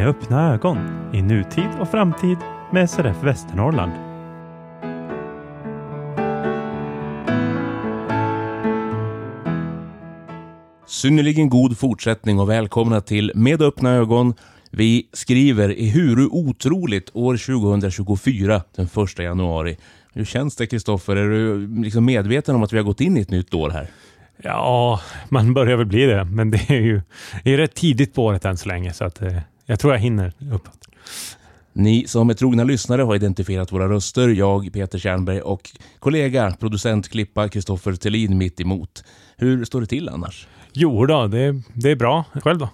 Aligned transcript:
Med 0.00 0.08
öppna 0.08 0.52
ögon 0.54 0.78
i 1.14 1.22
nutid 1.22 1.68
och 1.80 1.88
framtid 1.88 2.38
med 2.72 2.90
SRF 2.90 3.22
Västernorrland. 3.22 3.92
Synnerligen 10.86 11.48
god 11.48 11.78
fortsättning 11.78 12.40
och 12.40 12.50
välkomna 12.50 13.00
till 13.00 13.32
Med 13.34 13.62
öppna 13.62 13.90
ögon. 13.90 14.34
Vi 14.70 15.08
skriver 15.12 15.68
ehuru 15.68 16.26
otroligt 16.30 17.10
år 17.12 17.36
2024 17.36 18.62
den 18.76 18.86
1 18.86 19.18
januari. 19.18 19.76
Hur 20.12 20.24
känns 20.24 20.56
det 20.56 20.66
Kristoffer? 20.66 21.16
Är 21.16 21.28
du 21.28 21.66
liksom 21.82 22.04
medveten 22.04 22.54
om 22.54 22.62
att 22.62 22.72
vi 22.72 22.76
har 22.76 22.84
gått 22.84 23.00
in 23.00 23.16
i 23.16 23.20
ett 23.20 23.30
nytt 23.30 23.54
år 23.54 23.70
här? 23.70 23.90
Ja, 24.42 25.00
man 25.28 25.54
börjar 25.54 25.76
väl 25.76 25.86
bli 25.86 26.06
det, 26.06 26.24
men 26.24 26.50
det 26.50 26.70
är 26.70 26.80
ju 26.80 27.02
det 27.44 27.54
är 27.54 27.56
rätt 27.56 27.74
tidigt 27.74 28.14
på 28.14 28.24
året 28.24 28.44
än 28.44 28.56
så 28.56 28.68
länge, 28.68 28.92
så 28.92 29.04
att, 29.04 29.22
eh, 29.22 29.36
jag 29.70 29.78
tror 29.80 29.92
jag 29.92 30.00
hinner 30.00 30.32
uppåt. 30.52 30.88
Ni 31.72 32.06
som 32.06 32.30
är 32.30 32.34
trogna 32.34 32.64
lyssnare 32.64 33.02
har 33.02 33.14
identifierat 33.14 33.72
våra 33.72 33.88
röster, 33.88 34.28
jag, 34.28 34.72
Peter 34.72 34.98
Tjernberg 34.98 35.40
och 35.40 35.70
kollega, 35.98 36.56
producent, 36.60 37.08
klippa, 37.08 37.48
Kristoffer 37.48 37.92
Thelin 37.92 38.38
mitt 38.38 38.60
emot. 38.60 39.04
Hur 39.36 39.64
står 39.64 39.80
det 39.80 39.86
till 39.86 40.08
annars? 40.08 40.46
Jo 40.72 41.06
då, 41.06 41.26
det, 41.26 41.62
det 41.74 41.90
är 41.90 41.96
bra. 41.96 42.24
Själv 42.34 42.58
då? 42.58 42.68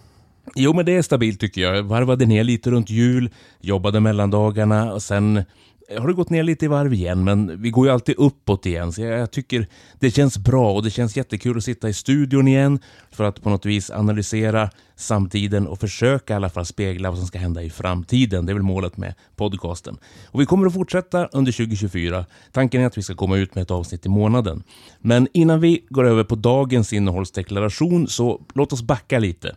Jo, 0.55 0.72
men 0.72 0.86
det 0.86 0.96
är 0.96 1.02
stabilt 1.02 1.41
tycker 1.41 1.60
jag. 1.60 1.82
Varvade 1.82 2.27
ner 2.27 2.45
lite 2.45 2.70
runt 2.70 2.91
jul, 2.91 3.30
jobbade 3.60 4.00
mellandagarna 4.00 4.92
och 4.92 5.02
sen 5.02 5.44
Eh, 5.88 6.00
har 6.00 6.08
det 6.08 6.14
gått 6.14 6.30
ner 6.30 6.42
lite 6.42 6.64
i 6.64 6.68
varv 6.68 6.95
igen, 6.95 7.24
men 7.24 7.62
vi 7.62 7.70
går 7.70 7.86
ju 7.86 7.92
alltid 7.92 8.14
uppåt 8.18 8.66
igen. 8.66 8.92
Så 8.92 9.02
jag, 9.02 9.20
jag, 9.20 9.30
tycker 9.30 9.66
det 9.98 10.10
känns 10.10 10.38
bra 10.38 10.72
och 10.72 10.82
det 10.82 10.90
känns 10.90 11.16
jättekul 11.16 11.56
att 11.56 11.64
sitta 11.64 11.88
i 11.88 11.94
studion 11.94 12.48
igen 12.48 12.78
för 13.10 13.24
att 13.24 13.42
på 13.42 13.50
något 13.50 13.66
vis 13.66 13.91
analysera 13.91 14.70
samtiden 14.96 15.66
och 15.66 15.80
försöka 15.80 16.33
i 16.33 16.36
alla 16.36 16.50
fall 16.50 16.66
spegla 16.66 17.11
vad 17.11 17.19
som 17.19 17.27
ska 17.27 17.38
hända 17.38 17.62
i 17.62 17.70
framtiden. 17.70 18.46
Det 18.46 18.52
är 18.52 18.55
väl 18.55 18.62
målet 18.62 18.96
med 18.96 19.14
podcasten. 19.36 19.96
Och 20.27 20.41
vi 20.41 20.46
kommer 20.46 20.66
att 20.66 20.74
fortsätta 20.74 21.27
under 21.27 21.52
2024. 21.52 22.27
Tanken 22.52 22.83
är 22.83 22.86
att 22.86 22.98
vi 22.98 23.02
ska 23.02 23.14
komma 23.14 23.36
ut 23.36 23.55
med 23.55 23.62
ett 23.62 23.70
avsnitt 23.70 24.06
i 24.06 24.08
månaden. 24.08 24.62
Men 24.98 25.28
innan 25.33 25.61
vi 25.61 25.84
går 25.89 26.05
över 26.05 26.24
på 26.24 26.34
dagens 26.34 26.92
innehållsdeklaration 26.92 28.08
så 28.08 28.42
låt 28.55 28.72
oss 28.72 28.83
backa 28.83 29.18
lite. 29.18 29.56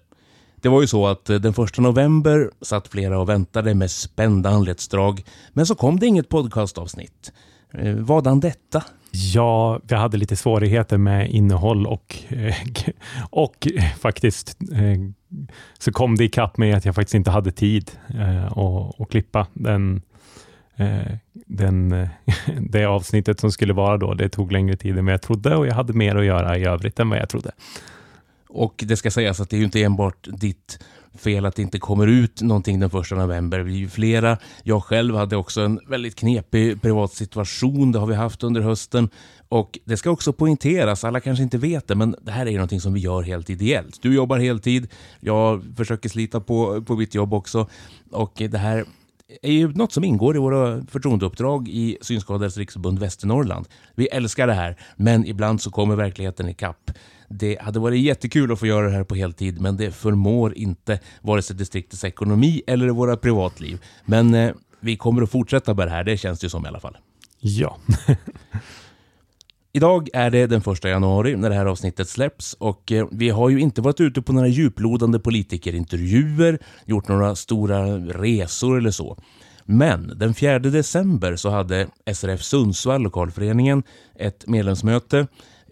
Det 0.61 0.69
var 0.69 0.81
ju 0.81 0.87
så 0.87 1.07
att 1.07 1.29
eh, 1.29 1.35
den 1.35 1.53
första 1.53 1.81
november 1.81 2.51
satt 2.61 2.87
flera 2.87 3.19
och 3.19 3.29
väntade 3.29 3.75
med 3.75 3.91
spända 3.91 4.49
anletsdrag, 4.49 5.23
men 5.53 5.65
så 5.65 5.75
kom 5.75 5.99
det 5.99 6.05
inget 6.05 6.29
podcastavsnitt. 6.29 7.33
Eh, 7.73 7.93
Vadan 7.95 8.39
detta? 8.39 8.83
Ja, 9.11 9.79
vi 9.83 9.95
hade 9.95 10.17
lite 10.17 10.35
svårigheter 10.35 10.97
med 10.97 11.29
innehåll 11.29 11.87
och, 11.87 12.17
eh, 12.29 12.55
och 13.29 13.67
faktiskt 13.99 14.57
så 15.79 15.91
kom 15.91 16.15
det 16.15 16.23
ikapp 16.23 16.57
med 16.57 16.77
att 16.77 16.85
jag 16.85 16.95
faktiskt 16.95 17.15
inte 17.15 17.31
hade 17.31 17.51
tid 17.51 17.91
att, 18.49 19.01
att 19.01 19.09
klippa 19.09 19.47
den, 19.53 20.01
den, 21.33 21.89
det 22.59 22.85
avsnittet 22.85 23.39
som 23.39 23.51
skulle 23.51 23.73
vara 23.73 23.97
då. 23.97 24.13
Det 24.13 24.29
tog 24.29 24.51
längre 24.51 24.75
tid 24.75 24.97
än 24.97 25.05
vad 25.05 25.13
jag 25.13 25.21
trodde 25.21 25.55
och 25.55 25.67
jag 25.67 25.73
hade 25.73 25.93
mer 25.93 26.15
att 26.15 26.25
göra 26.25 26.57
i 26.57 26.65
övrigt 26.65 26.99
än 26.99 27.09
vad 27.09 27.19
jag 27.19 27.29
trodde. 27.29 27.51
Och 28.49 28.83
det 28.87 28.97
ska 28.97 29.11
sägas 29.11 29.39
att 29.39 29.49
det 29.49 29.55
är 29.55 29.57
ju 29.59 29.65
inte 29.65 29.83
enbart 29.83 30.27
ditt 30.41 30.79
fel 31.17 31.45
att 31.45 31.55
det 31.55 31.61
inte 31.61 31.79
kommer 31.79 32.07
ut 32.07 32.41
någonting 32.41 32.79
den 32.79 32.89
första 32.89 33.15
november. 33.15 33.59
Vi 33.59 33.73
är 33.73 33.77
ju 33.77 33.89
flera. 33.89 34.37
Jag 34.63 34.83
själv 34.83 35.15
hade 35.15 35.35
också 35.35 35.61
en 35.61 35.79
väldigt 35.87 36.15
knepig 36.15 36.81
privat 36.81 37.13
situation. 37.13 37.91
Det 37.91 37.99
har 37.99 38.07
vi 38.07 38.15
haft 38.15 38.43
under 38.43 38.61
hösten. 38.61 39.09
Och 39.49 39.79
det 39.85 39.97
ska 39.97 40.11
också 40.11 40.33
poängteras, 40.33 41.03
alla 41.03 41.19
kanske 41.19 41.43
inte 41.43 41.57
vet 41.57 41.87
det, 41.87 41.95
men 41.95 42.15
det 42.21 42.31
här 42.31 42.45
är 42.45 42.51
ju 42.51 42.57
någonting 42.57 42.81
som 42.81 42.93
vi 42.93 42.99
gör 42.99 43.21
helt 43.21 43.49
ideellt. 43.49 43.99
Du 44.01 44.15
jobbar 44.15 44.37
heltid, 44.39 44.87
jag 45.19 45.63
försöker 45.77 46.09
slita 46.09 46.39
på, 46.39 46.81
på 46.81 46.95
mitt 46.95 47.15
jobb 47.15 47.33
också. 47.33 47.69
Och 48.11 48.33
det 48.35 48.57
här 48.57 48.85
är 49.41 49.51
ju 49.51 49.73
något 49.73 49.91
som 49.91 50.03
ingår 50.03 50.35
i 50.35 50.39
våra 50.39 50.85
förtroendeuppdrag 50.85 51.67
i 51.67 51.97
Synskadades 52.01 52.57
riksförbund 52.57 52.99
Västernorrland. 52.99 53.67
Vi 53.95 54.07
älskar 54.07 54.47
det 54.47 54.53
här, 54.53 54.77
men 54.95 55.25
ibland 55.25 55.61
så 55.61 55.71
kommer 55.71 55.95
verkligheten 55.95 56.49
ikapp. 56.49 56.91
Det 57.29 57.61
hade 57.61 57.79
varit 57.79 58.01
jättekul 58.01 58.51
att 58.51 58.59
få 58.59 58.67
göra 58.67 58.85
det 58.85 58.93
här 58.93 59.03
på 59.03 59.15
heltid, 59.15 59.61
men 59.61 59.77
det 59.77 59.91
förmår 59.91 60.57
inte 60.57 60.99
vare 61.21 61.41
sig 61.41 61.55
distriktets 61.55 62.03
ekonomi 62.03 62.61
eller 62.67 62.89
våra 62.89 63.17
privatliv. 63.17 63.81
Men 64.05 64.33
eh, 64.33 64.51
vi 64.79 64.97
kommer 64.97 65.21
att 65.21 65.31
fortsätta 65.31 65.73
med 65.73 65.87
det 65.87 65.91
här, 65.91 66.03
det 66.03 66.17
känns 66.17 66.39
det 66.39 66.49
som 66.49 66.65
i 66.65 66.67
alla 66.67 66.79
fall. 66.79 66.97
Ja. 67.39 67.77
Idag 69.73 70.09
är 70.13 70.31
det 70.31 70.47
den 70.47 70.61
första 70.61 70.89
januari 70.89 71.35
när 71.35 71.49
det 71.49 71.55
här 71.55 71.65
avsnittet 71.65 72.09
släpps 72.09 72.53
och 72.53 72.91
eh, 72.91 73.07
vi 73.11 73.29
har 73.29 73.49
ju 73.49 73.59
inte 73.59 73.81
varit 73.81 74.01
ute 74.01 74.21
på 74.21 74.33
några 74.33 74.47
djuplodande 74.47 75.19
politikerintervjuer, 75.19 76.59
gjort 76.85 77.07
några 77.07 77.35
stora 77.35 77.97
resor 77.97 78.77
eller 78.77 78.91
så. 78.91 79.17
Men 79.65 80.13
den 80.15 80.33
4 80.33 80.59
december 80.59 81.35
så 81.35 81.49
hade 81.49 81.87
SRF 82.13 82.43
Sundsvall, 82.43 83.01
lokalföreningen, 83.01 83.83
ett 84.15 84.47
medlemsmöte 84.47 85.27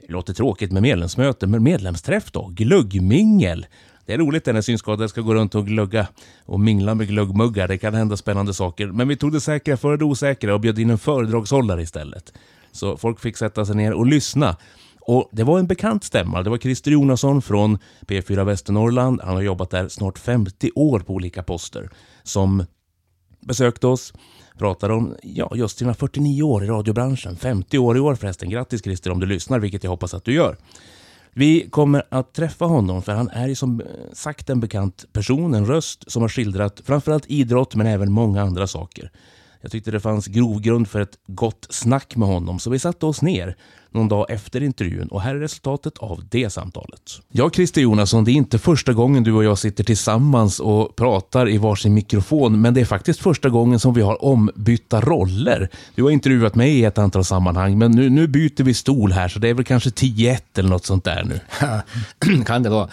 det 0.07 0.13
låter 0.13 0.33
tråkigt 0.33 0.71
med 0.71 0.81
medlemsmöte, 0.81 1.47
men 1.47 1.63
medlemsträff 1.63 2.31
då? 2.31 2.47
Glöggmingel? 2.47 3.65
Det 4.05 4.13
är 4.13 4.17
roligt 4.17 4.45
när 4.45 4.61
synskadade 4.61 5.09
ska 5.09 5.21
gå 5.21 5.33
runt 5.33 5.55
och 5.55 5.67
glugga 5.67 6.07
och 6.45 6.59
mingla 6.59 6.95
med 6.95 7.07
glöggmuggar. 7.07 7.67
Det 7.67 7.77
kan 7.77 7.93
hända 7.93 8.17
spännande 8.17 8.53
saker. 8.53 8.87
Men 8.87 9.07
vi 9.07 9.17
tog 9.17 9.31
det 9.31 9.41
säkra 9.41 9.77
före 9.77 9.97
det 9.97 10.05
osäkra 10.05 10.53
och 10.53 10.59
bjöd 10.59 10.79
in 10.79 10.89
en 10.89 10.97
föredragshållare 10.97 11.81
istället. 11.81 12.33
Så 12.71 12.97
folk 12.97 13.19
fick 13.19 13.37
sätta 13.37 13.65
sig 13.65 13.75
ner 13.75 13.93
och 13.93 14.05
lyssna. 14.05 14.57
Och 15.01 15.29
det 15.31 15.43
var 15.43 15.59
en 15.59 15.67
bekant 15.67 16.03
stämma. 16.03 16.43
Det 16.43 16.49
var 16.49 16.57
Christer 16.57 16.91
Jonasson 16.91 17.41
från 17.41 17.77
P4 18.07 18.43
Västernorrland. 18.43 19.21
Han 19.23 19.35
har 19.35 19.41
jobbat 19.41 19.69
där 19.69 19.87
snart 19.87 20.19
50 20.19 20.71
år 20.75 20.99
på 20.99 21.13
olika 21.13 21.43
poster. 21.43 21.89
Som 22.23 22.65
besökte 23.39 23.87
oss 23.87 24.13
pratar 24.57 24.89
om 24.89 25.15
ja, 25.23 25.51
just 25.55 25.77
sina 25.77 25.93
49 25.93 26.43
år 26.43 26.63
i 26.63 26.67
radiobranschen. 26.67 27.35
50 27.35 27.77
år 27.77 27.97
i 27.97 27.99
år 27.99 28.15
förresten. 28.15 28.49
Grattis 28.49 28.83
Christer 28.83 29.11
om 29.11 29.19
du 29.19 29.25
lyssnar, 29.25 29.59
vilket 29.59 29.83
jag 29.83 29.91
hoppas 29.91 30.13
att 30.13 30.25
du 30.25 30.33
gör. 30.33 30.57
Vi 31.33 31.69
kommer 31.69 32.03
att 32.09 32.33
träffa 32.33 32.65
honom 32.65 33.01
för 33.01 33.11
han 33.11 33.29
är 33.29 33.47
ju 33.47 33.55
som 33.55 33.81
eh, 33.81 33.87
sagt 34.13 34.49
en 34.49 34.59
bekant 34.59 35.05
person, 35.13 35.53
en 35.53 35.65
röst 35.65 36.11
som 36.11 36.21
har 36.21 36.29
skildrat 36.29 36.81
framförallt 36.85 37.25
idrott 37.27 37.75
men 37.75 37.87
även 37.87 38.11
många 38.11 38.41
andra 38.41 38.67
saker. 38.67 39.11
Jag 39.61 39.71
tyckte 39.71 39.91
det 39.91 39.99
fanns 39.99 40.27
grogrund 40.27 40.87
för 40.87 40.99
ett 40.99 41.17
gott 41.27 41.67
snack 41.69 42.15
med 42.15 42.27
honom 42.27 42.59
så 42.59 42.69
vi 42.69 42.79
satte 42.79 43.05
oss 43.05 43.21
ner 43.21 43.57
någon 43.91 44.07
dag 44.07 44.25
efter 44.29 44.63
intervjun 44.63 45.07
och 45.07 45.21
här 45.21 45.35
är 45.35 45.39
resultatet 45.39 45.97
av 45.97 46.23
det 46.29 46.49
samtalet. 46.49 47.01
Ja, 47.31 47.49
Christer 47.49 47.81
Jonasson, 47.81 48.23
det 48.23 48.31
är 48.31 48.33
inte 48.33 48.59
första 48.59 48.93
gången 48.93 49.23
du 49.23 49.33
och 49.33 49.43
jag 49.43 49.57
sitter 49.57 49.83
tillsammans 49.83 50.59
och 50.59 50.95
pratar 50.95 51.49
i 51.49 51.57
varsin 51.57 51.93
mikrofon, 51.93 52.61
men 52.61 52.73
det 52.73 52.81
är 52.81 52.85
faktiskt 52.85 53.19
första 53.19 53.49
gången 53.49 53.79
som 53.79 53.93
vi 53.93 54.01
har 54.01 54.23
ombytta 54.23 55.01
roller. 55.01 55.69
Du 55.95 56.03
har 56.03 56.11
intervjuat 56.11 56.55
mig 56.55 56.79
i 56.79 56.85
ett 56.85 56.97
antal 56.97 57.25
sammanhang, 57.25 57.77
men 57.77 57.91
nu, 57.91 58.09
nu 58.09 58.27
byter 58.27 58.63
vi 58.63 58.73
stol 58.73 59.11
här, 59.11 59.27
så 59.27 59.39
det 59.39 59.49
är 59.49 59.53
väl 59.53 59.65
kanske 59.65 59.89
10-1 59.89 60.39
eller 60.57 60.69
något 60.69 60.85
sånt 60.85 61.03
där 61.03 61.23
nu. 61.23 61.39
kan 62.45 62.63
det 62.63 62.69
vara. 62.69 62.89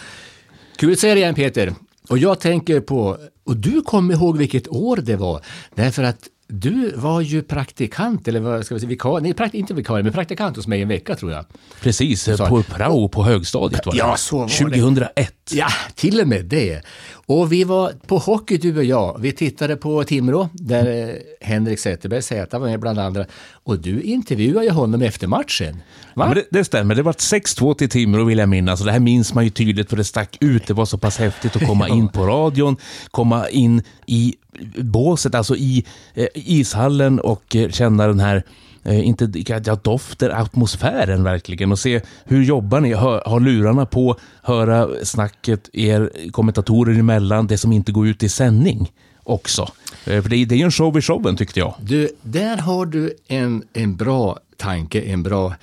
Kul 0.77 0.91
att 0.91 0.99
se 0.99 1.07
dig 1.07 1.17
igen 1.17 1.35
Peter. 1.35 1.73
Och 2.09 2.17
jag 2.17 2.39
tänker 2.39 2.79
på, 2.79 3.17
och 3.43 3.57
du 3.57 3.81
kommer 3.81 4.13
ihåg 4.13 4.37
vilket 4.37 4.67
år 4.67 4.97
det 4.97 5.15
var, 5.15 5.41
därför 5.75 6.03
att 6.03 6.19
du 6.47 6.91
var 6.95 7.21
ju 7.21 7.41
praktikant, 7.41 8.27
eller 8.27 8.39
vad 8.39 8.65
ska 8.65 8.75
vi 8.75 8.79
säga, 8.79 8.89
vikarie, 8.89 9.23
nej 9.23 9.33
prakt, 9.33 9.53
inte 9.53 9.73
vikarie, 9.73 10.03
men 10.03 10.13
praktikant 10.13 10.55
hos 10.55 10.67
mig 10.67 10.81
en 10.81 10.87
vecka 10.87 11.15
tror 11.15 11.31
jag. 11.31 11.45
Precis, 11.81 12.25
på 12.25 12.63
prao 12.63 13.07
på 13.07 13.23
högstadiet 13.23 13.85
var 13.85 13.93
det. 13.93 13.99
Ja, 13.99 14.17
så 14.17 14.37
var 14.37 14.47
2001. 14.47 15.33
Det. 15.49 15.55
Ja, 15.55 15.67
till 15.95 16.21
och 16.21 16.27
med 16.27 16.45
det. 16.45 16.81
Och 17.27 17.51
vi 17.51 17.63
var 17.63 17.91
på 18.07 18.17
hockey 18.17 18.57
du 18.57 18.77
och 18.77 18.83
jag. 18.83 19.17
Vi 19.19 19.31
tittade 19.31 19.75
på 19.75 20.03
Timrå 20.03 20.49
där 20.53 21.09
eh, 21.09 21.15
Henrik 21.41 21.79
Zetterberg 21.79 22.21
Zäta 22.21 22.59
var 22.59 22.67
med 22.67 22.79
bland 22.79 22.99
andra. 22.99 23.25
Och 23.51 23.79
du 23.79 24.01
intervjuade 24.01 24.65
ju 24.65 24.71
honom 24.71 25.01
efter 25.01 25.27
matchen. 25.27 25.81
Ja, 26.13 26.33
det, 26.33 26.45
det, 26.51 26.65
stämmer. 26.65 26.95
Det 26.95 27.03
var 27.03 27.13
6-2 27.13 27.73
till 27.73 27.89
Timrå 27.89 28.23
vill 28.23 28.37
jag 28.37 28.49
minnas. 28.49 28.79
Och 28.79 28.85
det 28.85 28.91
här 28.91 28.99
minns 28.99 29.33
man 29.33 29.43
ju 29.43 29.49
tydligt 29.49 29.89
för 29.89 29.97
det 29.97 30.03
stack 30.03 30.37
ut. 30.39 30.67
Det 30.67 30.73
var 30.73 30.85
så 30.85 30.97
pass 30.97 31.17
häftigt 31.17 31.55
att 31.55 31.67
komma 31.67 31.89
in 31.89 32.09
på 32.09 32.25
radion, 32.25 32.77
komma 33.11 33.49
in 33.49 33.83
i 34.05 34.35
båset, 34.77 35.35
alltså 35.35 35.55
i 35.55 35.85
eh, 36.13 36.27
ishallen 36.33 37.19
och 37.19 37.55
eh, 37.55 37.69
känna 37.69 38.07
den 38.07 38.19
här 38.19 38.43
Eh, 38.85 39.07
inte 39.07 39.29
ja, 39.47 39.75
dofter, 39.75 40.29
atmosfären 40.29 41.23
verkligen 41.23 41.71
och 41.71 41.79
se 41.79 42.01
hur 42.23 42.43
jobbar 42.43 42.79
ni? 42.79 42.93
Hör, 42.93 43.23
ha 43.25 43.39
lurarna 43.39 43.85
på, 43.85 44.17
höra 44.41 44.87
snacket 45.03 45.69
er 45.73 46.31
kommentatorer 46.31 46.99
emellan, 46.99 47.47
det 47.47 47.57
som 47.57 47.71
inte 47.71 47.91
går 47.91 48.07
ut 48.07 48.23
i 48.23 48.29
sändning 48.29 48.91
också. 49.23 49.61
Eh, 50.05 50.21
för 50.21 50.29
det 50.29 50.37
är, 50.37 50.45
det 50.45 50.55
är 50.55 50.65
en 50.65 50.71
show 50.71 50.97
i 50.97 51.01
showen 51.01 51.35
tyckte 51.35 51.59
jag. 51.59 51.75
Du, 51.79 52.09
där 52.21 52.57
har 52.57 52.85
du 52.85 53.13
en, 53.27 53.63
en 53.73 53.95
bra 53.95 54.39
tanke, 54.57 55.01
en 55.01 55.23
bra 55.23 55.55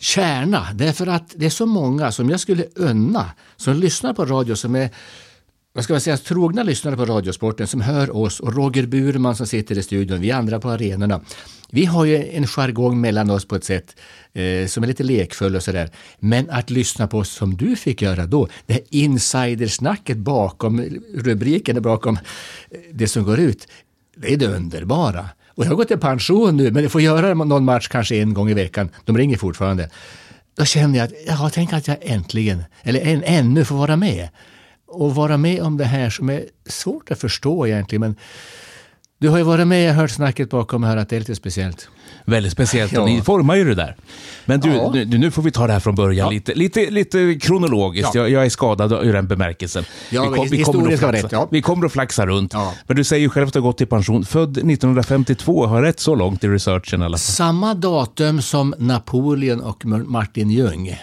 kärna. 0.00 0.66
Därför 0.74 1.06
att 1.06 1.34
det 1.36 1.46
är 1.46 1.50
så 1.50 1.66
många 1.66 2.12
som 2.12 2.30
jag 2.30 2.40
skulle 2.40 2.64
unna 2.74 3.30
som 3.56 3.74
lyssnar 3.74 4.14
på 4.14 4.24
radio 4.24 4.56
som 4.56 4.76
är 4.76 4.90
vad 5.76 5.84
ska 5.84 5.92
man 5.92 6.00
säga, 6.00 6.16
trogna 6.16 6.62
lyssnare 6.62 6.96
på 6.96 7.04
Radiosporten 7.04 7.66
som 7.66 7.80
hör 7.80 8.16
oss 8.16 8.40
och 8.40 8.54
Roger 8.54 8.86
Burman 8.86 9.36
som 9.36 9.46
sitter 9.46 9.78
i 9.78 9.82
studion, 9.82 10.20
vi 10.20 10.30
andra 10.30 10.60
på 10.60 10.70
arenorna. 10.70 11.20
Vi 11.70 11.84
har 11.84 12.04
ju 12.04 12.28
en 12.28 12.46
jargong 12.46 13.00
mellan 13.00 13.30
oss 13.30 13.48
på 13.48 13.56
ett 13.56 13.64
sätt 13.64 13.96
eh, 14.32 14.66
som 14.66 14.82
är 14.82 14.86
lite 14.86 15.02
lekfull 15.02 15.56
och 15.56 15.62
sådär. 15.62 15.90
Men 16.18 16.50
att 16.50 16.70
lyssna 16.70 17.06
på 17.06 17.18
oss 17.18 17.30
som 17.30 17.56
du 17.56 17.76
fick 17.76 18.02
göra 18.02 18.26
då, 18.26 18.48
det 18.66 18.72
här 18.72 18.82
insidersnacket 18.90 20.16
bakom 20.16 20.80
rubriken, 21.14 21.82
bakom 21.82 22.16
eh, 22.16 22.78
det 22.92 23.08
som 23.08 23.24
går 23.24 23.38
ut, 23.38 23.68
det 24.16 24.32
är 24.32 24.36
det 24.36 24.46
underbara. 24.46 25.28
Och 25.48 25.64
jag 25.64 25.68
har 25.68 25.76
gått 25.76 25.90
i 25.90 25.96
pension 25.96 26.56
nu, 26.56 26.70
men 26.70 26.82
jag 26.82 26.92
får 26.92 27.00
göra 27.00 27.34
någon 27.34 27.64
match 27.64 27.88
kanske 27.88 28.16
en 28.16 28.34
gång 28.34 28.50
i 28.50 28.54
veckan. 28.54 28.88
De 29.04 29.18
ringer 29.18 29.36
fortfarande. 29.36 29.90
Då 30.56 30.64
känner 30.64 30.98
jag 30.98 31.04
att, 31.04 31.12
ja, 31.26 31.50
tänk 31.52 31.72
att 31.72 31.88
jag 31.88 31.96
äntligen, 32.00 32.64
eller 32.82 33.00
än, 33.00 33.22
ännu 33.22 33.64
får 33.64 33.76
vara 33.76 33.96
med. 33.96 34.28
Och 35.02 35.14
vara 35.14 35.36
med 35.36 35.62
om 35.62 35.76
det 35.76 35.84
här 35.84 36.10
som 36.10 36.30
är 36.30 36.44
svårt 36.66 37.10
att 37.10 37.20
förstå 37.20 37.66
egentligen, 37.66 38.00
men 38.00 38.16
du 39.18 39.28
har 39.28 39.38
ju 39.38 39.44
varit 39.44 39.66
med, 39.66 39.84
jag 39.84 39.94
har 39.94 40.00
hört 40.02 40.10
snacket 40.10 40.50
bakom 40.50 40.84
här 40.84 40.96
att 40.96 41.08
det 41.08 41.16
är 41.16 41.20
lite 41.20 41.34
speciellt. 41.34 41.88
Väldigt 42.24 42.52
speciellt 42.52 42.98
och 42.98 43.06
ni 43.06 43.22
formar 43.22 43.54
ju 43.56 43.64
det 43.64 43.74
där. 43.74 43.96
Men 44.44 44.60
du, 44.60 44.68
Ja. 44.68 44.90
nu, 44.94 45.04
nu 45.18 45.30
får 45.30 45.42
vi 45.42 45.50
ta 45.50 45.66
det 45.66 45.72
här 45.72 45.80
från 45.80 45.94
början 45.94 46.26
Ja. 46.26 46.30
lite, 46.30 46.54
lite, 46.54 46.90
lite 46.90 47.38
kronologiskt. 47.40 48.14
Ja. 48.14 48.20
Jag, 48.20 48.30
jag 48.30 48.44
är 48.46 48.48
skadad 48.50 48.92
ur 48.92 49.12
den 49.12 49.26
bemärkelsen. 49.28 49.84
Ja, 50.10 50.22
vi, 50.30 50.38
men 50.38 50.48
vi, 50.48 50.62
kommer 50.62 50.92
att 50.92 50.98
flaxa, 50.98 51.12
rätt, 51.12 51.32
ja. 51.32 51.48
vi 51.50 51.62
kommer 51.62 51.86
att 51.86 51.92
flaxa 51.92 52.26
runt. 52.26 52.52
Ja. 52.52 52.72
Men 52.86 52.96
du 52.96 53.04
säger 53.04 53.22
ju 53.22 53.28
själv 53.28 53.46
att 53.46 53.52
du 53.52 53.58
har 53.60 53.66
gått 53.66 53.80
i 53.80 53.86
pension. 53.86 54.24
Född 54.24 54.50
1952, 54.58 55.66
har 55.66 55.82
rätt 55.82 56.00
så 56.00 56.14
långt 56.14 56.44
i 56.44 56.48
researchen 56.48 57.02
i 57.02 57.04
alla 57.04 57.14
fall. 57.16 57.18
Samma 57.18 57.74
datum 57.74 58.42
som 58.42 58.74
Napoleon 58.78 59.60
och 59.60 59.84
Martin 59.86 60.50
Ljung. 60.50 60.96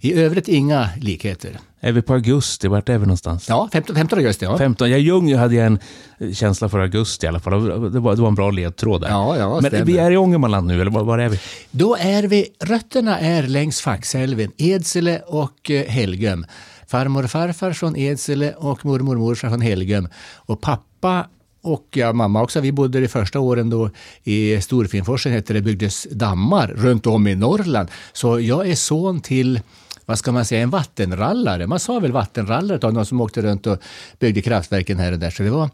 I 0.00 0.14
övrigt 0.14 0.48
inga 0.48 0.88
likheter. 1.00 1.58
Är 1.80 1.92
vi 1.92 2.02
på 2.02 2.12
augusti? 2.14 2.68
Vart 2.68 2.88
är 2.88 2.98
vi 2.98 3.06
någonstans? 3.06 3.48
Ja, 3.48 3.68
15, 3.72 3.96
15 3.96 4.18
augusti. 4.18 4.44
Ja. 4.44 4.58
15. 4.58 4.90
Ja, 4.90 4.96
Ljung 4.96 5.34
hade 5.34 5.54
jag 5.54 5.66
en 5.66 5.78
eh, 6.18 6.32
känsla 6.32 6.68
för 6.68 6.78
augusti 6.78 7.26
i 7.26 7.28
alla 7.28 7.40
fall. 7.40 7.52
Det 7.92 8.00
var, 8.00 8.16
det 8.16 8.22
var 8.22 8.28
en 8.28 8.34
bra 8.34 8.50
ledtråd 8.50 9.00
där. 9.00 9.08
Ja, 9.08 9.36
ja, 9.38 9.60
Men 9.60 9.70
stämmer. 9.70 9.84
vi 9.84 9.98
är 9.98 10.10
i 10.10 10.16
Ångermanland 10.16 10.66
nu, 10.66 10.80
eller 10.80 10.90
var, 10.90 11.04
var 11.04 11.18
är 11.18 11.28
vi? 11.28 11.40
Då 11.70 11.96
är 11.96 12.22
vi, 12.22 12.46
rötterna 12.60 13.18
är 13.18 13.42
längs 13.42 13.80
Faxälven, 13.80 14.52
Edsele 14.56 15.20
och 15.26 15.70
eh, 15.70 15.86
Helgum. 15.86 16.46
Farmor 16.86 17.24
och 17.24 17.30
farfar 17.30 17.72
från 17.72 17.96
Edsele 17.96 18.52
och 18.52 18.84
mormor 18.84 19.14
och 19.14 19.20
morfar 19.20 19.48
från 19.48 19.60
Helgum. 19.60 20.08
Och 20.36 20.60
pappa 20.60 21.26
och 21.62 21.86
ja, 21.94 22.12
mamma 22.12 22.42
också, 22.42 22.60
vi 22.60 22.72
bodde 22.72 23.00
de 23.00 23.08
första 23.08 23.40
åren 23.40 23.70
då 23.70 23.90
i 24.24 24.60
Storfinnforsen, 24.60 25.32
hette 25.32 25.52
det, 25.52 25.60
byggdes 25.60 26.06
dammar 26.10 26.68
runt 26.76 27.06
om 27.06 27.26
i 27.26 27.34
Norrland. 27.34 27.88
Så 28.12 28.40
jag 28.40 28.68
är 28.68 28.74
son 28.74 29.20
till 29.20 29.60
vad 30.06 30.18
ska 30.18 30.32
man 30.32 30.44
säga, 30.44 30.62
en 30.62 30.70
vattenrallare. 30.70 31.66
Man 31.66 31.80
sa 31.80 31.98
väl 32.00 32.12
vattenrallare 32.12 32.86
av 32.86 32.92
någon 32.92 33.06
som 33.06 33.20
åkte 33.20 33.42
runt 33.42 33.66
och 33.66 33.78
byggde 34.18 34.42
kraftverken 34.42 34.98
här 34.98 35.12
och 35.12 35.18
där. 35.18 35.30
Så 35.30 35.42
det 35.42 35.50
var 35.50 35.70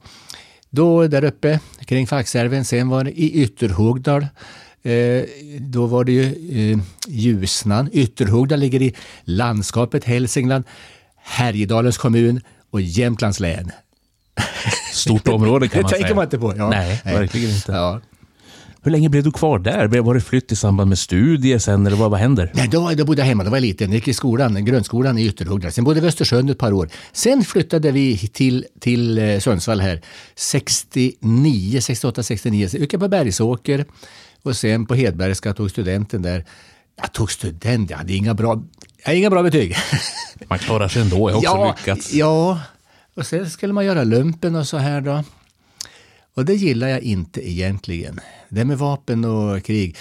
då 0.70 1.06
där 1.06 1.24
uppe 1.24 1.60
kring 1.84 2.06
Faxälven. 2.06 2.64
Sen 2.64 2.88
var 2.88 3.04
det 3.04 3.20
i 3.20 3.42
Ytterhogdal. 3.42 4.26
Eh, 4.82 5.22
då 5.60 5.86
var 5.86 6.04
det 6.04 6.12
ju 6.12 6.24
eh, 6.72 6.78
Ljusnan. 7.08 7.88
Ytterhogdal 7.92 8.58
ligger 8.58 8.82
i 8.82 8.94
landskapet 9.24 10.04
Hälsingland, 10.04 10.64
Härjedalens 11.16 11.98
kommun 11.98 12.40
och 12.70 12.80
Jämtlands 12.80 13.40
län. 13.40 13.70
Stort 14.92 15.28
område 15.28 15.68
kan 15.68 15.78
Det 15.78 15.82
man 15.82 15.90
tänker 15.90 16.06
säga. 16.06 16.14
man 16.14 16.24
inte 16.24 16.38
på. 16.38 16.54
Ja. 16.56 16.70
Nej, 16.70 17.00
verkligen 17.04 17.50
inte. 17.50 17.72
Ja. 17.72 18.00
Hur 18.84 18.90
länge 18.90 19.08
blev 19.08 19.22
du 19.22 19.30
kvar 19.32 19.58
där? 19.58 20.00
Var 20.00 20.14
det 20.14 20.20
flytt 20.20 20.52
i 20.52 20.56
samband 20.56 20.88
med 20.88 20.98
studier 20.98 21.58
sen, 21.58 21.86
eller 21.86 21.96
vad, 21.96 22.10
vad 22.10 22.20
händer? 22.20 22.50
Nej, 22.54 22.68
då, 22.68 22.90
då 22.96 23.04
bodde 23.04 23.20
jag 23.20 23.26
hemma, 23.26 23.44
då 23.44 23.50
var 23.50 23.56
jag 23.56 23.62
liten. 23.62 23.88
Jag 23.88 23.94
gick 23.94 24.08
i 24.08 24.14
skolan, 24.14 24.64
grundskolan 24.64 25.18
i 25.18 25.26
Ytterhogdal. 25.26 25.72
Sen 25.72 25.84
bodde 25.84 26.00
vi 26.00 26.06
i 26.06 26.08
Östersund 26.08 26.50
ett 26.50 26.58
par 26.58 26.72
år. 26.72 26.88
Sen 27.12 27.44
flyttade 27.44 27.90
vi 27.90 28.18
till, 28.18 28.66
till 28.80 29.18
eh, 29.18 29.38
Sundsvall 29.38 29.80
här 29.80 30.00
69, 30.34 31.80
68, 31.80 32.22
69. 32.22 32.68
Så 32.68 32.76
gick 32.76 32.92
jag 32.92 33.00
på 33.00 33.08
Bergsåker 33.08 33.84
och 34.42 34.56
sen 34.56 34.86
på 34.86 34.94
Hedbergska 34.94 35.54
tog 35.54 35.70
studenten 35.70 36.22
där. 36.22 36.44
Jag 36.96 37.12
tog 37.12 37.30
student, 37.30 37.90
jag 37.90 37.98
hade 37.98 38.12
inga 38.12 38.34
bra, 38.34 38.62
jag 38.98 39.06
hade 39.06 39.18
inga 39.18 39.30
bra 39.30 39.42
betyg. 39.42 39.76
Man 40.48 40.58
klarar 40.58 40.88
sig 40.88 41.02
ändå, 41.02 41.30
jag 41.30 41.50
har 41.50 41.66
också 41.66 41.74
lyckats. 41.78 42.12
Ja, 42.12 42.60
och 43.14 43.26
sen 43.26 43.50
skulle 43.50 43.72
man 43.72 43.84
göra 43.84 44.04
lumpen 44.04 44.54
och 44.54 44.66
så 44.66 44.76
här 44.76 45.00
då. 45.00 45.24
Och 46.34 46.44
det 46.44 46.54
gillar 46.54 46.88
jag 46.88 47.00
inte 47.00 47.50
egentligen. 47.50 48.20
Det 48.48 48.64
med 48.64 48.78
vapen 48.78 49.24
och 49.24 49.64
krig. 49.64 49.96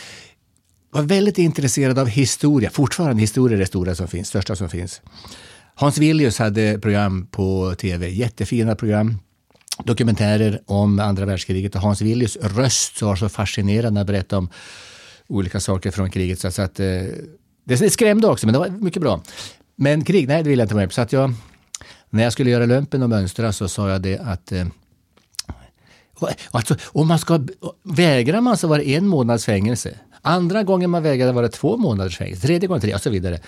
Var 0.91 1.01
väldigt 1.01 1.37
intresserad 1.37 1.99
av 1.99 2.07
historia. 2.07 2.69
Fortfarande 2.69 3.21
historia 3.21 3.55
är 3.55 3.59
det 3.59 3.65
stora 3.65 3.95
som 3.95 4.07
finns, 4.07 4.27
största 4.27 4.55
som 4.55 4.69
finns. 4.69 5.01
Hans 5.75 5.97
Villius 5.97 6.39
hade 6.39 6.79
program 6.79 7.27
på 7.31 7.75
tv, 7.77 8.09
jättefina 8.09 8.75
program. 8.75 9.17
Dokumentärer 9.85 10.61
om 10.65 10.99
andra 10.99 11.25
världskriget 11.25 11.75
och 11.75 11.81
Hans 11.81 12.01
Villius 12.01 12.37
röst 12.41 13.01
var 13.01 13.15
så 13.15 13.29
fascinerande 13.29 13.91
när 13.91 13.99
han 13.99 14.05
berättade 14.05 14.37
om 14.37 14.49
olika 15.27 15.59
saker 15.59 15.91
från 15.91 16.11
kriget. 16.11 16.39
Så 16.39 16.61
att, 16.61 16.79
eh, 16.79 16.87
det 17.63 17.89
skrämde 17.89 18.27
också, 18.27 18.47
men 18.47 18.53
det 18.53 18.59
var 18.59 18.69
mycket 18.69 19.01
bra. 19.01 19.21
Men 19.75 20.03
krig, 20.03 20.27
nej 20.27 20.43
det 20.43 20.49
vill 20.49 20.59
jag 20.59 20.65
inte 20.65 20.73
vara 20.75 20.81
med 20.81 20.89
på. 20.89 20.93
Så 20.93 21.01
att 21.01 21.13
jag, 21.13 21.33
när 22.09 22.23
jag 22.23 22.33
skulle 22.33 22.49
göra 22.49 22.65
lumpen 22.65 23.03
och 23.03 23.09
mönstra 23.09 23.53
så 23.53 23.67
sa 23.67 23.89
jag 23.89 24.01
det 24.01 24.17
att 24.17 24.51
eh, 24.51 24.65
Alltså, 26.51 26.75
om 26.85 27.07
man 27.07 27.19
ska, 27.19 27.39
vägrar 27.83 28.41
man 28.41 28.57
så 28.57 28.67
var 28.67 28.77
det 28.77 28.89
en 28.89 29.07
månads 29.07 29.45
fängelse. 29.45 29.99
Andra 30.21 30.63
gången 30.63 30.89
man 30.89 31.03
vägrade 31.03 31.31
var 31.31 31.41
det 31.41 31.49
två 31.49 31.77
månaders 31.77 32.17
fängelse. 32.17 32.47
Tredje 32.47 32.67
gången 32.67 32.81
tre 32.81 32.93
och 32.93 33.01
så 33.01 33.09
vidare. 33.09 33.39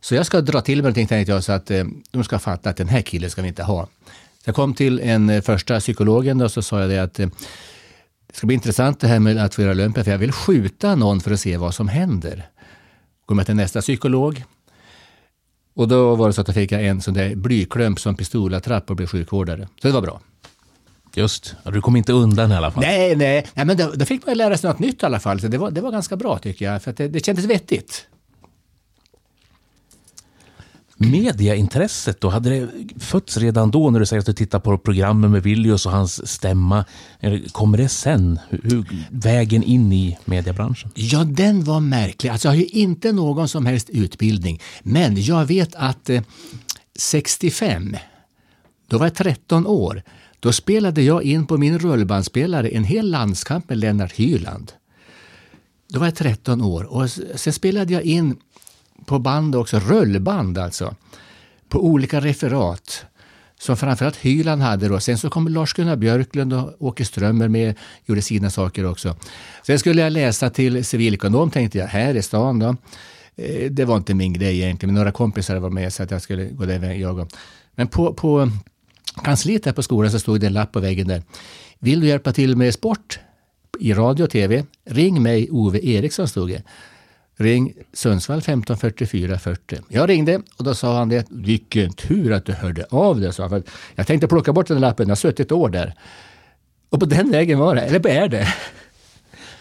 Så 0.00 0.14
jag 0.14 0.26
ska 0.26 0.40
dra 0.40 0.60
till 0.60 0.76
mig 0.76 0.82
någonting 0.82 1.06
tänkte 1.06 1.32
jag 1.32 1.44
så 1.44 1.52
att 1.52 1.70
eh, 1.70 1.84
de 2.10 2.24
ska 2.24 2.38
fatta 2.38 2.70
att 2.70 2.76
den 2.76 2.88
här 2.88 3.02
killen 3.02 3.30
ska 3.30 3.42
vi 3.42 3.48
inte 3.48 3.62
ha. 3.62 3.88
Jag 4.44 4.54
kom 4.54 4.74
till 4.74 5.00
en 5.00 5.30
eh, 5.30 5.42
första 5.42 5.80
psykologen 5.80 6.40
och 6.40 6.50
så 6.50 6.62
sa 6.62 6.80
jag 6.80 6.90
det 6.90 6.98
att 6.98 7.20
eh, 7.20 7.26
det 8.26 8.36
ska 8.36 8.46
bli 8.46 8.54
intressant 8.54 9.00
det 9.00 9.08
här 9.08 9.18
med 9.18 9.38
att 9.38 9.54
få 9.54 9.62
göra 9.62 9.74
lumpen 9.74 10.04
för 10.04 10.10
jag 10.10 10.18
vill 10.18 10.32
skjuta 10.32 10.94
någon 10.94 11.20
för 11.20 11.30
att 11.30 11.40
se 11.40 11.56
vad 11.56 11.74
som 11.74 11.88
händer. 11.88 12.48
Går 13.26 13.34
med 13.34 13.46
till 13.46 13.56
nästa 13.56 13.80
psykolog. 13.80 14.44
Och 15.74 15.88
då 15.88 16.14
var 16.14 16.26
det 16.26 16.32
så 16.32 16.40
att 16.40 16.48
jag 16.48 16.54
fick 16.54 16.72
en 16.72 17.00
sån 17.00 17.14
där 17.14 17.34
blyklump 17.34 18.00
som 18.00 18.16
pistolattrapp 18.16 18.90
och 18.90 18.96
blev 18.96 19.06
sjukvårdare. 19.06 19.68
Så 19.82 19.88
det 19.88 19.94
var 19.94 20.02
bra. 20.02 20.20
Just, 21.14 21.56
du 21.64 21.80
kom 21.80 21.96
inte 21.96 22.12
undan 22.12 22.52
i 22.52 22.54
alla 22.54 22.70
fall. 22.70 22.82
Nej, 22.82 23.16
nej, 23.16 23.46
nej 23.54 23.66
men 23.66 23.76
då, 23.76 23.92
då 23.94 24.04
fick 24.04 24.26
man 24.26 24.32
ju 24.32 24.38
lära 24.38 24.56
sig 24.56 24.70
något 24.70 24.78
nytt 24.78 25.02
i 25.02 25.06
alla 25.06 25.20
fall. 25.20 25.40
Så 25.40 25.48
det 25.48 25.58
var, 25.58 25.70
det 25.70 25.80
var 25.80 25.90
ganska 25.90 26.16
bra 26.16 26.38
tycker 26.38 26.64
jag, 26.64 26.82
för 26.82 26.92
det, 26.92 27.08
det 27.08 27.24
kändes 27.24 27.44
vettigt. 27.44 28.06
Mediaintresset 30.96 32.20
då, 32.20 32.28
hade 32.28 32.50
det 32.50 32.68
fötts 33.00 33.36
redan 33.36 33.70
då 33.70 33.90
när 33.90 34.00
du 34.00 34.06
säger 34.06 34.20
att 34.20 34.26
du 34.26 34.32
tittar 34.32 34.60
på 34.60 34.78
programmen 34.78 35.30
med 35.30 35.42
Villius 35.42 35.86
och 35.86 35.92
hans 35.92 36.28
stämma? 36.30 36.84
Kommer 37.52 37.78
det 37.78 37.88
sen? 37.88 38.38
Hur, 38.48 38.84
vägen 39.10 39.62
in 39.62 39.92
i 39.92 40.18
mediebranschen? 40.24 40.90
Ja, 40.94 41.24
den 41.24 41.64
var 41.64 41.80
märklig. 41.80 42.30
Alltså, 42.30 42.48
jag 42.48 42.52
har 42.52 42.58
ju 42.58 42.66
inte 42.66 43.12
någon 43.12 43.48
som 43.48 43.66
helst 43.66 43.90
utbildning. 43.90 44.60
Men 44.82 45.22
jag 45.22 45.44
vet 45.44 45.74
att 45.74 46.10
eh, 46.10 46.22
65, 46.98 47.96
då 48.88 48.98
var 48.98 49.06
jag 49.06 49.14
13 49.14 49.66
år, 49.66 50.02
då 50.42 50.52
spelade 50.52 51.02
jag 51.02 51.22
in 51.22 51.46
på 51.46 51.58
min 51.58 51.78
rullbandspelare 51.78 52.68
en 52.68 52.84
hel 52.84 53.10
landskamp 53.10 53.68
med 53.68 53.78
Lennart 53.78 54.12
Hyland. 54.12 54.72
Då 55.88 55.98
var 55.98 56.06
jag 56.06 56.14
13 56.14 56.62
år 56.62 56.84
och 56.84 57.10
sen 57.10 57.52
spelade 57.52 57.92
jag 57.92 58.02
in 58.02 58.36
på 59.06 59.18
band 59.18 59.56
också, 59.56 59.78
rullband 59.78 60.58
alltså, 60.58 60.94
på 61.68 61.84
olika 61.84 62.20
referat 62.20 63.04
som 63.58 63.76
framförallt 63.76 64.16
Hyland 64.16 64.62
hade 64.62 64.88
då. 64.88 65.00
Sen 65.00 65.18
så 65.18 65.30
kom 65.30 65.48
Lars-Gunnar 65.48 65.96
Björklund 65.96 66.52
och 66.52 66.74
Åke 66.78 67.04
Strömmer 67.04 67.48
med, 67.48 67.74
gjorde 68.06 68.22
sina 68.22 68.50
saker 68.50 68.86
också. 68.86 69.16
Sen 69.66 69.78
skulle 69.78 70.02
jag 70.02 70.12
läsa 70.12 70.50
till 70.50 70.84
civilekonom 70.84 71.50
tänkte 71.50 71.78
jag, 71.78 71.86
här 71.86 72.14
i 72.16 72.22
stan 72.22 72.58
då. 72.58 72.76
Eh, 73.36 73.70
det 73.70 73.84
var 73.84 73.96
inte 73.96 74.14
min 74.14 74.32
grej 74.32 74.60
egentligen, 74.60 74.94
men 74.94 75.00
några 75.00 75.12
kompisar 75.12 75.56
var 75.56 75.70
med 75.70 75.92
så 75.92 76.02
att 76.02 76.10
jag 76.10 76.22
skulle 76.22 76.44
gå 76.44 76.64
den 76.64 76.80
vägen 76.80 77.00
jag 77.00 77.18
och. 77.18 77.28
Men 77.74 77.88
på, 77.88 78.14
på 78.14 78.50
kansliet 79.24 79.66
här 79.66 79.72
på 79.72 79.82
skolan 79.82 80.10
så 80.10 80.18
stod 80.18 80.40
det 80.40 80.46
en 80.46 80.52
lapp 80.52 80.72
på 80.72 80.80
väggen 80.80 81.08
där. 81.08 81.22
Vill 81.78 82.00
du 82.00 82.06
hjälpa 82.06 82.32
till 82.32 82.56
med 82.56 82.74
sport 82.74 83.20
i 83.78 83.92
radio 83.92 84.24
och 84.24 84.30
tv? 84.30 84.64
Ring 84.84 85.22
mig 85.22 85.48
Ove 85.50 85.86
Eriksson 85.86 86.28
stod 86.28 86.48
det. 86.48 86.62
Ring 87.36 87.72
Sundsvall 87.92 88.42
15 88.42 88.78
44 88.78 89.38
40. 89.38 89.78
Jag 89.88 90.08
ringde 90.08 90.42
och 90.56 90.64
då 90.64 90.74
sa 90.74 90.98
han 90.98 91.08
det. 91.08 91.26
Vilken 91.30 91.92
tur 91.92 92.32
att 92.32 92.46
du 92.46 92.52
hörde 92.52 92.86
av 92.90 93.20
dig, 93.20 93.32
sa 93.32 93.42
han. 93.42 93.50
För 93.50 93.62
Jag 93.94 94.06
tänkte 94.06 94.28
plocka 94.28 94.52
bort 94.52 94.66
den 94.66 94.76
där 94.76 94.80
lappen, 94.80 95.06
jag 95.06 95.10
har 95.10 95.16
suttit 95.16 95.40
ett 95.40 95.52
år 95.52 95.68
där. 95.68 95.94
Och 96.88 97.00
på 97.00 97.06
den 97.06 97.30
vägen 97.30 97.58
var 97.58 97.74
det, 97.74 97.80
eller 97.80 98.08
är 98.08 98.28
det. 98.28 98.48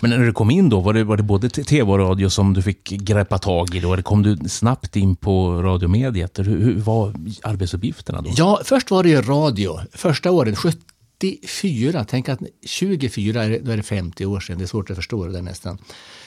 Men 0.01 0.09
när 0.09 0.19
du 0.19 0.33
kom 0.33 0.51
in 0.51 0.69
då, 0.69 0.79
var 0.79 0.93
det, 0.93 1.03
var 1.03 1.17
det 1.17 1.23
både 1.23 1.49
tv 1.49 1.91
och 1.91 1.99
radio 1.99 2.29
som 2.29 2.53
du 2.53 2.61
fick 2.61 2.83
greppa 2.89 3.37
tag 3.37 3.75
i 3.75 3.79
då? 3.79 3.93
Eller 3.93 4.03
kom 4.03 4.23
du 4.23 4.37
snabbt 4.49 4.95
in 4.95 5.15
på 5.15 5.61
radiomediet? 5.61 6.39
Hur, 6.39 6.43
hur 6.59 6.79
var 6.79 7.13
arbetsuppgifterna 7.43 8.21
då? 8.21 8.29
Ja, 8.35 8.61
först 8.63 8.91
var 8.91 9.03
det 9.03 9.09
ju 9.09 9.21
radio. 9.21 9.79
Första 9.93 10.31
åren, 10.31 10.55
74, 10.55 12.05
tänk 12.09 12.29
att 12.29 12.39
24, 12.65 13.43
är- 13.43 13.59
då 13.59 13.71
är 13.71 13.77
det 13.77 13.83
50 13.83 14.25
år 14.25 14.39
sedan, 14.39 14.57
det 14.57 14.63
är 14.63 14.67
svårt 14.67 14.89
att 14.89 14.95
förstå 14.95 15.25
det 15.25 15.31
där 15.33 15.41
nästan. 15.41 15.77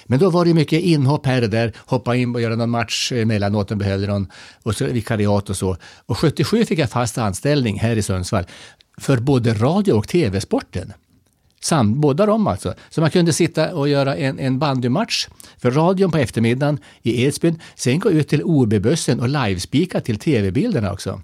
Men 0.07 0.19
då 0.19 0.31
var 0.31 0.45
det 0.45 0.55
mycket 0.55 0.83
inhopp 0.83 1.27
här 1.27 1.43
och 1.43 1.51
där, 1.51 1.73
hoppa 1.79 2.17
in 2.17 2.35
och 2.35 2.41
göra 2.41 2.57
någon 2.57 2.71
match 2.71 3.13
emellanåt, 3.13 3.71
om 3.71 3.79
behövde 3.79 4.07
någon, 4.07 4.27
och 4.63 4.77
så 4.77 4.85
vikariat 4.87 5.51
och 5.51 5.57
så. 5.57 5.77
Och 6.07 6.19
77 6.19 6.65
fick 6.65 6.79
jag 6.79 6.91
fast 6.91 7.19
anställning 7.19 7.79
här 7.81 7.97
i 7.97 8.03
Sundsvall 8.03 8.45
för 8.99 9.17
både 9.17 9.55
radio 9.55 9.93
och 9.93 10.09
tv-sporten. 10.09 10.93
Sam, 11.65 12.01
båda 12.01 12.27
de 12.27 12.47
alltså. 12.47 12.75
Så 12.91 13.01
man 13.01 13.11
kunde 13.11 13.33
sitta 13.33 13.75
och 13.75 13.89
göra 13.89 14.17
en, 14.17 14.39
en 14.39 14.59
bandymatch 14.59 15.29
för 15.59 15.71
radion 15.71 16.11
på 16.11 16.19
eftermiddagen 16.19 16.79
i 17.03 17.25
Edsbyn. 17.25 17.61
Sen 17.75 17.99
gå 17.99 18.11
ut 18.11 18.29
till 18.29 18.43
OB-bussen 18.45 19.21
och 19.21 19.29
livespika 19.29 20.01
till 20.01 20.19
tv-bilderna 20.19 20.93
också. 20.93 21.23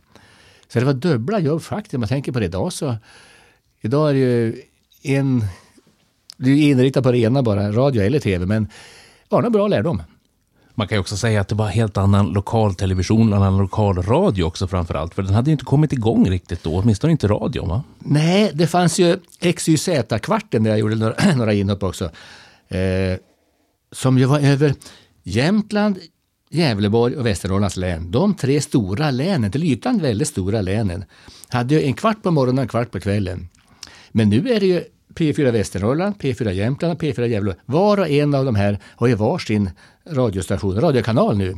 Så 0.68 0.78
det 0.78 0.84
var 0.84 0.92
dubbla 0.92 1.38
jobb 1.38 1.62
faktiskt. 1.62 1.94
Om 1.94 2.00
man 2.00 2.08
tänker 2.08 2.32
på 2.32 2.38
det 2.38 2.44
idag 2.44 2.72
så. 2.72 2.96
Idag 3.80 4.10
är 4.10 4.14
det 4.14 4.20
ju 4.20 4.62
en... 5.02 5.44
Du 6.36 6.52
är 6.52 6.62
inriktad 6.62 7.02
på 7.02 7.12
det 7.12 7.18
ena 7.18 7.42
bara, 7.42 7.72
radio 7.72 8.02
eller 8.02 8.18
tv. 8.18 8.46
Men 8.46 8.64
det 8.64 8.70
var 9.28 9.42
en 9.42 9.52
bra 9.52 9.68
lärdom. 9.68 10.02
Man 10.80 10.88
kan 10.88 10.96
ju 10.96 11.00
också 11.00 11.16
säga 11.16 11.40
att 11.40 11.48
det 11.48 11.54
var 11.54 11.66
helt 11.66 11.96
annan 11.96 12.26
lokal 12.26 12.74
television, 12.74 13.32
annan 13.32 13.58
lokal 13.58 14.02
radio 14.02 14.44
också 14.44 14.68
framför 14.68 14.94
allt. 14.94 15.14
För 15.14 15.22
den 15.22 15.34
hade 15.34 15.50
ju 15.50 15.52
inte 15.52 15.64
kommit 15.64 15.92
igång 15.92 16.30
riktigt 16.30 16.62
då, 16.62 16.76
åtminstone 16.76 17.10
inte 17.10 17.28
radion 17.28 17.68
va? 17.68 17.82
Nej, 17.98 18.50
det 18.54 18.66
fanns 18.66 18.98
ju 18.98 19.18
XYZ-kvarten 19.40 20.62
där 20.62 20.70
jag 20.70 20.78
gjorde 20.78 20.94
några, 20.94 21.14
några 21.36 21.52
inhopp 21.52 21.82
också. 21.82 22.04
Eh, 22.68 23.18
som 23.92 24.18
ju 24.18 24.24
var 24.24 24.40
över 24.40 24.74
Jämtland, 25.22 25.98
Gävleborg 26.50 27.16
och 27.16 27.26
Västernorrlands 27.26 27.76
län. 27.76 28.10
De 28.10 28.34
tre 28.34 28.60
stora 28.60 29.10
länen, 29.10 29.50
till 29.50 29.64
ytan 29.64 29.98
väldigt 29.98 30.28
stora 30.28 30.60
länen, 30.60 31.04
hade 31.48 31.74
ju 31.74 31.82
en 31.82 31.94
kvart 31.94 32.22
på 32.22 32.30
morgonen 32.30 32.58
och 32.58 32.62
en 32.62 32.68
kvart 32.68 32.90
på 32.90 33.00
kvällen. 33.00 33.48
Men 34.12 34.28
nu 34.28 34.48
är 34.52 34.60
det 34.60 34.66
ju 34.66 34.84
P4 35.14 35.50
Västernorrland, 35.50 36.14
P4 36.16 36.50
Jämtland 36.50 36.94
och 36.94 37.02
P4 37.02 37.26
Gävle. 37.26 37.54
Var 37.66 37.98
och 37.98 38.08
en 38.08 38.34
av 38.34 38.44
de 38.44 38.54
här 38.54 38.78
har 38.84 39.06
ju 39.06 39.14
varsin 39.14 39.70
radiostation, 40.06 40.80
radiokanal 40.80 41.38
nu. 41.38 41.56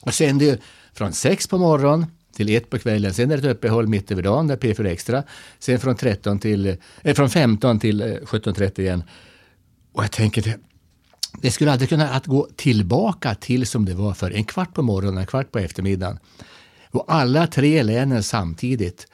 Och 0.00 0.14
sänder 0.14 0.46
ju 0.46 0.58
från 0.92 1.12
sex 1.12 1.46
på 1.46 1.58
morgonen 1.58 2.06
till 2.36 2.56
ett 2.56 2.70
på 2.70 2.78
kvällen. 2.78 3.14
Sen 3.14 3.30
är 3.30 3.36
det 3.36 3.50
ett 3.50 3.56
uppehåll 3.56 3.86
mitt 3.86 4.10
över 4.10 4.22
dagen, 4.22 4.46
där 4.46 4.56
P4 4.56 4.86
Extra. 4.86 5.22
Sen 5.58 5.80
från, 5.80 5.96
13 5.96 6.38
till, 6.38 6.76
eh, 7.02 7.14
från 7.14 7.30
15 7.30 7.78
till 7.78 8.00
eh, 8.00 8.06
17.30 8.06 8.80
igen. 8.80 9.04
Och 9.92 10.02
jag 10.02 10.10
tänker, 10.10 10.42
det, 10.42 10.56
det 11.42 11.50
skulle 11.50 11.72
aldrig 11.72 11.88
kunna 11.88 12.10
att 12.10 12.26
gå 12.26 12.48
tillbaka 12.56 13.34
till 13.34 13.66
som 13.66 13.84
det 13.84 13.94
var 13.94 14.14
för 14.14 14.30
en 14.30 14.44
kvart 14.44 14.74
på 14.74 14.82
morgonen, 14.82 15.18
en 15.18 15.26
kvart 15.26 15.52
på 15.52 15.58
eftermiddagen. 15.58 16.18
Och 16.90 17.04
alla 17.08 17.46
tre 17.46 17.82
länen 17.82 18.22
samtidigt. 18.22 19.06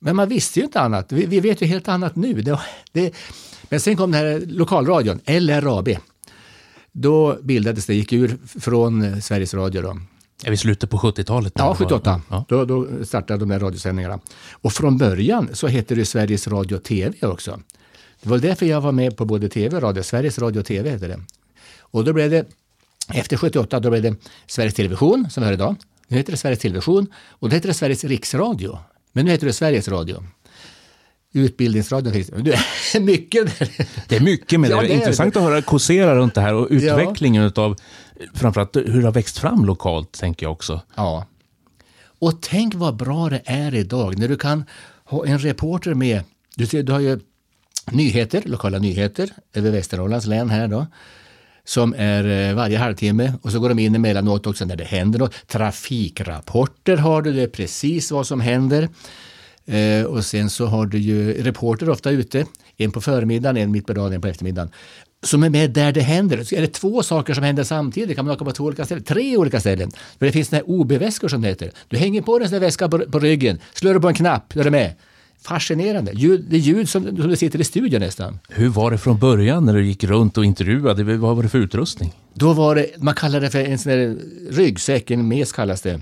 Men 0.00 0.16
man 0.16 0.28
visste 0.28 0.60
ju 0.60 0.64
inte 0.64 0.80
annat. 0.80 1.12
Vi, 1.12 1.26
vi 1.26 1.40
vet 1.40 1.62
ju 1.62 1.66
helt 1.66 1.88
annat 1.88 2.16
nu. 2.16 2.34
Det, 2.42 2.58
det, 2.92 3.14
men 3.62 3.80
sen 3.80 3.96
kom 3.96 4.10
den 4.10 4.20
här 4.20 4.42
lokalradion, 4.46 5.20
LRAB. 5.26 5.88
Då 6.92 7.38
bildades 7.42 7.86
det, 7.86 7.94
gick 7.94 8.12
ur 8.12 8.36
från 8.60 9.22
Sveriges 9.22 9.54
Radio. 9.54 9.82
Då. 9.82 9.96
Är 10.44 10.50
vi 10.50 10.56
slutet 10.56 10.90
på 10.90 10.98
70-talet? 10.98 11.52
nu? 11.56 11.62
Ja, 11.64 11.74
78. 11.74 12.20
Ja. 12.28 12.44
Då, 12.48 12.64
då 12.64 12.86
startade 13.04 13.38
de 13.38 13.48
där 13.48 13.60
radiosändningarna. 13.60 14.20
Och 14.50 14.72
från 14.72 14.98
början 14.98 15.48
så 15.52 15.66
hette 15.66 15.94
det 15.94 16.04
Sveriges 16.04 16.48
Radio 16.48 16.78
TV 16.78 17.26
också. 17.26 17.60
Det 18.22 18.28
var 18.28 18.38
därför 18.38 18.66
jag 18.66 18.80
var 18.80 18.92
med 18.92 19.16
på 19.16 19.24
både 19.24 19.48
TV 19.48 19.76
och 19.76 19.82
radio. 19.82 20.02
Sveriges 20.02 20.38
Radio 20.38 20.62
TV 20.62 20.90
hette 20.90 21.08
det. 21.08 21.20
Och 21.80 22.04
då 22.04 22.12
blev 22.12 22.30
det, 22.30 22.46
efter 23.14 23.36
78, 23.36 23.80
då 23.80 23.90
blev 23.90 24.02
det 24.02 24.14
Sveriges 24.46 24.74
Television 24.74 25.30
som 25.30 25.42
vi 25.42 25.46
har 25.46 25.54
idag. 25.54 25.76
Nu 26.08 26.16
heter 26.16 26.32
det 26.32 26.36
Sveriges 26.36 26.60
Television 26.60 27.06
och 27.28 27.48
då 27.48 27.54
heter 27.54 27.68
det 27.68 27.74
Sveriges 27.74 28.04
Riksradio. 28.04 28.78
Men 29.12 29.24
nu 29.24 29.30
heter 29.30 29.46
det 29.46 29.52
Sveriges 29.52 29.88
Radio. 29.88 30.24
Utbildningsradion 31.32 32.12
finns 32.12 32.26
det. 32.26 32.52
är 32.94 33.00
mycket. 33.04 33.58
Det 34.08 34.16
är 34.16 34.20
mycket 34.20 34.60
med 34.60 34.70
Ja, 34.70 34.76
det. 34.80 34.86
det 34.86 34.92
är 34.92 34.96
Intressant 34.96 35.36
att 35.36 35.42
höra 35.42 35.62
kåsera 35.62 36.14
runt 36.16 36.34
det 36.34 36.40
här 36.40 36.54
och 36.54 36.66
utvecklingen 36.70 37.42
utav 37.44 37.76
framförallt 38.34 38.76
hur 38.76 38.98
det 39.00 39.04
har 39.06 39.12
växt 39.12 39.38
fram 39.38 39.64
lokalt, 39.64 40.12
tänker 40.12 40.46
jag 40.46 40.52
också. 40.52 40.80
Ja. 40.96 41.26
Och 42.02 42.42
tänk 42.42 42.74
vad 42.74 42.96
bra 42.96 43.28
det 43.28 43.42
är 43.44 43.74
idag 43.74 44.18
när 44.18 44.28
du 44.28 44.36
kan 44.36 44.64
ha 45.04 45.26
en 45.26 45.38
reporter 45.38 45.94
med. 45.94 46.22
Du, 46.56 46.66
ser, 46.66 46.82
du 46.82 46.92
har 46.92 47.00
ju 47.00 47.20
nyheter, 47.90 48.42
lokala 48.46 48.78
nyheter 48.78 49.30
över 49.54 49.70
Västernorrlands 49.70 50.26
län 50.26 50.50
här 50.50 50.68
då. 50.68 50.86
Som 51.64 51.94
är 51.98 52.48
eh, 52.48 52.54
varje 52.54 52.78
halvtimme 52.78 53.32
och 53.42 53.52
så 53.52 53.60
går 53.60 53.68
de 53.68 53.78
in 53.78 53.94
emellanåt 53.94 54.46
också 54.46 54.64
när 54.64 54.76
det 54.76 54.84
händer 54.84 55.18
något. 55.18 55.34
Trafikrapporter 55.46 56.96
har 56.96 57.22
du, 57.22 57.32
det 57.32 57.42
är 57.42 57.46
precis 57.46 58.10
vad 58.10 58.26
som 58.26 58.40
händer. 58.40 58.88
Eh, 59.66 60.04
och 60.04 60.24
sen 60.24 60.50
så 60.50 60.66
har 60.66 60.86
du 60.86 60.98
ju 60.98 61.42
reporter 61.42 61.90
ofta 61.90 62.10
ute, 62.10 62.46
en 62.76 62.92
på 62.92 63.00
förmiddagen, 63.00 63.56
en 63.56 63.70
mitt 63.70 63.86
på 63.86 63.92
dagen, 63.92 64.12
en 64.12 64.20
på 64.20 64.28
eftermiddagen. 64.28 64.70
Som 65.22 65.42
är 65.42 65.50
med 65.50 65.70
där 65.70 65.92
det 65.92 66.00
händer. 66.00 66.44
Så 66.44 66.54
är 66.54 66.60
det 66.60 66.72
två 66.72 67.02
saker 67.02 67.34
som 67.34 67.44
händer 67.44 67.64
samtidigt 67.64 68.16
kan 68.16 68.24
man 68.24 68.34
åka 68.34 68.44
på 68.44 68.52
två 68.52 68.64
olika 68.64 68.84
ställen, 68.84 69.04
tre 69.04 69.36
olika 69.36 69.60
ställen. 69.60 69.90
För 70.18 70.26
det 70.26 70.32
finns 70.32 70.48
den 70.48 70.56
här 70.56 70.70
OB-väskor 70.70 71.28
som 71.28 71.40
det 71.40 71.48
heter. 71.48 71.70
Du 71.88 71.96
hänger 71.96 72.22
på 72.22 72.38
dig 72.38 72.44
en 72.44 72.48
sån 72.48 72.54
här 72.54 72.60
väska 72.60 72.88
på, 72.88 72.98
på 72.98 73.18
ryggen, 73.18 73.58
slår 73.74 73.94
du 73.94 74.00
på 74.00 74.08
en 74.08 74.14
knapp, 74.14 74.54
då 74.54 74.60
är 74.60 74.64
du 74.64 74.70
med. 74.70 74.94
Fascinerande. 75.42 76.12
Ljud, 76.14 76.46
det 76.50 76.56
är 76.56 76.60
ljud 76.60 76.88
som, 76.88 77.04
som 77.04 77.28
du 77.28 77.36
sitter 77.36 77.60
i 77.60 77.64
studion 77.64 78.00
nästan. 78.00 78.38
Hur 78.48 78.68
var 78.68 78.90
det 78.90 78.98
från 78.98 79.18
början 79.18 79.66
när 79.66 79.74
du 79.74 79.86
gick 79.86 80.04
runt 80.04 80.38
och 80.38 80.44
intervjuade? 80.44 81.04
Vad 81.16 81.36
var 81.36 81.42
det 81.42 81.48
för 81.48 81.58
utrustning? 81.58 82.12
Då 82.34 82.52
var 82.52 82.74
det, 82.74 82.86
man 82.98 83.14
kallar 83.14 83.40
det 83.40 83.50
för 83.50 83.58
en 83.64 83.78
sån 83.78 83.92
där 83.92 84.16
ryggsäck, 84.50 85.10
en 85.10 85.28
mes 85.28 85.52
kallas 85.52 85.82
det. 85.82 86.00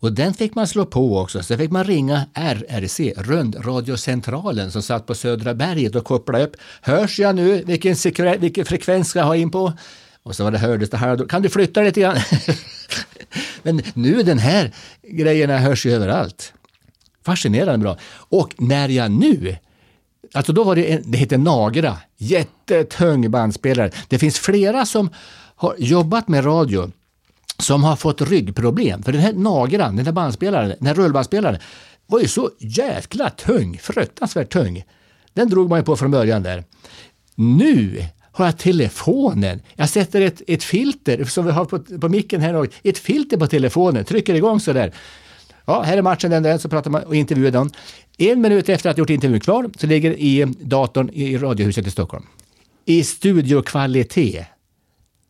Och 0.00 0.12
den 0.12 0.34
fick 0.34 0.54
man 0.54 0.66
slå 0.66 0.86
på 0.86 1.18
också. 1.18 1.42
Så 1.42 1.56
fick 1.56 1.70
man 1.70 1.84
ringa 1.84 2.26
RRC, 2.34 3.12
Rundradiocentralen, 3.16 4.70
som 4.70 4.82
satt 4.82 5.06
på 5.06 5.14
Södra 5.14 5.54
berget 5.54 5.94
och 5.94 6.04
koppla 6.04 6.42
upp. 6.42 6.56
Hörs 6.82 7.18
jag 7.18 7.34
nu? 7.34 7.62
Vilken, 7.66 7.94
sekre- 7.94 8.38
vilken 8.38 8.64
frekvens 8.64 9.08
ska 9.08 9.18
jag 9.18 9.26
ha 9.26 9.36
in 9.36 9.50
på? 9.50 9.72
Och 10.22 10.34
så 10.36 10.44
var 10.44 10.50
det 10.50 10.58
hördes 10.58 10.90
det 10.90 10.96
här. 10.96 11.28
Kan 11.28 11.42
du 11.42 11.48
flytta 11.48 11.82
lite 11.82 12.00
grann? 12.00 12.16
Men 13.62 13.82
nu 13.94 14.22
den 14.22 14.38
här 14.38 14.72
grejerna 15.02 15.58
hörs 15.58 15.86
ju 15.86 15.92
överallt. 15.92 16.52
Fascinerande 17.24 17.78
bra. 17.84 17.96
Och 18.14 18.54
när 18.58 18.88
jag 18.88 19.10
nu 19.10 19.56
Alltså 20.34 20.52
då 20.52 20.64
var 20.64 20.76
det, 20.76 20.92
en, 20.92 21.02
det 21.06 21.18
heter 21.18 21.38
Nagra, 21.38 21.96
jättetung 22.16 23.30
bandspelare. 23.30 23.90
Det 24.08 24.18
finns 24.18 24.38
flera 24.38 24.86
som 24.86 25.10
har 25.56 25.74
jobbat 25.78 26.28
med 26.28 26.46
radio 26.46 26.90
som 27.58 27.84
har 27.84 27.96
fått 27.96 28.20
ryggproblem. 28.22 29.02
För 29.02 29.12
den 29.12 29.20
här 29.20 29.32
Nagran, 29.32 29.96
den 29.96 30.06
här 30.06 30.12
bandspelaren, 30.12 30.68
den 30.78 30.86
här 30.86 30.94
rullbandspelaren 30.94 31.58
var 32.06 32.20
ju 32.20 32.28
så 32.28 32.50
jäkla 32.58 33.30
tung, 33.30 33.78
fruktansvärt 33.82 34.52
tung. 34.52 34.84
Den 35.32 35.48
drog 35.48 35.70
man 35.70 35.78
ju 35.78 35.84
på 35.84 35.96
från 35.96 36.10
början 36.10 36.42
där. 36.42 36.64
Nu 37.34 38.04
har 38.32 38.44
jag 38.44 38.58
telefonen. 38.58 39.60
Jag 39.74 39.88
sätter 39.88 40.20
ett, 40.20 40.42
ett 40.46 40.62
filter 40.64 41.24
som 41.24 41.46
vi 41.46 41.52
har 41.52 41.64
på, 41.64 41.78
på 42.00 42.08
micken 42.08 42.40
här. 42.40 42.54
och- 42.54 42.66
Ett 42.82 42.98
filter 42.98 43.36
på 43.36 43.46
telefonen, 43.46 44.04
trycker 44.04 44.34
igång 44.34 44.60
sådär. 44.60 44.92
Ja, 45.66 45.82
här 45.82 45.96
är 45.98 46.02
matchen, 46.02 46.30
den 46.30 46.42
där, 46.42 46.58
så 46.58 46.68
pratar 46.68 46.90
man 46.90 47.02
och 47.02 47.14
intervjuar 47.14 47.50
den. 47.50 47.70
En 48.18 48.40
minut 48.40 48.68
efter 48.68 48.90
att 48.90 48.96
jag 48.96 49.02
gjort 49.02 49.10
intervjun 49.10 49.40
klar 49.40 49.70
så 49.78 49.86
ligger 49.86 50.10
i 50.10 50.54
datorn 50.60 51.10
i 51.12 51.38
Radiohuset 51.38 51.86
i 51.86 51.90
Stockholm. 51.90 52.26
I 52.84 53.04
studiokvalitet. 53.04 54.46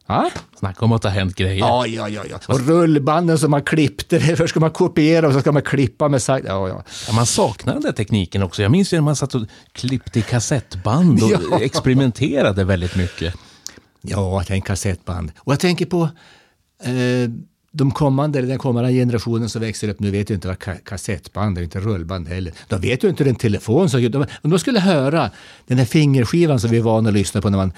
Ja? 0.06 0.30
Snacka 0.58 0.84
om 0.84 0.92
att 0.92 1.02
det 1.02 1.08
har 1.08 1.14
hänt 1.14 1.34
grejer. 1.36 1.58
Ja, 1.58 1.86
ja, 1.86 2.08
ja, 2.08 2.22
ja. 2.30 2.38
Och 2.48 2.60
rullbanden 2.60 3.38
som 3.38 3.50
man 3.50 3.62
klippte, 3.62 4.20
först 4.36 4.50
ska 4.50 4.60
man 4.60 4.70
kopiera 4.70 5.26
och 5.26 5.32
så 5.32 5.40
ska 5.40 5.52
man 5.52 5.62
klippa 5.62 6.08
med 6.08 6.22
sagt. 6.22 6.46
Ja, 6.48 6.68
ja. 6.68 6.84
Ja, 7.06 7.12
man 7.12 7.26
saknar 7.26 7.72
den 7.72 7.82
där 7.82 7.92
tekniken 7.92 8.42
också. 8.42 8.62
Jag 8.62 8.70
minns 8.72 8.92
ju 8.92 8.96
när 8.96 9.02
man 9.02 9.16
satt 9.16 9.34
och 9.34 9.42
klippte 9.72 10.18
i 10.18 10.22
kassettband 10.22 11.22
och 11.22 11.30
Ja. 11.50 11.60
experimenterade 11.60 12.64
väldigt 12.64 12.96
mycket. 12.96 13.34
Ja, 14.00 14.42
tänk 14.46 14.66
kassettband. 14.66 15.32
Och 15.38 15.52
jag 15.52 15.60
tänker 15.60 15.86
på 15.86 16.02
eh, 16.82 17.30
de 17.76 17.90
kommande, 17.90 18.38
eller 18.38 18.48
den 18.48 18.58
kommande 18.58 18.92
generationen 18.92 19.48
som 19.48 19.60
växer 19.62 19.88
upp 19.88 20.00
nu 20.00 20.10
vet 20.10 20.30
ju 20.30 20.34
inte 20.34 20.48
vad 20.48 20.56
ka- 20.56 20.84
kassettband 20.84 21.58
och 21.58 21.64
inte 21.64 21.80
rullband 21.80 22.28
heller. 22.28 22.52
De 22.68 22.80
vet 22.80 23.04
ju 23.04 23.08
inte 23.08 23.24
hur 23.24 23.30
en 23.30 23.36
telefon 23.36 23.90
såg 23.90 24.02
ut. 24.02 24.12
De, 24.12 24.26
om 24.42 24.50
de 24.50 24.58
skulle 24.58 24.80
höra 24.80 25.30
den 25.66 25.78
här 25.78 25.84
fingerskivan 25.84 26.60
som 26.60 26.70
vi 26.70 26.76
är 26.78 26.82
vana 26.82 27.08
att 27.08 27.14
lyssna 27.14 27.40
på 27.40 27.50
när 27.50 27.58
man 27.58 27.72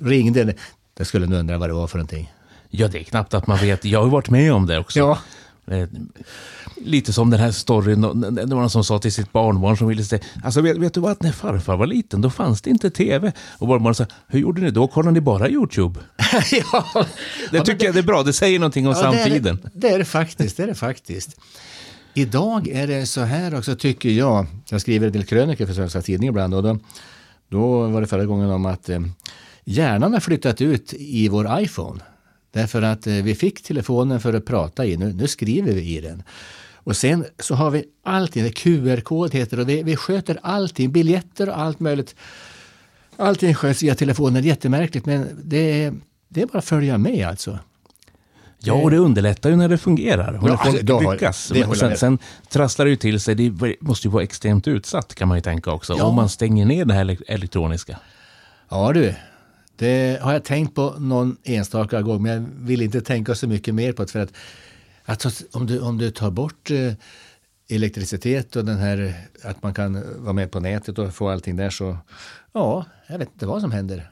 ringde, 0.00 0.54
då 0.98 1.04
skulle 1.04 1.26
de 1.26 1.34
undra 1.36 1.58
vad 1.58 1.68
det 1.68 1.72
var 1.74 1.86
för 1.86 1.98
någonting. 1.98 2.32
Ja, 2.70 2.88
det 2.88 2.98
är 2.98 3.02
knappt 3.04 3.34
att 3.34 3.46
man 3.46 3.58
vet. 3.58 3.84
Jag 3.84 3.98
har 3.98 4.06
ju 4.06 4.10
varit 4.10 4.30
med 4.30 4.52
om 4.52 4.66
det 4.66 4.78
också. 4.78 4.98
Ja. 4.98 5.18
Eh, 5.66 5.88
Lite 6.84 7.12
som 7.12 7.30
den 7.30 7.40
här 7.40 7.50
storyn, 7.50 8.00
det 8.00 8.44
var 8.44 8.60
någon 8.60 8.70
som 8.70 8.84
sa 8.84 8.98
till 8.98 9.12
sitt 9.12 9.32
barnbarn 9.32 9.76
som 9.76 9.88
ville 9.88 10.04
se, 10.04 10.18
alltså 10.44 10.60
vet, 10.60 10.76
vet 10.76 10.94
du 10.94 11.00
vad, 11.00 11.22
när 11.22 11.32
farfar 11.32 11.76
var 11.76 11.86
liten 11.86 12.20
då 12.20 12.30
fanns 12.30 12.62
det 12.62 12.70
inte 12.70 12.90
tv. 12.90 13.32
Och 13.58 13.68
barnbarnet 13.68 13.96
sa, 13.96 14.06
hur 14.26 14.40
gjorde 14.40 14.62
ni 14.62 14.70
då? 14.70 14.88
Kollade 14.88 15.12
ni 15.14 15.20
bara 15.20 15.48
YouTube? 15.50 16.00
ja. 16.72 17.06
Det 17.50 17.60
tycker 17.60 17.84
jag 17.84 17.94
det 17.94 18.00
är 18.00 18.02
bra, 18.02 18.22
det 18.22 18.32
säger 18.32 18.58
någonting 18.58 18.86
om 18.86 18.94
Ja, 18.96 19.10
det 19.10 19.16
är 19.18 19.22
samtiden. 19.24 19.58
Det, 19.62 19.70
det 19.74 19.88
är 19.88 19.98
det 19.98 20.04
faktiskt. 20.04 20.56
Det 20.56 20.62
är 20.62 20.66
det 20.66 20.74
faktiskt. 20.74 21.40
Idag 22.14 22.68
är 22.68 22.86
det 22.86 23.06
så 23.06 23.20
här 23.20 23.58
också, 23.58 23.76
tycker 23.76 24.08
jag. 24.08 24.46
Jag 24.70 24.80
skriver 24.80 25.06
en 25.06 25.12
del 25.12 25.24
krönikor 25.24 25.66
för 25.66 25.74
Svenska 25.74 26.02
Tidningen 26.02 26.32
ibland. 26.32 26.54
Och 26.54 26.62
då, 26.62 26.78
då 27.48 27.86
var 27.88 28.00
det 28.00 28.06
förra 28.06 28.26
gången 28.26 28.50
om 28.50 28.66
att 28.66 28.88
eh, 28.88 29.00
hjärnan 29.64 30.12
har 30.12 30.20
flyttat 30.20 30.60
ut 30.60 30.94
i 30.98 31.28
vår 31.28 31.60
iPhone. 31.60 32.00
Därför 32.56 32.82
att 32.82 33.06
eh, 33.06 33.12
vi 33.14 33.34
fick 33.34 33.62
telefonen 33.62 34.20
för 34.20 34.34
att 34.34 34.44
prata 34.44 34.86
i. 34.86 34.96
Nu, 34.96 35.12
nu 35.12 35.28
skriver 35.28 35.72
vi 35.72 35.96
i 35.96 36.00
den. 36.00 36.22
Och 36.74 36.96
sen 36.96 37.24
så 37.38 37.54
har 37.54 37.70
vi 37.70 37.84
allting, 38.04 38.50
QR-kod 38.52 39.34
heter 39.34 39.60
och 39.60 39.66
det, 39.66 39.82
vi 39.82 39.96
sköter 39.96 40.38
allting, 40.42 40.92
biljetter 40.92 41.48
och 41.48 41.58
allt 41.58 41.80
möjligt. 41.80 42.14
Allting 43.16 43.54
sköts 43.54 43.82
via 43.82 43.94
telefonen, 43.94 44.42
jättemärkligt 44.44 45.06
men 45.06 45.28
det 45.44 45.82
är, 45.84 45.94
det 46.28 46.42
är 46.42 46.46
bara 46.46 46.58
att 46.58 46.64
följa 46.64 46.98
med 46.98 47.26
alltså. 47.28 47.58
Ja, 48.58 48.72
och 48.74 48.90
det 48.90 48.98
underlättar 48.98 49.50
ju 49.50 49.56
när 49.56 49.68
det 49.68 49.78
fungerar 49.78 50.32
och 50.32 50.48
Ja, 50.48 50.52
när 50.52 50.56
folk 50.56 50.76
alltså, 50.76 50.94
har- 51.06 51.12
lyckas. 51.12 51.52
jag 51.54 51.76
sen, 51.76 51.96
sen 51.96 52.18
trasslar 52.48 52.84
det 52.86 52.90
ju 52.90 52.96
till 52.96 53.20
sig. 53.20 53.34
Det 53.34 53.76
måste 53.80 54.06
ju 54.08 54.12
vara 54.12 54.22
extremt 54.22 54.68
utsatt 54.68 55.14
kan 55.14 55.28
man 55.28 55.36
ju 55.38 55.42
tänka 55.42 55.70
också. 55.70 55.94
Ja. 55.98 56.04
Om 56.04 56.14
man 56.14 56.28
stänger 56.28 56.66
ner 56.66 56.84
det 56.84 56.94
här 56.94 57.04
ele- 57.04 57.22
elektroniska. 57.26 57.98
Ja 58.68 58.92
du, 58.92 59.14
det 59.76 60.18
har 60.22 60.32
jag 60.32 60.44
tänkt 60.44 60.74
på 60.74 60.94
någon 60.98 61.36
enstaka 61.44 62.02
gång 62.02 62.22
men 62.22 62.32
jag 62.32 62.66
vill 62.66 62.82
inte 62.82 63.00
tänka 63.00 63.34
så 63.34 63.48
mycket 63.48 63.74
mer 63.74 63.92
på 63.92 64.02
det. 64.02 64.10
För 64.10 64.20
att, 64.20 64.32
att 65.04 65.42
om, 65.52 65.66
du, 65.66 65.80
om 65.80 65.98
du 65.98 66.10
tar 66.10 66.30
bort 66.30 66.70
eh, 66.70 66.92
elektricitet 67.68 68.56
och 68.56 68.64
den 68.64 68.76
här 68.76 69.14
att 69.42 69.62
man 69.62 69.74
kan 69.74 70.22
vara 70.24 70.32
med 70.32 70.50
på 70.50 70.60
nätet 70.60 70.98
och 70.98 71.14
få 71.14 71.28
allting 71.28 71.56
där 71.56 71.70
så 71.70 71.98
ja, 72.52 72.84
jag 73.06 73.18
vet 73.18 73.32
inte 73.32 73.46
vad 73.46 73.60
som 73.60 73.72
händer. 73.72 74.10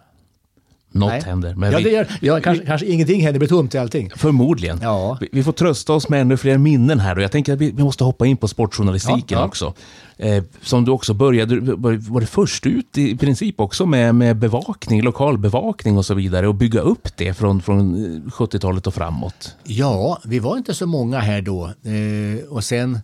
Något 0.94 1.08
Nej. 1.08 1.22
händer. 1.22 1.54
Men 1.54 1.72
ja, 1.72 1.78
vi, 1.78 1.84
det 1.84 1.90
gör, 1.90 2.06
ja, 2.20 2.40
kanske, 2.40 2.66
kanske 2.66 2.86
ingenting 2.86 3.20
händer, 3.20 3.32
det 3.32 3.38
blir 3.38 3.48
tomt 3.48 3.74
i 3.74 3.78
allting. 3.78 4.10
Förmodligen. 4.16 4.78
Ja. 4.82 5.18
Vi, 5.20 5.28
vi 5.32 5.42
får 5.44 5.52
trösta 5.52 5.92
oss 5.92 6.08
med 6.08 6.20
ännu 6.20 6.36
fler 6.36 6.58
minnen 6.58 7.00
här 7.00 7.16
och 7.16 7.22
jag 7.22 7.32
tänker 7.32 7.52
att 7.52 7.58
vi, 7.58 7.70
vi 7.70 7.82
måste 7.82 8.04
hoppa 8.04 8.26
in 8.26 8.36
på 8.36 8.48
sportjournalistiken 8.48 9.22
Ja, 9.28 9.38
ja. 9.38 9.44
också. 9.44 9.74
Eh, 10.16 10.44
som 10.62 10.84
du 10.84 10.90
också 10.90 11.14
började, 11.14 11.60
var 11.76 12.20
det 12.20 12.26
först 12.26 12.66
ut 12.66 12.98
i 12.98 13.16
princip 13.16 13.60
också 13.60 13.86
med, 13.86 14.14
med 14.14 14.36
bevakning, 14.36 15.02
lokalbevakning 15.02 15.98
och 15.98 16.06
så 16.06 16.14
vidare 16.14 16.48
och 16.48 16.54
bygga 16.54 16.80
upp 16.80 17.08
det 17.16 17.34
från, 17.34 17.62
från 17.62 17.94
eh, 18.04 18.30
70-talet 18.30 18.86
och 18.86 18.94
framåt. 18.94 19.54
Ja, 19.64 20.18
vi 20.24 20.38
var 20.38 20.56
inte 20.56 20.74
så 20.74 20.86
många 20.86 21.18
här 21.18 21.42
då. 21.42 21.64
Eh, 21.64 22.44
och 22.48 22.64
sen, 22.64 22.94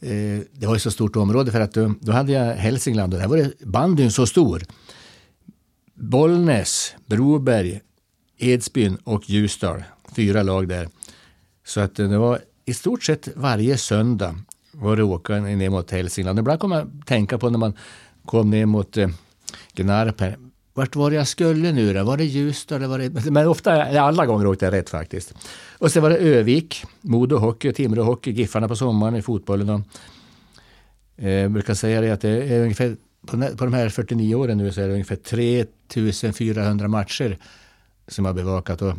eh, 0.00 0.40
det 0.52 0.66
var 0.66 0.74
ju 0.74 0.80
så 0.80 0.90
stort 0.90 1.16
område 1.16 1.52
för 1.52 1.60
att 1.60 1.74
då, 1.74 1.94
då 2.00 2.12
hade 2.12 2.32
jag 2.32 2.54
Hälsingland 2.54 3.14
och 3.14 3.20
där 3.20 3.28
var 3.28 3.36
det 3.36 3.66
bandyn 3.66 4.10
så 4.12 4.26
stor. 4.26 4.62
Bollnäs, 6.00 6.94
Broberg, 7.06 7.80
Edsbyn 8.38 8.96
och 9.04 9.30
Ljusdal. 9.30 9.84
Fyra 10.16 10.42
lag 10.42 10.68
där. 10.68 10.88
Så 11.66 11.80
att 11.80 11.94
det 11.94 12.18
var 12.18 12.40
i 12.64 12.74
stort 12.74 13.04
sett 13.04 13.28
varje 13.36 13.76
söndag 13.76 14.36
var 14.72 14.96
det 14.96 15.02
åka 15.02 15.40
ner 15.40 15.70
mot 15.70 15.90
Hälsingland. 15.90 16.38
Ibland 16.38 16.60
kom 16.60 16.72
jag 16.72 16.90
tänka 17.06 17.38
på 17.38 17.50
när 17.50 17.58
man 17.58 17.74
kom 18.24 18.50
ner 18.50 18.66
mot 18.66 18.96
eh, 18.96 19.08
Gnarp 19.74 20.20
här. 20.20 20.38
Vart 20.74 20.96
var 20.96 21.10
det 21.10 21.16
jag 21.16 21.28
skulle 21.28 21.72
nu 21.72 21.94
då? 21.94 22.04
Var 22.04 22.16
det 22.16 22.24
Ljusdal? 22.24 22.78
eller 22.78 22.88
Var 22.88 22.98
det... 22.98 23.30
Men 23.30 23.48
ofta, 23.48 24.00
alla 24.00 24.26
gånger 24.26 24.46
åkte 24.46 24.64
jag 24.64 24.72
rätt 24.72 24.90
faktiskt. 24.90 25.34
Och 25.78 25.92
sen 25.92 26.02
var 26.02 26.10
det 26.10 26.16
Övik, 26.16 26.84
Modo 27.00 27.36
Hockey, 27.36 27.72
Timrå 27.72 28.02
Hockey, 28.02 28.30
Giffarna 28.30 28.68
på 28.68 28.76
sommaren 28.76 29.16
i 29.16 29.22
fotbollen. 29.22 29.70
Och, 29.70 29.80
eh, 31.16 31.30
jag 31.30 31.50
brukar 31.50 31.74
säga 31.74 32.00
det 32.00 32.10
att 32.10 32.20
det 32.20 32.30
är 32.30 32.62
ungefär, 32.62 32.96
på, 33.26 33.56
på 33.56 33.64
de 33.64 33.72
här 33.72 33.88
49 33.88 34.34
åren 34.34 34.58
nu 34.58 34.72
så 34.72 34.80
är 34.80 34.86
det 34.86 34.92
ungefär 34.92 35.16
3400 35.16 36.88
matcher 36.88 37.38
som 38.08 38.24
jag 38.24 38.32
har 38.32 38.36
bevakat. 38.36 38.82
Och 38.82 38.94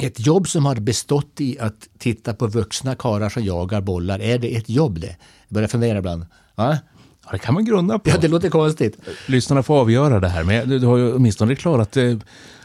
ett 0.00 0.26
jobb 0.26 0.48
som 0.48 0.64
har 0.64 0.76
bestått 0.76 1.40
i 1.40 1.58
att 1.58 1.88
titta 1.98 2.34
på 2.34 2.46
vuxna 2.46 2.94
karlar 2.94 3.28
som 3.28 3.44
jagar 3.44 3.80
bollar, 3.80 4.18
är 4.18 4.38
det 4.38 4.56
ett 4.56 4.68
jobb 4.68 5.00
det? 5.00 5.16
Jag 5.48 5.54
börjar 5.54 5.68
fundera 5.68 5.98
ibland. 5.98 6.26
Ja, 6.54 6.78
Ja, 7.24 7.32
det 7.32 7.38
kan 7.38 7.54
man 7.54 7.64
grunna 7.64 7.98
på. 7.98 8.10
ja 8.10 8.16
det 8.20 8.28
låter 8.28 8.50
konstigt. 8.50 8.98
Lyssnarna 9.26 9.62
får 9.62 9.80
avgöra 9.80 10.20
det 10.20 10.28
här, 10.28 10.44
men 10.44 10.68
du, 10.68 10.78
du 10.78 10.86
har 10.86 10.96
ju 10.96 11.12
åtminstone 11.12 11.56
klarat 11.56 11.92
det 11.92 12.20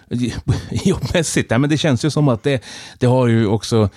jobbmässigt. 0.86 1.52
Ja, 1.52 1.58
men 1.58 1.70
det 1.70 1.78
känns 1.78 2.06
ju 2.06 2.10
som 2.10 2.28
att 2.28 2.44
det, 2.44 2.64
det 2.98 3.06
har 3.06 3.28
ju 3.28 3.48
också 3.48 3.90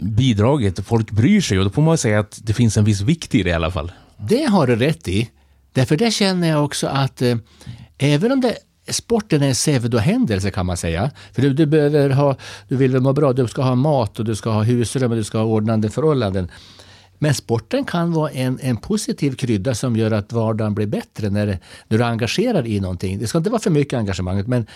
bidragit. 0.00 0.86
Folk 0.86 1.10
bryr 1.10 1.40
sig 1.40 1.58
och 1.58 1.64
då 1.64 1.70
får 1.70 1.82
man 1.82 1.98
säga 1.98 2.20
att 2.20 2.40
det 2.42 2.52
finns 2.52 2.76
en 2.76 2.84
viss 2.84 3.00
vikt 3.00 3.34
i 3.34 3.42
det 3.42 3.50
i 3.50 3.52
alla 3.52 3.70
fall. 3.70 3.92
Det 4.28 4.44
har 4.44 4.66
du 4.66 4.76
rätt 4.76 5.08
i. 5.08 5.30
Därför 5.72 5.96
det 5.96 6.10
känner 6.10 6.48
jag 6.48 6.64
också 6.64 6.86
att 6.86 7.22
eh, 7.22 7.36
även 7.98 8.32
om 8.32 8.40
det 8.40 8.56
Sporten 8.88 9.42
är 9.42 9.48
en 9.48 9.54
pseudohändelse 9.54 10.50
kan 10.50 10.66
man 10.66 10.76
säga. 10.76 11.10
För 11.32 11.42
du, 11.42 11.52
du, 11.52 11.66
behöver 11.66 12.10
ha, 12.10 12.36
du 12.68 12.76
vill 12.76 13.00
må 13.00 13.12
bra, 13.12 13.32
du 13.32 13.48
ska 13.48 13.62
ha 13.62 13.74
mat 13.74 14.18
och 14.18 14.24
du 14.24 14.34
ska 14.34 14.50
ha 14.50 14.62
husrum 14.62 15.10
och 15.10 15.16
du 15.16 15.24
ska 15.24 15.38
ha 15.38 15.44
ordnande 15.44 15.90
förhållanden. 15.90 16.50
Men 17.18 17.34
sporten 17.34 17.84
kan 17.84 18.12
vara 18.12 18.30
en, 18.30 18.58
en 18.62 18.76
positiv 18.76 19.34
krydda 19.34 19.74
som 19.74 19.96
gör 19.96 20.10
att 20.10 20.32
vardagen 20.32 20.74
blir 20.74 20.86
bättre 20.86 21.30
när, 21.30 21.46
när 21.88 21.98
du 21.98 22.04
är 22.04 22.08
engagerad 22.08 22.66
i 22.66 22.80
någonting. 22.80 23.18
Det 23.18 23.26
ska 23.26 23.38
inte 23.38 23.50
vara 23.50 23.60
för 23.60 23.70
mycket 23.70 23.98
engagemang 23.98 24.44
men, 24.46 24.66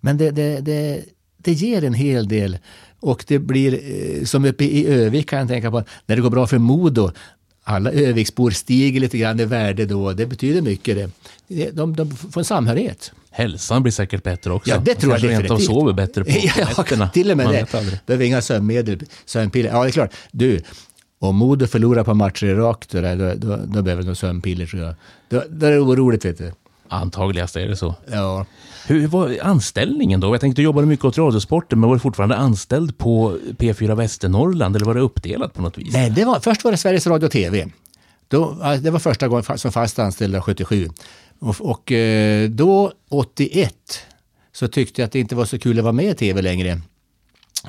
men 0.00 0.16
det, 0.16 0.30
det, 0.30 0.60
det, 0.60 1.04
det 1.36 1.52
ger 1.52 1.84
en 1.84 1.94
hel 1.94 2.28
del. 2.28 2.58
Och 3.00 3.24
det 3.26 3.38
blir, 3.38 3.72
eh, 3.74 4.24
som 4.24 4.44
uppe 4.44 4.64
i 4.64 4.86
Övik 4.86 5.28
kan 5.28 5.38
jag 5.38 5.48
tänka 5.48 5.70
på, 5.70 5.82
när 6.06 6.16
det 6.16 6.22
går 6.22 6.30
bra 6.30 6.46
för 6.46 6.58
Modo, 6.58 7.10
alla 7.64 7.90
Öviksbor 7.92 8.50
stiger 8.50 9.00
lite 9.00 9.18
grann 9.18 9.40
i 9.40 9.44
värde 9.44 9.86
då. 9.86 10.12
Det 10.12 10.26
betyder 10.26 10.62
mycket. 10.62 10.96
Det. 11.48 11.70
De, 11.70 11.96
de 11.96 12.10
får 12.16 12.40
en 12.40 12.44
samhörighet. 12.44 13.12
Hälsan 13.30 13.82
blir 13.82 13.92
säkert 13.92 14.22
bättre 14.22 14.52
också. 14.52 14.70
Ja, 14.70 14.78
det 14.84 14.94
tror 14.94 15.12
jag 15.12 15.20
Kanske 15.20 15.42
definitivt. 15.42 15.66
sover 15.66 15.92
bättre 15.92 16.24
på 16.24 16.30
nätterna. 16.78 17.08
till 17.08 17.30
och 17.30 17.36
med 17.36 17.46
Man 17.46 17.54
det. 17.54 18.00
Behöver 18.06 18.24
inga 18.24 18.42
sömnmedel, 18.42 19.00
sömnpiller. 19.24 19.70
Ja, 19.70 19.82
det 19.82 19.88
är 19.88 19.92
klart. 19.92 20.12
Du, 20.30 20.60
om 21.18 21.36
Modo 21.36 21.66
förlorar 21.66 22.04
på 22.04 22.14
matcher 22.14 22.46
i 22.46 22.54
rakt, 22.54 22.90
då, 22.90 23.00
då, 23.00 23.34
då, 23.36 23.56
då 23.66 23.82
behöver 23.82 24.02
de 24.02 24.14
sömnpiller 24.16 24.66
tror 24.66 24.82
jag. 24.82 24.94
Då, 25.28 25.42
då 25.48 25.66
är 25.66 25.70
det 25.70 25.78
oroligt 25.78 26.24
vet 26.24 26.38
du. 26.38 26.52
Antagligast 26.88 27.56
är 27.56 27.68
det 27.68 27.76
så. 27.76 27.94
Ja. 28.12 28.46
Hur 28.86 29.06
var 29.06 29.38
anställningen 29.42 30.20
då? 30.20 30.34
Jag 30.34 30.40
tänkte 30.40 30.62
du 30.62 30.64
jobbade 30.64 30.86
mycket 30.86 31.04
åt 31.04 31.18
Radiosporten, 31.18 31.80
men 31.80 31.88
var 31.88 31.96
du 31.96 32.00
fortfarande 32.00 32.36
anställd 32.36 32.98
på 32.98 33.38
P4 33.58 33.94
Västernorrland 33.94 34.76
eller 34.76 34.86
var 34.86 34.94
det 34.94 35.00
uppdelat 35.00 35.54
på 35.54 35.62
något 35.62 35.78
vis? 35.78 35.92
Nej, 35.92 36.10
det 36.10 36.24
var, 36.24 36.40
först 36.40 36.64
var 36.64 36.70
det 36.70 36.76
Sveriges 36.76 37.06
Radio 37.06 37.26
och 37.26 37.32
TV. 37.32 37.68
Då, 38.28 38.56
det 38.82 38.90
var 38.90 38.98
första 38.98 39.28
gången 39.28 39.58
som 39.58 39.72
fast 39.72 39.98
anställd 39.98 40.42
77. 40.42 40.88
Och, 41.38 41.56
och 41.60 41.92
eh, 41.92 42.50
då, 42.50 42.92
81, 43.10 43.74
så 44.52 44.68
tyckte 44.68 45.00
jag 45.00 45.06
att 45.06 45.12
det 45.12 45.20
inte 45.20 45.34
var 45.34 45.44
så 45.44 45.58
kul 45.58 45.78
att 45.78 45.84
vara 45.84 45.92
med 45.92 46.10
i 46.10 46.14
TV 46.14 46.42
längre. 46.42 46.80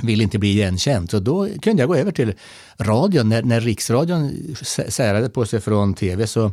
Vill 0.01 0.21
inte 0.21 0.39
bli 0.39 0.49
igenkänd. 0.49 1.11
Så 1.11 1.19
då 1.19 1.47
kunde 1.61 1.81
jag 1.81 1.87
gå 1.87 1.95
över 1.95 2.11
till 2.11 2.33
radion. 2.77 3.29
När, 3.29 3.43
när 3.43 3.61
Riksradion 3.61 4.55
särade 4.87 5.29
på 5.29 5.45
sig 5.45 5.61
från 5.61 5.93
TV 5.93 6.27
så 6.27 6.51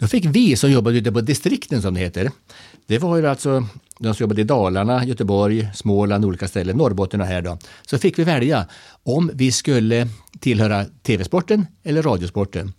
då 0.00 0.06
fick 0.06 0.24
vi 0.24 0.56
som 0.56 0.70
jobbade 0.70 0.98
ute 0.98 1.12
på 1.12 1.20
distrikten 1.20 1.82
som 1.82 1.94
det 1.94 2.00
heter. 2.00 2.30
Det 2.86 2.98
var 2.98 3.16
ju 3.16 3.26
alltså 3.26 3.66
de 3.98 4.14
som 4.14 4.24
jobbade 4.24 4.40
i 4.40 4.44
Dalarna, 4.44 5.04
Göteborg, 5.04 5.68
Småland, 5.74 6.24
olika 6.24 6.48
ställen, 6.48 6.76
Norrbotten 6.76 7.20
och 7.20 7.26
här 7.26 7.42
då. 7.42 7.58
Så 7.86 7.98
fick 7.98 8.18
vi 8.18 8.24
välja 8.24 8.66
om 9.02 9.30
vi 9.34 9.52
skulle 9.52 10.08
tillhöra 10.38 10.84
TV-sporten 10.84 11.66
eller 11.82 12.02
radiosporten. 12.02 12.72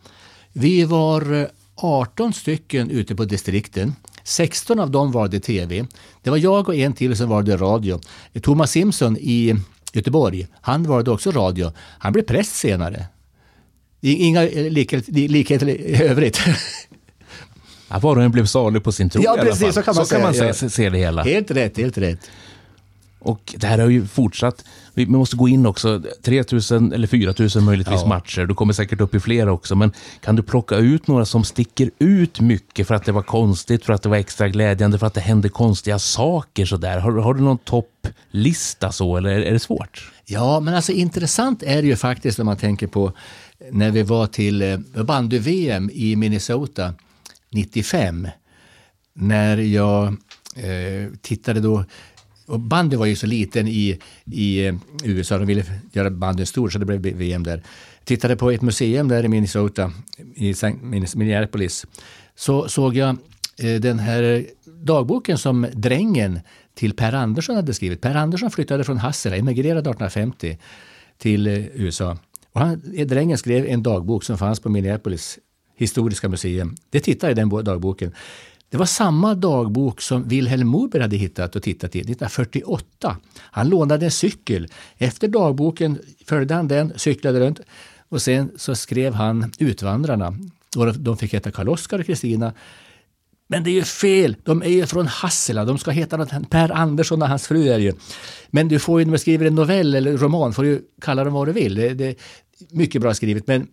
Vi 0.53 0.83
var 0.83 1.33
eh, 1.33 1.47
18 1.75 2.33
stycken 2.33 2.89
ute 2.89 3.15
på 3.15 3.25
distrikten. 3.25 3.95
16 4.23 4.79
av 4.79 4.91
dem 4.91 5.11
valde 5.11 5.39
TV. 5.39 5.85
Det 6.21 6.29
var 6.29 6.37
jag 6.37 6.69
och 6.69 6.75
en 6.75 6.93
till 6.93 7.17
som 7.17 7.29
valde 7.29 7.57
radio. 7.57 7.99
Thomas 8.41 8.71
Simpson 8.71 9.17
i 9.19 9.55
Göteborg, 9.93 10.47
han 10.61 10.83
valde 10.83 11.11
också 11.11 11.31
radio. 11.31 11.71
Han 11.77 12.13
blev 12.13 12.23
präst 12.23 12.55
senare. 12.55 13.05
Inga 14.01 14.47
eh, 14.47 14.71
likheter 14.71 15.69
i 15.69 16.03
övrigt. 16.03 16.41
Ja, 17.91 17.99
var 17.99 18.15
och 18.15 18.23
en 18.23 18.31
blev 18.31 18.45
salig 18.45 18.83
på 18.83 18.91
sin 18.91 19.09
tro 19.09 19.21
Ja, 19.23 19.35
i 19.35 19.39
alla 19.39 19.49
precis, 19.49 19.61
fall. 19.63 19.73
så 19.73 19.81
kan 19.81 19.95
man 19.95 20.05
så 20.05 20.15
kan 20.15 20.21
man 20.23 20.33
säga, 20.33 20.53
se, 20.53 20.65
ja. 20.65 20.69
se 20.69 20.89
det 20.89 20.97
hela. 20.97 21.23
helt 21.23 21.51
rätt, 21.51 21.77
helt 21.77 21.97
rätt. 21.97 22.19
Och 23.23 23.55
det 23.57 23.67
här 23.67 23.79
har 23.79 23.89
ju 23.89 24.07
fortsatt. 24.07 24.65
Vi 24.93 25.05
måste 25.05 25.35
gå 25.35 25.47
in 25.47 25.65
också. 25.65 26.01
3000 26.23 26.93
eller 26.93 27.07
4000 27.07 27.63
möjligtvis 27.63 27.99
Ja. 28.01 28.07
matcher. 28.07 28.45
Du 28.45 28.53
kommer 28.55 28.73
säkert 28.73 29.01
upp 29.01 29.15
i 29.15 29.19
fler 29.19 29.49
också. 29.49 29.75
Men 29.75 29.91
kan 30.21 30.35
du 30.35 30.43
plocka 30.43 30.75
ut 30.75 31.07
några 31.07 31.25
som 31.25 31.43
sticker 31.43 31.91
ut 31.99 32.39
mycket 32.39 32.87
för 32.87 32.95
att 32.95 33.05
det 33.05 33.11
var 33.11 33.21
konstigt, 33.21 33.85
för 33.85 33.93
att 33.93 34.01
det 34.01 34.09
var 34.09 34.17
extra 34.17 34.49
glädjande, 34.49 34.97
för 34.99 35.07
att 35.07 35.13
det 35.13 35.21
hände 35.21 35.49
konstiga 35.49 35.99
saker 35.99 36.65
sådär? 36.65 36.99
Har, 36.99 37.11
har 37.11 37.33
du 37.33 37.41
någon 37.41 37.57
topplista 37.57 38.91
så 38.91 39.17
eller 39.17 39.29
är 39.29 39.51
det 39.51 39.59
svårt? 39.59 40.11
Ja, 40.25 40.59
men 40.59 40.73
alltså 40.75 40.91
intressant 40.91 41.63
är 41.63 41.81
det 41.81 41.87
ju 41.87 41.95
faktiskt 41.95 42.39
om 42.39 42.45
man 42.45 42.57
tänker 42.57 42.87
på 42.87 43.13
när 43.71 43.91
vi 43.91 44.03
var 44.03 44.27
till 44.27 44.61
eh, 44.61 44.77
bandy-VM 45.03 45.89
i 45.93 46.15
Minnesota 46.15 46.93
95. 47.51 48.27
När 49.13 49.57
jag 49.57 50.07
eh, 50.55 51.13
tittade 51.21 51.59
då 51.59 51.85
och 52.51 52.59
bandy 52.59 52.95
var 52.95 53.05
ju 53.05 53.15
så 53.15 53.27
liten 53.27 53.67
i, 53.67 53.99
i 54.25 54.65
eh, 54.65 54.75
USA, 55.03 55.37
de 55.37 55.47
ville 55.47 55.63
göra 55.91 56.09
bandyn 56.09 56.45
stor 56.45 56.69
så 56.69 56.79
det 56.79 56.85
blev 56.85 57.01
VM 57.01 57.43
där. 57.43 57.63
Tittade 58.03 58.35
på 58.35 58.51
ett 58.51 58.61
museum 58.61 59.07
där 59.07 59.25
i 59.25 59.27
Minnesota, 59.27 59.91
i 60.35 60.53
Minneapolis, 61.15 61.85
så 62.35 62.67
såg 62.67 62.95
jag 62.95 63.17
eh, 63.57 63.79
den 63.79 63.99
här 63.99 64.45
dagboken 64.65 65.37
som 65.37 65.67
drängen 65.73 66.39
till 66.73 66.93
Per 66.93 67.13
Andersson 67.13 67.55
hade 67.55 67.73
skrivit. 67.73 68.01
Per 68.01 68.15
Andersson 68.15 68.51
flyttade 68.51 68.83
från 68.83 68.97
Hassela, 68.97 69.35
emigrerade 69.35 69.79
1850 69.79 70.57
till 71.17 71.47
eh, 71.47 71.53
USA. 71.73 72.17
Och 72.51 72.61
han, 72.61 72.81
drängen 73.07 73.37
skrev 73.37 73.65
en 73.65 73.83
dagbok 73.83 74.23
som 74.23 74.37
fanns 74.37 74.59
på 74.59 74.69
Minneapolis 74.69 75.39
historiska 75.81 76.29
museum. 76.29 76.75
Det 76.89 76.99
tittade 76.99 77.31
jag 77.31 77.37
i 77.37 77.41
den 77.41 77.63
dagboken. 77.63 78.11
Det 78.69 78.77
var 78.77 78.85
samma 78.85 79.35
dagbok 79.35 80.01
som 80.01 80.27
Wilhelm 80.27 80.67
Moberg 80.67 81.01
hade 81.01 81.15
hittat 81.15 81.55
och 81.55 81.63
tittat 81.63 81.95
i 81.95 81.99
1948. 81.99 83.17
Han 83.37 83.69
lånade 83.69 84.05
en 84.05 84.11
cykel. 84.11 84.67
Efter 84.97 85.27
dagboken 85.27 85.99
följde 86.27 86.53
han 86.53 86.67
den, 86.67 86.93
cyklade 86.95 87.39
runt 87.39 87.59
Och 88.09 88.21
sen 88.21 88.51
så 88.55 88.75
skrev 88.75 89.13
han 89.13 89.51
Utvandrarna. 89.59 90.33
De 90.95 91.17
fick 91.17 91.33
heta 91.33 91.51
Karl-Oskar 91.51 91.99
och 91.99 92.05
Kristina. 92.05 92.53
Men 93.47 93.63
det 93.63 93.69
är 93.69 93.73
ju 93.73 93.83
fel! 93.83 94.35
De 94.43 94.61
är 94.61 94.69
ju 94.69 94.85
från 94.85 95.07
Hassela. 95.07 95.65
De 95.65 95.77
ska 95.77 95.91
heta 95.91 96.17
något, 96.17 96.49
Per 96.49 96.71
Andersson 96.71 97.21
och 97.21 97.27
hans 97.27 97.47
fru 97.47 97.67
är 97.67 97.79
ju. 97.79 97.93
Men 98.49 98.67
du 98.67 98.79
får 98.79 98.99
ju 98.99 99.05
när 99.05 99.11
du 99.11 99.17
skriver 99.17 99.45
en 99.45 99.55
novell 99.55 99.95
eller 99.95 100.17
roman 100.17 100.53
får 100.53 100.63
du 100.63 100.81
kalla 101.01 101.23
dem 101.23 101.33
vad 101.33 101.47
du 101.47 101.51
vill. 101.51 101.75
Det, 101.75 101.93
det 101.93 102.05
är 102.05 102.15
mycket 102.69 103.01
bra 103.01 103.13
skrivet. 103.13 103.47
Men 103.47 103.67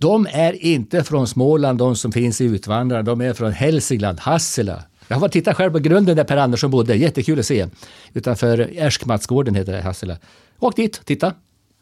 de 0.00 0.26
är 0.30 0.64
inte 0.64 1.04
från 1.04 1.26
Småland, 1.26 1.78
de 1.78 1.96
som 1.96 2.12
finns 2.12 2.40
i 2.40 2.44
Utvandrarna. 2.44 3.02
De 3.02 3.20
är 3.20 3.32
från 3.32 3.52
Hälsingland, 3.52 4.20
Hassela. 4.20 4.82
Jag 5.08 5.16
har 5.16 5.28
tittat 5.28 5.56
själv 5.56 5.72
på 5.72 5.78
grunden 5.78 6.16
där 6.16 6.24
Per 6.24 6.36
Andersson 6.36 6.70
bodde. 6.70 6.94
Jättekul 6.96 7.38
att 7.38 7.46
se. 7.46 7.66
Utanför 8.12 8.70
Erskmatsgården 8.76 9.54
heter 9.54 9.72
det, 9.72 9.82
Hassela. 9.82 10.16
Åk 10.58 10.76
dit, 10.76 11.00
titta. 11.04 11.34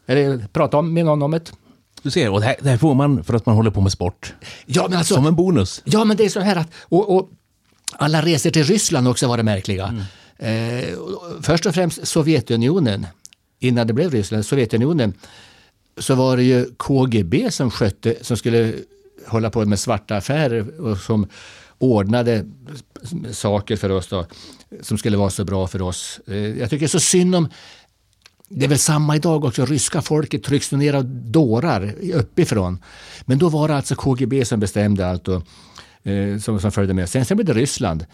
Eller 0.05 0.47
prata 0.53 0.77
om, 0.77 0.93
med 0.93 1.05
någon 1.05 1.21
om 1.21 1.31
det. 1.31 1.51
Du 2.01 2.11
ser, 2.11 2.29
och 2.29 2.39
det 2.39 2.45
här, 2.45 2.55
det 2.61 2.69
här, 2.69 2.77
får 2.77 2.95
man 2.95 3.23
för 3.23 3.33
att 3.33 3.45
man 3.45 3.55
håller 3.55 3.71
på 3.71 3.81
med 3.81 3.91
sport. 3.91 4.33
Ja, 4.65 4.87
men 4.89 4.97
alltså, 4.97 5.13
Som 5.13 5.25
en 5.25 5.35
bonus. 5.35 5.81
Ja, 5.85 6.05
men 6.05 6.17
det 6.17 6.25
är 6.25 6.29
så 6.29 6.39
här 6.39 6.55
att... 6.55 6.67
Och, 6.81 7.15
och 7.15 7.29
alla 7.91 8.21
resor 8.21 8.49
till 8.49 8.63
Ryssland 8.63 9.07
också 9.07 9.27
var 9.27 9.37
det 9.37 9.43
märkliga. 9.43 9.93
Mm. 10.39 10.79
Eh, 10.79 10.89
först 11.41 11.65
och 11.65 11.73
främst 11.73 12.07
Sovjetunionen. 12.07 13.07
Innan 13.59 13.87
det 13.87 13.93
blev 13.93 14.11
Ryssland, 14.11 14.45
Sovjetunionen. 14.45 15.13
Så 15.99 16.15
var 16.15 16.37
det 16.37 16.43
ju 16.43 16.65
KGB 16.77 17.51
som 17.51 17.71
skötte, 17.71 18.15
som 18.21 18.37
skulle 18.37 18.73
hålla 19.27 19.49
på 19.49 19.65
med 19.65 19.79
svarta 19.79 20.15
affärer 20.15 20.79
och 20.81 20.97
som 20.97 21.27
ordnade 21.77 22.45
saker 23.31 23.75
för 23.75 23.89
oss 23.89 24.07
då, 24.07 24.25
som 24.81 24.97
skulle 24.97 25.17
vara 25.17 25.29
så 25.29 25.45
bra 25.45 25.67
för 25.67 25.81
oss. 25.81 26.19
Eh, 26.27 26.37
jag 26.37 26.69
tycker 26.69 26.87
så 26.87 26.99
synd 26.99 27.35
om 27.35 27.49
det 28.49 28.65
är 28.65 28.69
väl 28.69 28.79
samma 28.79 29.15
idag 29.15 29.45
också. 29.45 29.65
Ryska 29.65 30.01
folket 30.01 30.43
trycks 30.43 30.71
ner 30.71 30.93
av 30.93 31.05
dårar 31.05 31.93
uppifrån. 32.13 32.83
Men 33.25 33.39
då 33.39 33.49
var 33.49 33.67
det 33.67 33.75
alltså 33.75 33.95
KGB 33.95 34.45
som 34.45 34.59
bestämde 34.59 35.09
allt 35.09 35.27
och, 35.27 35.43
eh, 36.07 36.37
som, 36.37 36.59
som 36.59 36.71
följde 36.71 36.93
med. 36.93 37.09
Sen, 37.09 37.25
sen 37.25 37.37
blev 37.37 37.45
det 37.45 37.53
Ryssland. 37.53 38.05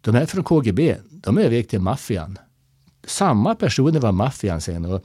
De 0.00 0.14
här 0.14 0.26
från 0.26 0.44
KGB, 0.44 0.96
de 1.10 1.38
övergick 1.38 1.68
till 1.68 1.80
maffian. 1.80 2.38
Samma 3.06 3.54
personer 3.54 4.00
var 4.00 4.12
maffian 4.12 4.60
sen. 4.60 4.84
Och 4.84 5.04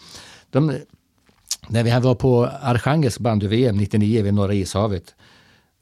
de, 0.49 0.77
när 1.67 1.83
vi 1.83 1.91
var 1.91 2.15
på 2.15 2.49
Arkhangelsk 2.61 3.19
bandy-VM 3.19 3.77
99 3.77 4.23
vid 4.23 4.33
Norra 4.33 4.53
ishavet 4.53 5.15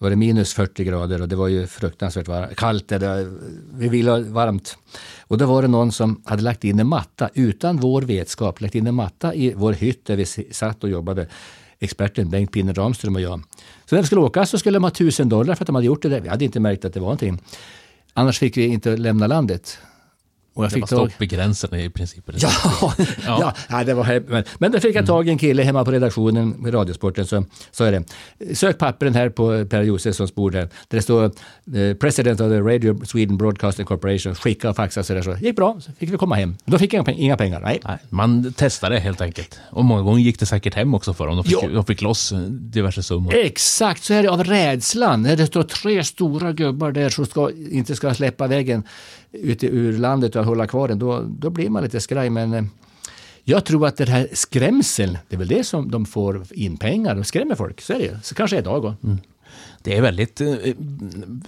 var 0.01 0.09
det 0.09 0.15
minus 0.15 0.53
40 0.53 0.83
grader 0.83 1.21
och 1.21 1.29
det 1.29 1.35
var 1.35 1.47
ju 1.47 1.67
fruktansvärt 1.67 2.27
var 2.27 2.47
kallt. 2.47 2.87
Det, 2.87 3.31
vi 3.73 3.89
ville 3.89 4.11
ha 4.11 4.19
varmt. 4.19 4.77
Och 5.21 5.37
då 5.37 5.45
var 5.45 5.61
det 5.61 5.67
någon 5.67 5.91
som 5.91 6.21
hade 6.25 6.43
lagt 6.43 6.63
in 6.63 6.79
en 6.79 6.87
matta 6.87 7.29
utan 7.33 7.77
vår 7.77 8.01
vetskap, 8.01 8.61
lagt 8.61 8.75
in 8.75 8.87
en 8.87 8.95
matta 8.95 9.35
i 9.35 9.53
vår 9.53 9.73
hytt 9.73 10.05
där 10.05 10.15
vi 10.15 10.25
satt 10.51 10.83
och 10.83 10.89
jobbade. 10.89 11.27
Experten 11.79 12.29
Bengt 12.29 12.51
Pinne 12.51 12.73
Ramström 12.73 13.15
och 13.15 13.21
jag. 13.21 13.43
Så 13.85 13.95
när 13.95 14.01
vi 14.01 14.05
skulle 14.05 14.21
åka 14.21 14.45
så 14.45 14.57
skulle 14.57 14.75
de 14.75 14.83
ha 14.83 14.91
tusen 14.91 15.29
dollar 15.29 15.55
för 15.55 15.63
att 15.63 15.67
de 15.67 15.75
hade 15.75 15.87
gjort 15.87 16.01
det 16.01 16.09
där. 16.09 16.19
Vi 16.19 16.29
hade 16.29 16.45
inte 16.45 16.59
märkt 16.59 16.85
att 16.85 16.93
det 16.93 16.99
var 16.99 17.05
någonting. 17.05 17.39
Annars 18.13 18.39
fick 18.39 18.57
vi 18.57 18.65
inte 18.65 18.97
lämna 18.97 19.27
landet. 19.27 19.77
Och 20.53 20.63
jag 20.63 20.69
det 20.69 20.73
fick 20.73 20.81
var 20.81 20.87
stopp 20.87 21.11
vid 21.17 21.29
gränsen 21.29 21.75
i 21.75 21.89
princip. 21.89 22.23
Ja, 22.35 22.49
ja. 23.25 23.53
ja, 23.69 23.83
det 23.83 23.93
var, 23.93 24.29
men, 24.29 24.43
men 24.57 24.71
då 24.71 24.79
fick 24.79 24.95
jag 24.95 25.05
tag 25.05 25.27
i 25.27 25.31
en 25.31 25.37
kille 25.37 25.63
hemma 25.63 25.85
på 25.85 25.91
redaktionen 25.91 26.49
med 26.49 26.73
Radiosporten. 26.73 27.25
Så 27.25 27.45
sa 27.71 27.85
jag 27.85 27.93
det. 27.93 28.55
Sök 28.55 28.77
pappren 28.77 29.15
här 29.15 29.29
på 29.29 29.65
Per 29.65 29.81
Josefssons 29.81 30.35
bord. 30.35 30.51
Där, 30.51 30.59
där 30.61 30.69
det 30.87 31.01
står 31.01 31.23
uh, 31.23 31.93
President 31.93 32.41
of 32.41 32.49
the 32.49 32.59
Radio 32.59 33.05
Sweden 33.05 33.37
Broadcasting 33.37 33.85
Corporation. 33.85 34.35
Skicka 34.35 34.69
och 34.69 34.75
faxa 34.75 35.03
så 35.03 35.13
där. 35.13 35.21
Så 35.21 35.35
gick 35.41 35.55
bra, 35.55 35.77
så 35.81 35.91
fick 35.91 36.13
vi 36.13 36.17
komma 36.17 36.35
hem. 36.35 36.55
Då 36.65 36.77
fick 36.77 36.93
jag 36.93 37.09
inga 37.09 37.37
pengar. 37.37 37.59
Nej. 37.59 37.79
Nej 37.83 37.97
man 38.09 38.53
testade 38.53 38.99
helt 38.99 39.21
enkelt. 39.21 39.59
Och 39.69 39.85
många 39.85 40.01
gånger 40.01 40.21
gick 40.21 40.39
det 40.39 40.45
säkert 40.45 40.75
hem 40.75 40.93
också 40.93 41.13
för 41.13 41.27
dem. 41.27 41.35
De 41.35 41.43
fick, 41.43 41.61
de 41.61 41.85
fick 41.85 42.01
loss 42.01 42.33
diverse 42.49 43.03
summor. 43.03 43.35
Exakt, 43.35 44.03
så 44.03 44.13
är 44.13 44.23
det 44.23 44.29
av 44.29 44.43
rädslan. 44.43 45.23
När 45.23 45.35
det 45.35 45.45
står 45.45 45.63
tre 45.63 46.03
stora 46.03 46.51
gubbar 46.51 46.91
där 46.91 47.09
som 47.09 47.25
ska, 47.25 47.51
inte 47.71 47.95
ska 47.95 48.13
släppa 48.13 48.47
vägen 48.47 48.83
ute 49.31 49.67
ur 49.67 49.97
landet 49.97 50.35
och 50.35 50.45
hålla 50.45 50.67
kvar 50.67 50.87
den, 50.87 50.99
då, 50.99 51.25
då 51.39 51.49
blir 51.49 51.69
man 51.69 51.83
lite 51.83 51.99
skraj. 51.99 52.29
Men 52.29 52.53
eh, 52.53 52.63
jag 53.43 53.65
tror 53.65 53.87
att 53.87 53.97
det 53.97 54.09
här 54.09 54.27
skrämseln, 54.33 55.17
det 55.29 55.35
är 55.35 55.37
väl 55.37 55.47
det 55.47 55.63
som 55.63 55.91
de 55.91 56.05
får 56.05 56.43
in 56.51 56.77
pengar. 56.77 57.15
De 57.15 57.23
skrämmer 57.23 57.55
folk, 57.55 57.81
så 57.81 57.93
är 57.93 57.99
det 57.99 58.19
Så 58.23 58.35
kanske 58.35 58.57
idag 58.57 58.81
då. 58.81 58.95
Mm. 59.03 59.17
Det 59.83 59.97
är 59.97 60.01
väldigt, 60.01 60.41
eh, 60.41 60.47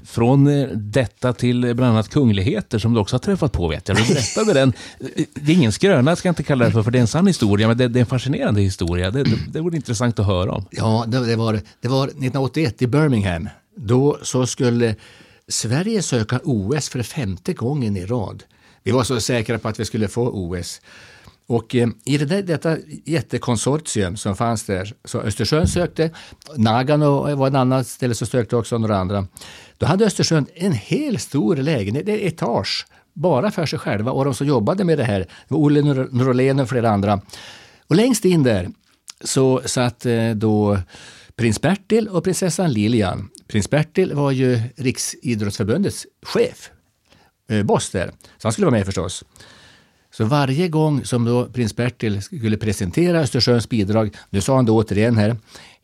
från 0.05 0.47
eh, 0.47 0.67
detta 0.67 1.33
till 1.33 1.61
bland 1.61 1.91
annat 1.91 2.09
kungligheter 2.09 2.79
som 2.79 2.93
du 2.93 2.99
också 2.99 3.13
har 3.15 3.19
träffat 3.19 3.51
på 3.51 3.67
vet 3.67 3.87
jag. 3.87 3.97
Du 3.97 4.13
berättade 4.13 4.53
den. 4.53 4.73
Det 5.33 5.51
är 5.51 5.55
ingen 5.55 5.71
skröna, 5.71 6.15
ska 6.15 6.27
jag 6.27 6.31
inte 6.31 6.43
kalla 6.43 6.65
det 6.65 6.71
för, 6.71 6.83
för 6.83 6.91
det 6.91 6.97
är 6.97 7.01
en 7.01 7.07
sann 7.07 7.27
historia, 7.27 7.67
men 7.67 7.77
det, 7.77 7.87
det 7.87 7.99
är 7.99 8.01
en 8.01 8.05
fascinerande 8.05 8.61
historia. 8.61 9.11
Det, 9.11 9.23
det, 9.23 9.37
det 9.51 9.61
vore 9.61 9.75
intressant 9.75 10.19
att 10.19 10.25
höra 10.25 10.51
om. 10.51 10.65
Ja, 10.71 11.05
det, 11.07 11.25
det, 11.25 11.35
var, 11.35 11.59
det 11.81 11.87
var 11.87 12.07
1981 12.07 12.81
i 12.81 12.87
Birmingham. 12.87 13.49
Då 13.75 14.17
så 14.21 14.45
skulle 14.45 14.95
Sverige 15.47 16.01
söka 16.01 16.39
OS 16.43 16.89
för 16.89 17.03
femte 17.03 17.53
gången 17.53 17.97
i 17.97 18.05
rad. 18.05 18.43
Vi 18.83 18.91
var 18.91 19.03
så 19.03 19.19
säkra 19.19 19.59
på 19.59 19.67
att 19.67 19.79
vi 19.79 19.85
skulle 19.85 20.07
få 20.07 20.29
OS. 20.29 20.81
Och 21.47 21.75
eh, 21.75 21.89
i 22.05 22.17
det 22.17 22.25
där, 22.25 22.41
detta 22.41 22.77
jättekonsortium 23.05 24.17
som 24.17 24.35
fanns 24.35 24.63
där, 24.63 24.93
så 25.05 25.21
Östersund 25.21 25.69
sökte, 25.69 26.11
Nagano 26.55 27.35
var 27.35 27.47
ett 27.47 27.53
annat 27.53 27.87
ställe 27.87 28.15
som 28.15 28.27
sökte 28.27 28.55
också, 28.55 28.77
några 28.77 28.97
andra. 28.97 29.27
Då 29.77 29.85
hade 29.85 30.05
Östersund 30.05 30.47
en 30.55 30.71
hel 30.71 31.19
stor 31.19 31.55
lägenhet, 31.55 32.07
en 32.07 32.19
etage, 32.19 32.85
bara 33.13 33.51
för 33.51 33.65
sig 33.65 33.79
själva 33.79 34.11
och 34.11 34.25
de 34.25 34.33
som 34.33 34.47
jobbade 34.47 34.83
med 34.83 34.97
det 34.97 35.03
här, 35.03 35.27
Olle 35.49 35.81
Norlén 36.11 36.59
och 36.59 36.69
flera 36.69 36.89
andra. 36.89 37.21
Och 37.87 37.95
längst 37.95 38.25
in 38.25 38.43
där 38.43 38.69
så 39.23 39.61
satt 39.65 40.05
eh, 40.05 40.29
då 40.29 40.77
prins 41.35 41.61
Bertil 41.61 42.07
och 42.07 42.23
prinsessan 42.23 42.73
Lilian. 42.73 43.29
Prins 43.47 43.69
Bertil 43.69 44.13
var 44.13 44.31
ju 44.31 44.59
Riksidrottsförbundets 44.75 46.07
chef, 46.25 46.71
eh, 47.49 47.63
boss 47.63 47.89
där, 47.89 48.07
så 48.37 48.47
han 48.47 48.51
skulle 48.51 48.65
vara 48.65 48.77
med 48.77 48.85
förstås. 48.85 49.23
Så 50.11 50.25
varje 50.25 50.67
gång 50.67 51.05
som 51.05 51.25
då 51.25 51.45
prins 51.45 51.75
Bertil 51.75 52.21
skulle 52.21 52.57
presentera 52.57 53.19
Östersunds 53.19 53.69
bidrag, 53.69 54.15
nu 54.29 54.41
sa 54.41 54.55
han 54.55 54.65
då 54.65 54.77
återigen 54.77 55.17
här, 55.17 55.35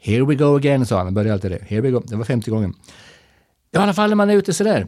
Here 0.02 0.26
we 0.26 0.36
go 0.36 0.56
again, 0.56 0.86
sa 0.86 0.98
han. 0.98 1.06
Han 1.06 1.14
började 1.14 1.34
alltid 1.34 1.52
det. 1.52 1.64
Here 1.68 1.82
we 1.82 1.92
go. 1.92 2.04
Det 2.06 2.16
var 2.16 2.24
femte 2.24 2.52
gången. 2.52 2.74
I 3.74 3.78
alla 3.78 3.94
fall 3.94 4.10
när 4.10 4.16
man 4.16 4.30
är 4.30 4.36
ute 4.36 4.54
sådär. 4.54 4.88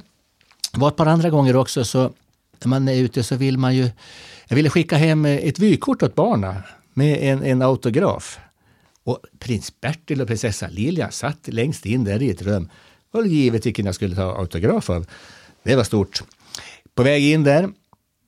Det 0.71 0.79
var 0.79 0.87
ett 0.87 0.95
par 0.95 1.05
andra 1.05 1.29
gånger 1.29 1.55
också, 1.55 1.85
så 1.85 2.13
när 2.59 2.67
man 2.67 2.87
är 2.87 3.01
ute 3.01 3.23
så 3.23 3.35
vill 3.35 3.57
man 3.57 3.75
ju... 3.75 3.89
Jag 4.47 4.55
ville 4.55 4.69
skicka 4.69 4.95
hem 4.97 5.25
ett 5.25 5.59
vykort 5.59 6.03
åt 6.03 6.15
barnen 6.15 6.55
med 6.93 7.17
en, 7.21 7.43
en 7.43 7.61
autograf. 7.61 8.39
Och 9.03 9.19
prins 9.39 9.81
Bertil 9.81 10.21
och 10.21 10.27
prinsessa 10.27 10.67
Lilja 10.67 11.11
satt 11.11 11.47
längst 11.47 11.85
in 11.85 12.03
där 12.03 12.21
i 12.21 12.29
ett 12.29 12.41
rum. 12.41 12.69
Och 13.13 13.27
givet 13.27 13.65
vilken 13.65 13.85
jag 13.85 13.95
skulle 13.95 14.15
ta 14.15 14.37
autograf 14.37 14.89
av. 14.89 15.05
Det 15.63 15.75
var 15.75 15.83
stort. 15.83 16.23
På 16.95 17.03
väg 17.03 17.23
in 17.23 17.43
där, 17.43 17.69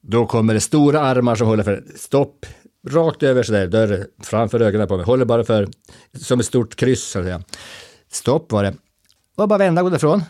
då 0.02 0.26
kommer 0.26 0.54
det 0.54 0.60
stora 0.60 1.02
armar 1.02 1.36
som 1.36 1.48
håller 1.48 1.64
för 1.64 1.84
stopp. 1.96 2.46
Rakt 2.88 3.24
över 3.24 3.44
sådär, 3.44 3.68
dörren 3.68 4.08
framför 4.20 4.60
ögonen 4.60 4.88
på 4.88 4.98
mig. 4.98 5.06
Håller 5.06 5.26
bara 5.26 5.44
för, 5.44 5.70
som 6.14 6.40
ett 6.40 6.46
stort 6.46 6.76
kryss 6.76 7.04
så 7.04 7.20
att 7.20 7.26
säga. 7.26 7.44
Stopp 8.12 8.52
var 8.52 8.64
det. 8.64 8.74
Och 9.36 9.48
bara 9.48 9.58
vända 9.58 9.82
och 9.82 9.86
gå 9.86 9.90
därifrån. 9.90 10.24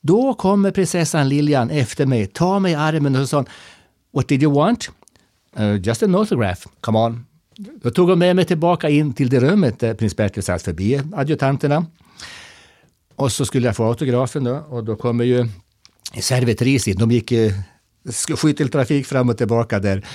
Då 0.00 0.34
kommer 0.34 0.70
prinsessan 0.70 1.28
Lilian 1.28 1.70
efter 1.70 2.06
mig, 2.06 2.26
tar 2.26 2.60
mig 2.60 2.72
i 2.72 2.74
armen 2.74 3.16
och 3.16 3.20
så 3.20 3.26
sa 3.26 3.36
hon, 3.36 3.46
What 4.12 4.28
did 4.28 4.42
you 4.42 4.54
want? 4.54 4.90
Uh, 5.58 5.80
just 5.80 6.02
an 6.02 6.14
autograph. 6.14 6.66
Come 6.80 6.98
on, 6.98 7.26
då 7.82 7.90
tog 7.90 8.08
hon 8.08 8.18
med 8.18 8.36
mig 8.36 8.44
tillbaka 8.44 8.88
in 8.88 9.12
till 9.12 9.28
det 9.28 9.40
rummet 9.40 9.78
där 9.78 9.94
prins 9.94 10.16
Bertil 10.16 10.42
satt 10.42 10.62
förbi 10.62 11.00
adjutanterna. 11.14 11.86
Och 13.16 13.32
så 13.32 13.46
skulle 13.46 13.66
jag 13.66 13.76
få 13.76 13.88
autografen 13.88 14.44
då 14.44 14.56
och 14.56 14.84
då 14.84 14.96
kommer 14.96 15.24
ju 15.24 15.48
servitris 16.20 16.88
in. 16.88 16.96
De 16.96 17.10
gick 17.10 17.32
eh, 17.32 17.52
skytteltrafik 18.36 19.06
fram 19.06 19.28
och 19.28 19.38
tillbaka 19.38 19.78
där 19.78 20.06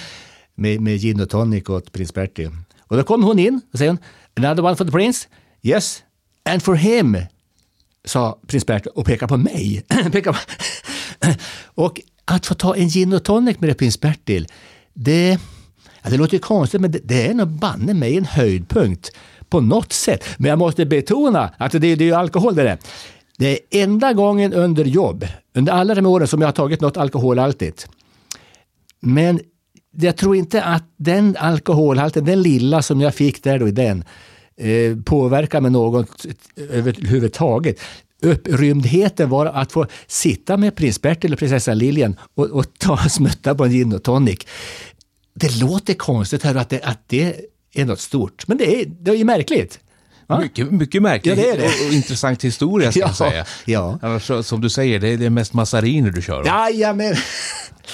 med, 0.55 0.81
med 0.81 0.99
gin 0.99 1.21
och 1.21 1.29
tonic 1.29 1.69
åt 1.69 1.91
prins 1.91 2.13
Bertil. 2.13 2.51
Och 2.81 2.97
då 2.97 3.03
kom 3.03 3.23
hon 3.23 3.39
in 3.39 3.61
och 3.73 3.77
säger 3.79 3.91
hon, 3.91 3.99
another 4.45 4.63
one 4.63 4.75
for 4.75 4.85
the 4.85 4.91
prince? 4.91 5.27
Yes, 5.61 6.03
and 6.49 6.63
for 6.63 6.75
him, 6.75 7.17
sa 8.05 8.39
prins 8.47 8.65
Bertil 8.65 8.91
och 8.95 9.05
pekade 9.05 9.29
på 9.29 9.37
mig. 9.37 9.85
och 11.65 12.01
att 12.25 12.45
få 12.45 12.53
ta 12.53 12.75
en 12.75 12.89
gin 12.89 13.13
och 13.13 13.23
tonic 13.23 13.59
med 13.59 13.77
prins 13.77 14.01
Bertil, 14.01 14.47
det 14.93 15.39
det 16.09 16.17
låter 16.17 16.33
ju 16.33 16.39
konstigt, 16.39 16.81
men 16.81 16.95
det, 17.03 17.27
är 17.27 17.33
nog 17.33 17.47
banne 17.47 17.93
mig 17.93 18.17
en 18.17 18.25
höjdpunkt 18.25 19.11
på 19.49 19.61
något 19.61 19.93
sätt. 19.93 20.23
Men 20.37 20.49
jag 20.49 20.59
måste 20.59 20.85
betona 20.85 21.51
att 21.57 21.71
det, 21.71 21.79
det 21.79 21.91
är 21.91 22.01
ju 22.01 22.13
alkohol 22.13 22.55
det 22.55 22.69
är. 22.69 22.77
Det 23.37 23.51
är 23.51 23.83
enda 23.83 24.13
gången 24.13 24.53
under 24.53 24.85
jobb, 24.85 25.25
under 25.55 25.73
alla 25.73 25.95
de 25.95 26.05
åren 26.05 26.27
som 26.27 26.41
jag 26.41 26.47
har 26.47 26.53
tagit 26.53 26.81
något 26.81 26.97
alkoholhaltigt. 26.97 27.87
Men 28.99 29.39
jag 29.97 30.17
tror 30.17 30.35
inte 30.35 30.63
att 30.63 30.83
den 30.97 31.35
alkoholhalten, 31.39 32.25
den 32.25 32.41
lilla 32.41 32.81
som 32.81 33.01
jag 33.01 33.15
fick 33.15 33.43
där 33.43 33.59
då 33.59 33.67
i 33.67 33.71
den, 33.71 34.03
eh, 34.57 34.97
påverkar 35.05 35.61
mig 35.61 35.71
något 35.71 36.25
eh, 36.25 36.77
överhuvudtaget. 36.77 37.79
Upprymdheten 38.21 39.29
var 39.29 39.45
att 39.45 39.71
få 39.71 39.85
sitta 40.07 40.57
med 40.57 40.75
prins 40.75 41.01
Bertil 41.01 41.33
och 41.33 41.39
prinsessan 41.39 41.77
Lilian 41.77 42.15
och, 42.35 42.45
och 42.45 42.65
ta 42.79 42.97
smutta 42.97 43.55
på 43.55 43.65
en 43.65 43.71
gin 43.71 43.93
och 43.93 44.03
tonic 44.03 44.39
det 45.35 45.55
låter 45.55 45.93
konstigt 45.93 46.43
här 46.43 46.55
att 46.55 46.69
det, 46.69 46.81
att 46.83 46.99
det 47.07 47.35
är 47.73 47.85
något 47.85 47.99
stort, 47.99 48.47
men 48.47 48.57
det 48.57 48.81
är, 48.81 48.85
det 48.85 49.11
är 49.11 49.25
märkligt. 49.25 49.79
Va? 50.27 50.39
Mycket, 50.39 50.71
mycket 50.71 51.01
märklig 51.01 51.31
Ja, 51.31 51.35
det 51.35 51.49
är 51.49 51.57
det. 51.57 51.63
Och, 51.65 51.87
och 51.87 51.93
intressant 51.93 52.43
historia 52.43 52.91
ska 52.91 52.99
Ja, 53.01 53.07
jag 53.07 53.15
säga. 53.15 53.45
ja. 53.65 53.99
Annars, 54.01 54.31
som 54.47 54.61
du 54.61 54.69
säger, 54.69 54.99
det 54.99 55.07
är, 55.07 55.17
det 55.17 55.25
är 55.25 55.29
mest 55.29 55.53
massariner 55.53 56.09
du 56.11 56.21
kör. 56.21 56.45
Jajamän! 56.45 57.15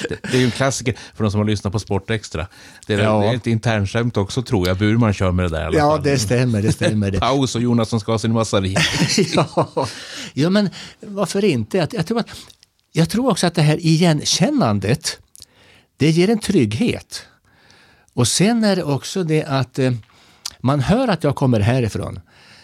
Det, 0.09 0.17
det 0.21 0.33
är 0.33 0.37
ju 0.39 0.45
en 0.45 0.51
klassiker 0.51 0.95
för 1.15 1.23
de 1.23 1.31
som 1.31 1.39
har 1.39 1.47
lyssnat 1.47 1.73
på 1.73 1.79
Sportextra. 1.79 2.47
Det 2.87 2.93
är, 2.93 2.99
Ja. 2.99 3.19
det 3.19 3.27
är 3.27 3.35
ett 3.35 3.47
internskämt 3.47 4.17
också 4.17 4.41
tror 4.41 4.67
jag. 4.67 4.77
Burman 4.77 5.13
kör 5.13 5.31
med 5.31 5.45
det 5.45 5.49
där 5.49 5.61
i 5.61 5.65
alla 5.65 5.77
Ja, 5.77 5.91
fall. 5.95 6.03
det 6.03 6.19
stämmer, 6.19 6.61
det 6.61 6.71
stämmer. 6.71 7.11
Paus 7.19 7.55
och 7.55 7.61
Jonas 7.61 7.89
som 7.89 7.99
ska 7.99 8.11
ha 8.11 8.19
sin 8.19 8.33
massarin. 8.33 8.77
ja. 9.35 9.87
ja, 10.33 10.49
men 10.49 10.69
varför 10.99 11.45
inte? 11.45 11.77
Jag, 11.77 11.93
jag, 11.93 12.07
tror 12.07 12.19
att, 12.19 12.27
jag 12.91 13.09
tror 13.09 13.29
också 13.31 13.47
att 13.47 13.55
det 13.55 13.61
här 13.61 13.77
igenkännandet, 13.81 15.17
det 15.97 16.09
ger 16.09 16.29
en 16.29 16.39
trygghet. 16.39 17.25
Och 18.13 18.27
sen 18.27 18.63
är 18.63 18.75
det 18.75 18.83
också 18.83 19.23
det 19.23 19.43
att 19.43 19.79
eh, 19.79 19.91
man 20.59 20.79
hör 20.79 21.07
att 21.07 21.23
jag 21.23 21.35
kommer 21.35 21.59
härifrån. 21.59 22.19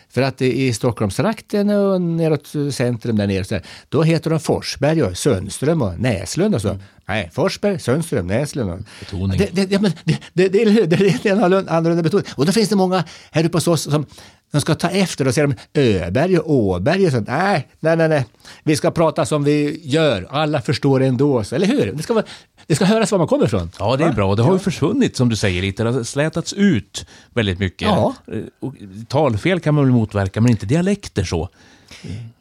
För 0.10 0.21
att 0.21 0.41
i 0.41 0.73
Stockholmstrakten 0.73 1.69
och 1.69 2.01
neråt 2.01 2.47
centrum 2.71 3.17
där 3.17 3.27
nere, 3.27 3.43
så 3.43 3.53
där, 3.53 3.63
då 3.89 4.03
heter 4.03 4.29
de 4.29 4.39
Forsberg 4.39 5.03
och 5.03 5.17
Sundström 5.17 5.81
och 5.81 5.99
Näslund 5.99 6.55
och 6.55 6.62
så. 6.62 6.77
Nej, 7.05 7.29
Forsberg, 7.33 7.79
Sundström, 7.79 8.27
Näslund. 8.27 8.71
Och, 8.71 8.79
Betoning. 8.99 9.38
det, 9.38 9.49
det, 9.51 9.71
ja, 9.71 9.79
men 9.79 9.91
det, 10.03 10.19
det, 10.33 10.49
det, 10.49 10.86
det, 10.86 11.25
är 11.25 11.31
en 11.31 11.69
annorlunda, 11.69 12.03
betoning. 12.03 12.25
Och 12.36 12.45
då 12.45 12.51
finns 12.51 12.69
det 12.69 12.75
många 12.75 13.03
här 13.31 13.45
uppe 13.45 13.57
hos 13.57 13.67
oss 13.67 13.81
som 13.81 14.05
de 14.51 14.62
ska 14.62 14.75
ta 14.75 14.89
efter 14.89 15.27
och 15.27 15.33
säger 15.33 15.47
de 15.73 15.81
Öberg 15.81 16.39
och 16.39 16.51
Åberg 16.51 17.05
och 17.05 17.12
sånt. 17.12 17.27
Nej, 17.27 17.67
nej, 17.79 17.97
nej, 17.97 18.10
nej. 18.10 18.25
Vi 18.63 18.75
ska 18.75 18.91
prata 18.91 19.25
som 19.25 19.43
vi 19.43 19.79
gör. 19.83 20.27
Alla 20.29 20.62
förstår 20.62 21.01
ändå. 21.03 21.43
Så, 21.43 21.55
eller 21.55 21.67
hur? 21.67 21.91
Det 21.93 22.03
ska, 22.03 22.13
vara, 22.13 22.25
det 22.67 22.75
ska 22.75 22.86
höras 22.86 23.12
var 23.12 23.17
man 23.17 23.27
kommer 23.27 23.45
ifrån. 23.45 23.71
Ja, 23.80 23.95
det 23.95 24.03
är 24.03 24.12
bra. 24.13 24.36
Det 24.36 24.43
har 24.43 24.53
ju 24.53 24.60
försvunnit, 24.60 25.17
som 25.17 25.30
du 25.30 25.36
säger, 25.36 25.62
lite. 25.62 25.84
Det 25.84 25.91
har 25.91 26.03
slätats 26.03 26.53
ut 26.53 27.06
väldigt 27.34 27.60
mycket. 27.60 27.88
Ja. 27.88 28.13
Eh, 28.34 28.39
Och 28.60 28.73
talfel 29.08 29.60
kan 29.60 29.75
man 29.75 29.84
väl 29.84 29.93
motverka, 29.93 30.41
men 30.41 30.51
inte 30.51 30.65
dialekter 30.65 31.23
så. 31.23 31.49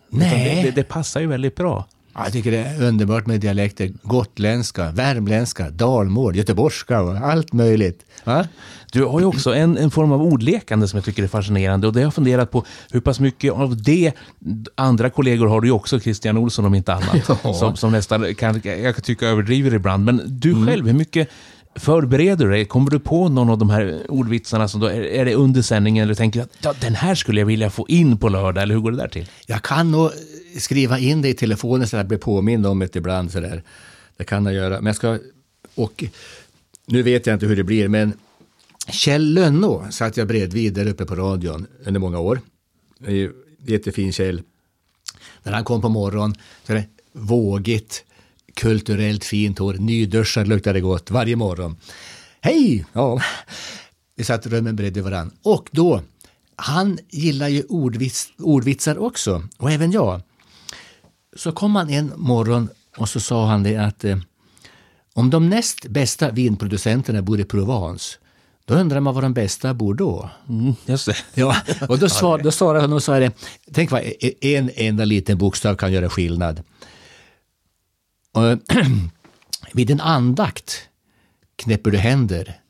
Nej. 0.09 0.55
Det, 0.55 0.63
det, 0.63 0.71
det 0.71 0.85
passar 0.85 1.21
ju 1.21 1.27
väldigt 1.27 1.57
bra. 1.57 1.87
Ja, 2.17 2.25
Jag 2.25 2.33
tycker 2.33 2.51
det 2.51 2.59
är 2.59 2.83
underbart 2.83 3.27
med 3.27 3.41
dialekter. 3.41 3.93
Gotländska, 4.03 4.91
värmländska, 4.91 5.71
dalmål, 5.71 6.37
göteborgska 6.37 7.01
och 7.01 7.17
allt 7.17 7.53
möjligt. 7.53 8.05
Va? 8.25 8.47
Du 8.93 9.05
har 9.05 9.21
ju 9.21 9.27
också 9.27 9.55
en, 9.55 9.77
en 9.77 9.91
form 9.91 10.13
av 10.13 10.23
ordlekande 10.23 10.89
som 10.89 10.97
jag 10.97 11.05
tycker 11.05 11.23
är 11.23 11.29
fascinerande 11.29 11.87
och 11.87 11.93
det 11.93 11.99
har 12.01 12.05
jag 12.05 12.15
funderat 12.15 12.51
på 12.51 12.65
hur 12.91 13.01
pass 13.01 13.21
mycket 13.21 13.53
av 13.53 13.83
det 13.83 14.13
andra 14.75 15.11
kollegor 15.11 15.47
har 15.47 15.61
du 15.61 15.69
ju 15.69 15.73
också, 15.73 16.01
Christian 16.01 16.37
Olsson 16.37 16.65
om 16.65 16.75
inte 16.75 16.93
annat, 16.95 17.29
Ja. 17.45 17.55
som, 17.55 17.77
som 17.77 17.93
nästan 17.93 18.35
kan, 18.35 18.61
jag 18.65 19.05
tycka 19.05 19.27
överdriver 19.29 19.75
ibland. 19.75 20.05
Men 20.05 20.23
du 20.27 20.67
själv, 20.67 20.87
hur 20.87 20.95
mycket 20.95 21.29
förbereder 21.77 22.45
du 22.45 22.51
dig? 22.51 22.65
Kommer 22.65 22.91
du 22.91 22.99
på 22.99 23.29
någon 23.29 23.51
av 23.51 23.59
de 23.59 23.71
här 23.71 24.07
ordvitsarna 24.09 24.69
som 24.69 24.81
då, 24.81 24.87
är, 24.87 25.01
är 25.01 25.25
det 25.25 25.35
under 25.35 25.63
sändningen 25.63 26.03
eller 26.03 26.15
du 26.15 26.17
tänker 26.17 26.43
att 26.43 26.51
ja, 26.61 26.75
den 26.81 26.95
här 26.95 27.15
skulle 27.15 27.41
jag 27.41 27.47
vilja 27.47 27.71
få 27.71 27.87
in 27.89 28.19
på 28.19 28.29
lördag, 28.29 28.63
eller 28.63 28.75
hur 28.75 28.83
går 28.83 28.91
det 28.91 28.97
där 28.97 29.09
till? 29.09 29.29
Jag 29.47 29.63
kan 29.63 29.91
nog 29.91 30.11
skriva 30.59 30.99
in 30.99 31.23
det 31.23 31.29
i 31.29 31.35
telefonen 31.35 31.89
så 31.89 31.97
att 31.97 32.01
jag 32.01 32.09
blir 32.09 32.19
påmind 32.19 32.67
om 32.67 32.79
det 32.79 32.97
ibland. 32.97 33.33
Så 33.33 33.41
där. 33.41 33.63
Det 34.17 34.25
kan 34.25 34.45
jag 34.45 34.55
göra. 34.55 34.77
Men 34.77 34.87
jag 34.87 34.97
ska... 34.97 35.19
Och 35.75 36.05
nu 36.87 37.03
vet 37.03 37.27
jag 37.27 37.35
inte 37.35 37.47
hur 37.47 37.57
det 37.57 37.65
blir, 37.65 37.89
men 37.89 38.13
Kjell 38.89 39.35
Lönnå 39.35 39.87
satt 39.91 40.17
jag 40.17 40.29
bredvid 40.29 40.75
där 40.75 40.87
uppe 40.87 41.05
på 41.05 41.15
radion 41.15 41.67
under 41.85 42.01
många 42.01 42.19
år. 42.19 42.41
Det 42.99 43.11
är 43.11 43.15
ju 43.15 43.33
Jättefin 43.67 44.13
Kjell. 44.13 44.43
När 45.43 45.53
han 45.53 45.65
kom 45.65 45.81
på 45.81 45.89
morgonen 45.89 46.35
så 46.67 46.73
är 46.73 46.77
det 46.77 46.87
vågigt, 47.13 48.05
kulturellt 48.57 49.25
fint 49.25 49.59
hår, 49.59 49.75
nyduschad 49.75 50.49
luktade 50.49 50.81
gott 50.81 51.11
varje 51.11 51.37
morgon. 51.37 51.77
Hej! 52.41 52.85
Ja, 52.93 53.21
vi 54.17 54.25
satt 54.25 54.47
rummen 54.47 54.77
bredvid 54.77 55.05
varandra. 55.05 55.37
Och 55.43 55.69
då, 55.73 56.03
han 56.57 56.99
gillar 57.11 57.49
ju 57.49 57.63
ordvits, 57.63 58.29
ordvitsar 58.39 58.99
också, 58.99 59.43
och 59.57 59.71
även 59.71 59.91
jag. 59.91 60.23
Så 61.37 61.53
kom 61.53 61.77
han 61.77 61.91
en 61.91 62.13
morgon 62.17 62.69
och 62.97 63.09
så 63.09 63.21
sa 63.21 63.47
han 63.47 63.63
det 63.63 63.77
att 63.77 64.05
eh, 64.05 64.19
om 65.15 65.31
de 65.31 65.49
näst 65.49 65.87
bästa 65.87 66.31
vinproducenterna 66.31 67.23
bor 67.23 67.41
i 67.41 67.45
Provence, 67.45 68.19
då 68.65 68.75
undrar 68.75 69.01
man 69.01 69.15
var 69.15 69.23
de 69.23 69.35
bästa 69.35 69.75
bor 69.75 69.95
då. 69.95 70.31
Mm, 70.49 70.75
just 70.87 71.07
det. 71.07 71.17
Ja, 71.35 71.57
och 71.89 71.99
då, 71.99 72.09
svar, 72.19 72.39
då 72.39 72.51
svarade 72.51 72.81
han 72.81 72.93
och 72.93 73.03
sa 73.03 73.19
det, 73.19 73.33
tänk 73.73 73.91
vad 73.91 74.13
en 74.41 74.71
enda 74.75 75.05
liten 75.05 75.39
bokstav 75.39 75.75
kan 75.75 75.93
göra 75.93 76.09
skillnad. 76.09 76.63
Vid 79.73 79.91
en 79.91 80.01
andakt 80.01 80.89
knäpper 81.57 81.91
du 81.91 81.99
händer, 81.99 82.61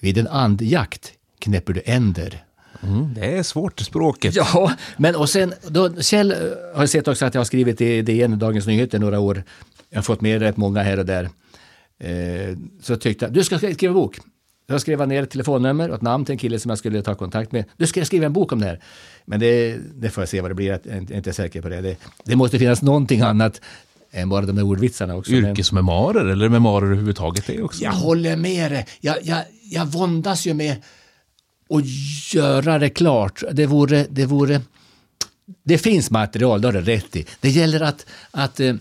vid 0.00 0.18
en 0.18 0.26
andjakt 0.26 1.12
knäpper 1.38 1.72
du 1.72 1.82
änder. 1.84 2.44
Mm, 2.82 3.14
det 3.14 3.38
är 3.38 3.42
svårt, 3.42 3.80
språket. 3.80 4.34
Ja, 4.34 4.72
men 4.96 5.16
och 5.16 5.28
sen, 5.28 5.54
då, 5.68 6.00
Kjell 6.02 6.32
eh, 6.32 6.38
har 6.74 6.82
jag 6.82 6.88
sett 6.88 7.08
också 7.08 7.24
att 7.24 7.34
jag 7.34 7.40
har 7.40 7.44
skrivit 7.44 7.80
i 7.80 8.02
DN, 8.02 8.38
Dagens 8.38 8.66
Nyheter, 8.66 8.98
några 8.98 9.18
år. 9.20 9.42
Jag 9.90 9.98
har 9.98 10.02
fått 10.02 10.20
med 10.20 10.40
rätt 10.40 10.56
många 10.56 10.82
här 10.82 10.98
och 10.98 11.06
där. 11.06 11.28
Eh, 11.98 12.56
så 12.82 12.96
tyckte 12.96 13.24
jag, 13.24 13.32
du 13.32 13.44
ska 13.44 13.58
skriva 13.58 13.94
bok. 13.94 14.18
Jag 14.66 14.80
skrev 14.80 15.08
ner 15.08 15.22
ett 15.22 15.30
telefonnummer 15.30 15.88
och 15.88 15.96
ett 15.96 16.02
namn 16.02 16.24
till 16.24 16.32
en 16.32 16.38
kille 16.38 16.58
som 16.58 16.68
jag 16.68 16.78
skulle 16.78 17.02
ta 17.02 17.14
kontakt 17.14 17.52
med. 17.52 17.64
Du 17.76 17.86
ska 17.86 18.04
skriva 18.04 18.26
en 18.26 18.32
bok 18.32 18.52
om 18.52 18.60
det 18.60 18.66
här. 18.66 18.80
Men 19.24 19.40
det, 19.40 19.76
det 19.94 20.10
får 20.10 20.22
jag 20.22 20.28
se 20.28 20.40
vad 20.40 20.50
det 20.50 20.54
blir, 20.54 20.66
jag 20.66 20.86
är 20.86 20.96
inte- 20.98 21.14
inte 21.14 21.32
säker 21.32 21.62
på 21.62 21.68
det. 21.68 21.80
det. 21.80 21.96
Det 22.24 22.36
måste 22.36 22.58
finnas 22.58 22.82
någonting 22.82 23.20
annat 23.20 23.60
än 24.16 24.28
bara 24.28 24.46
de 24.46 24.56
där 24.56 24.62
ordvitsarna 24.62 25.14
också. 25.16 25.32
Men- 25.32 25.44
Yrkesmemoarer 25.50 26.24
eller 26.24 26.48
memoarer 26.48 26.86
överhuvudtaget, 26.86 27.46
det 27.46 27.62
också. 27.62 27.84
jag 27.84 27.92
håller 27.92 28.36
med 28.36 28.72
dig. 28.72 28.86
Jag, 29.00 29.16
jag, 29.22 29.38
jag 29.62 29.86
våndas 29.86 30.46
ju 30.46 30.54
med 30.54 30.76
att 31.70 31.84
göra 32.34 32.78
det 32.78 32.88
klart. 32.88 33.42
Det 33.52 33.66
vore... 33.66 34.06
Det, 34.10 34.26
vore, 34.26 34.60
det 35.64 35.78
finns 35.78 36.10
material, 36.10 36.60
det 36.60 36.68
har 36.68 36.72
du 36.72 36.80
rätt 36.80 37.16
i. 37.16 37.26
Det 37.40 37.50
gäller 37.50 37.80
att, 37.80 38.06
att 38.30 38.60
eh, 38.60 38.74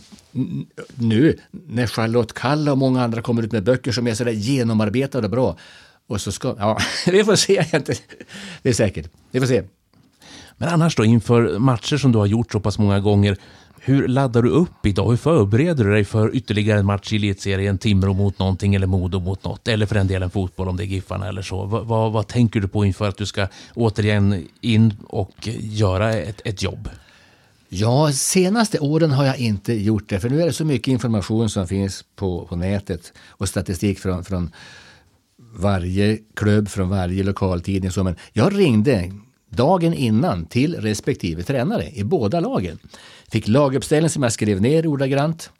nu 0.95 1.37
när 1.51 1.87
Charlotte 1.87 2.33
Kalla 2.33 2.71
och 2.71 2.77
många 2.77 3.03
andra 3.03 3.21
kommer 3.21 3.43
ut 3.43 3.51
med 3.51 3.63
böcker 3.63 3.91
som 3.91 4.07
är 4.07 4.13
sådär 4.13 4.31
genomarbetade 4.31 5.27
och 5.27 5.31
bra. 5.31 5.57
Och 6.07 6.21
så 6.21 6.31
ska... 6.31 6.55
Ja, 6.59 6.77
vi 7.11 7.23
får 7.23 7.35
se. 7.35 7.65
Det 8.61 8.69
är 8.69 8.73
säkert. 8.73 9.09
Vi 9.31 9.39
får 9.39 9.47
se. 9.47 9.63
Men 10.57 10.69
annars 10.69 10.95
då, 10.95 11.05
inför 11.05 11.59
matcher 11.59 11.97
som 11.97 12.11
du 12.11 12.17
har 12.17 12.25
gjort 12.25 12.51
så 12.51 12.59
pass 12.59 12.79
många 12.79 12.99
gånger, 12.99 13.37
hur 13.87 14.07
laddar 14.07 14.41
du 14.41 14.49
upp 14.49 14.85
idag? 14.85 15.09
Hur 15.09 15.17
förbereder 15.17 15.83
du 15.83 15.91
dig 15.91 16.05
för 16.05 16.35
ytterligare 16.35 16.79
en 16.79 16.85
match 16.85 17.13
i 17.13 17.15
elitserien? 17.15 17.77
Timrå 17.77 18.13
mot 18.13 18.39
någonting 18.39 18.75
eller 18.75 18.87
Modo 18.87 19.19
mot 19.19 19.43
något? 19.43 19.67
Eller 19.67 19.85
för 19.85 19.95
den 19.95 20.07
delen 20.07 20.29
fotboll 20.29 20.67
om 20.67 20.77
det 20.77 20.83
är 20.83 20.85
Giffarna 20.85 21.27
eller 21.27 21.41
så. 21.41 21.65
Vad, 21.65 21.85
vad, 21.85 22.11
vad 22.11 22.27
tänker 22.27 22.59
du 22.59 22.67
på 22.67 22.85
inför 22.85 23.07
att 23.07 23.17
du 23.17 23.25
ska 23.25 23.47
återigen 23.73 24.47
in 24.61 24.93
och 25.07 25.49
göra 25.59 26.13
ett, 26.13 26.41
ett 26.45 26.63
jobb? 26.63 26.89
Ja, 27.69 28.11
senaste 28.11 28.79
åren 28.79 29.11
har 29.11 29.25
jag 29.25 29.37
inte 29.37 29.73
gjort 29.73 30.09
det, 30.09 30.19
för 30.19 30.29
nu 30.29 30.41
är 30.41 30.45
det 30.45 30.53
så 30.53 30.65
mycket 30.65 30.87
information 30.87 31.49
som 31.49 31.67
finns 31.67 32.05
på, 32.15 32.45
på 32.45 32.55
nätet 32.55 33.13
och 33.29 33.49
statistik 33.49 33.99
från, 33.99 34.23
från 34.23 34.51
varje 35.55 36.17
klubb, 36.33 36.69
från 36.69 36.89
varje 36.89 37.23
lokaltidning. 37.23 37.91
Så, 37.91 38.03
men 38.03 38.15
jag 38.33 38.59
ringde 38.59 39.11
dagen 39.49 39.93
innan 39.93 40.45
till 40.45 40.75
respektive 40.75 41.43
tränare 41.43 41.89
i 41.93 42.03
båda 42.03 42.39
lagen. 42.39 42.79
Fick 43.31 43.47
laguppställning 43.47 44.09
som 44.09 44.23
jag 44.23 44.31
skrev 44.31 44.61
ner 44.61 44.87
ordagrant. 44.87 45.51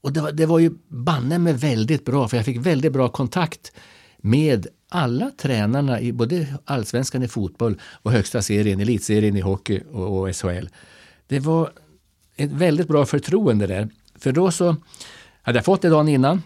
Och 0.00 0.12
det 0.12 0.20
var, 0.20 0.32
det 0.32 0.46
var 0.46 0.58
ju 0.58 0.70
banne 0.88 1.38
med 1.38 1.60
väldigt 1.60 2.04
bra, 2.04 2.28
för 2.28 2.36
jag 2.36 2.46
fick 2.46 2.56
väldigt 2.56 2.92
bra 2.92 3.08
kontakt 3.08 3.72
med 4.18 4.66
alla 4.88 5.30
tränarna 5.30 6.00
i 6.00 6.12
både 6.12 6.46
allsvenskan 6.64 7.22
i 7.22 7.28
fotboll 7.28 7.80
och 8.02 8.12
högsta 8.12 8.42
serien, 8.42 8.80
elitserien 8.80 9.36
i 9.36 9.40
hockey 9.40 9.80
och, 9.92 10.20
och 10.20 10.36
SHL. 10.36 10.68
Det 11.26 11.40
var 11.40 11.70
ett 12.36 12.50
väldigt 12.50 12.88
bra 12.88 13.06
förtroende 13.06 13.66
där. 13.66 13.88
För 14.18 14.32
då 14.32 14.50
så 14.50 14.76
hade 15.42 15.58
jag 15.58 15.64
fått 15.64 15.82
det 15.82 15.88
dagen 15.88 16.08
innan. 16.08 16.42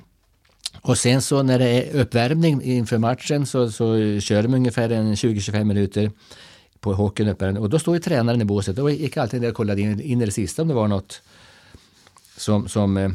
Och 0.81 0.99
sen 0.99 1.23
så 1.23 1.43
när 1.43 1.59
det 1.59 1.69
är 1.69 2.01
uppvärmning 2.01 2.63
inför 2.63 2.99
matchen 2.99 3.47
så, 3.47 3.71
så 3.71 4.21
kör 4.21 4.43
de 4.43 4.55
ungefär 4.55 4.91
en 4.91 5.15
20-25 5.15 5.65
minuter 5.65 6.11
på 6.81 6.95
hockeyn 6.95 7.29
uppe 7.29 7.51
Och 7.51 7.71
då 7.71 7.79
stod 7.79 7.95
ju 7.95 8.01
tränaren 8.01 8.41
i 8.41 8.45
båset. 8.45 8.77
Då 8.77 8.91
gick 8.91 9.17
jag 9.17 9.23
alltid 9.23 9.41
ner 9.41 9.49
och 9.49 9.55
kollade 9.55 9.81
in, 9.81 10.01
in 10.01 10.23
i 10.23 10.27
det 10.27 10.33
sista 10.33 10.63
om 10.63 10.69
det 10.69 10.75
var 10.75 10.89
något 10.89 11.23
som, 12.37 12.69
som 12.69 12.97
eh, 12.97 13.11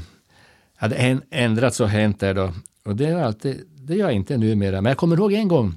hade 0.75 1.19
ändrats 1.29 1.79
och 1.79 1.89
hänt 1.89 2.19
där 2.19 2.33
då. 2.33 2.53
Och 2.85 2.95
det, 2.95 3.05
är 3.05 3.23
alltid, 3.23 3.67
det 3.75 3.95
gör 3.95 4.05
jag 4.05 4.15
inte 4.15 4.37
numera. 4.37 4.81
Men 4.81 4.89
jag 4.89 4.97
kommer 4.97 5.17
ihåg 5.17 5.33
en 5.33 5.47
gång 5.47 5.73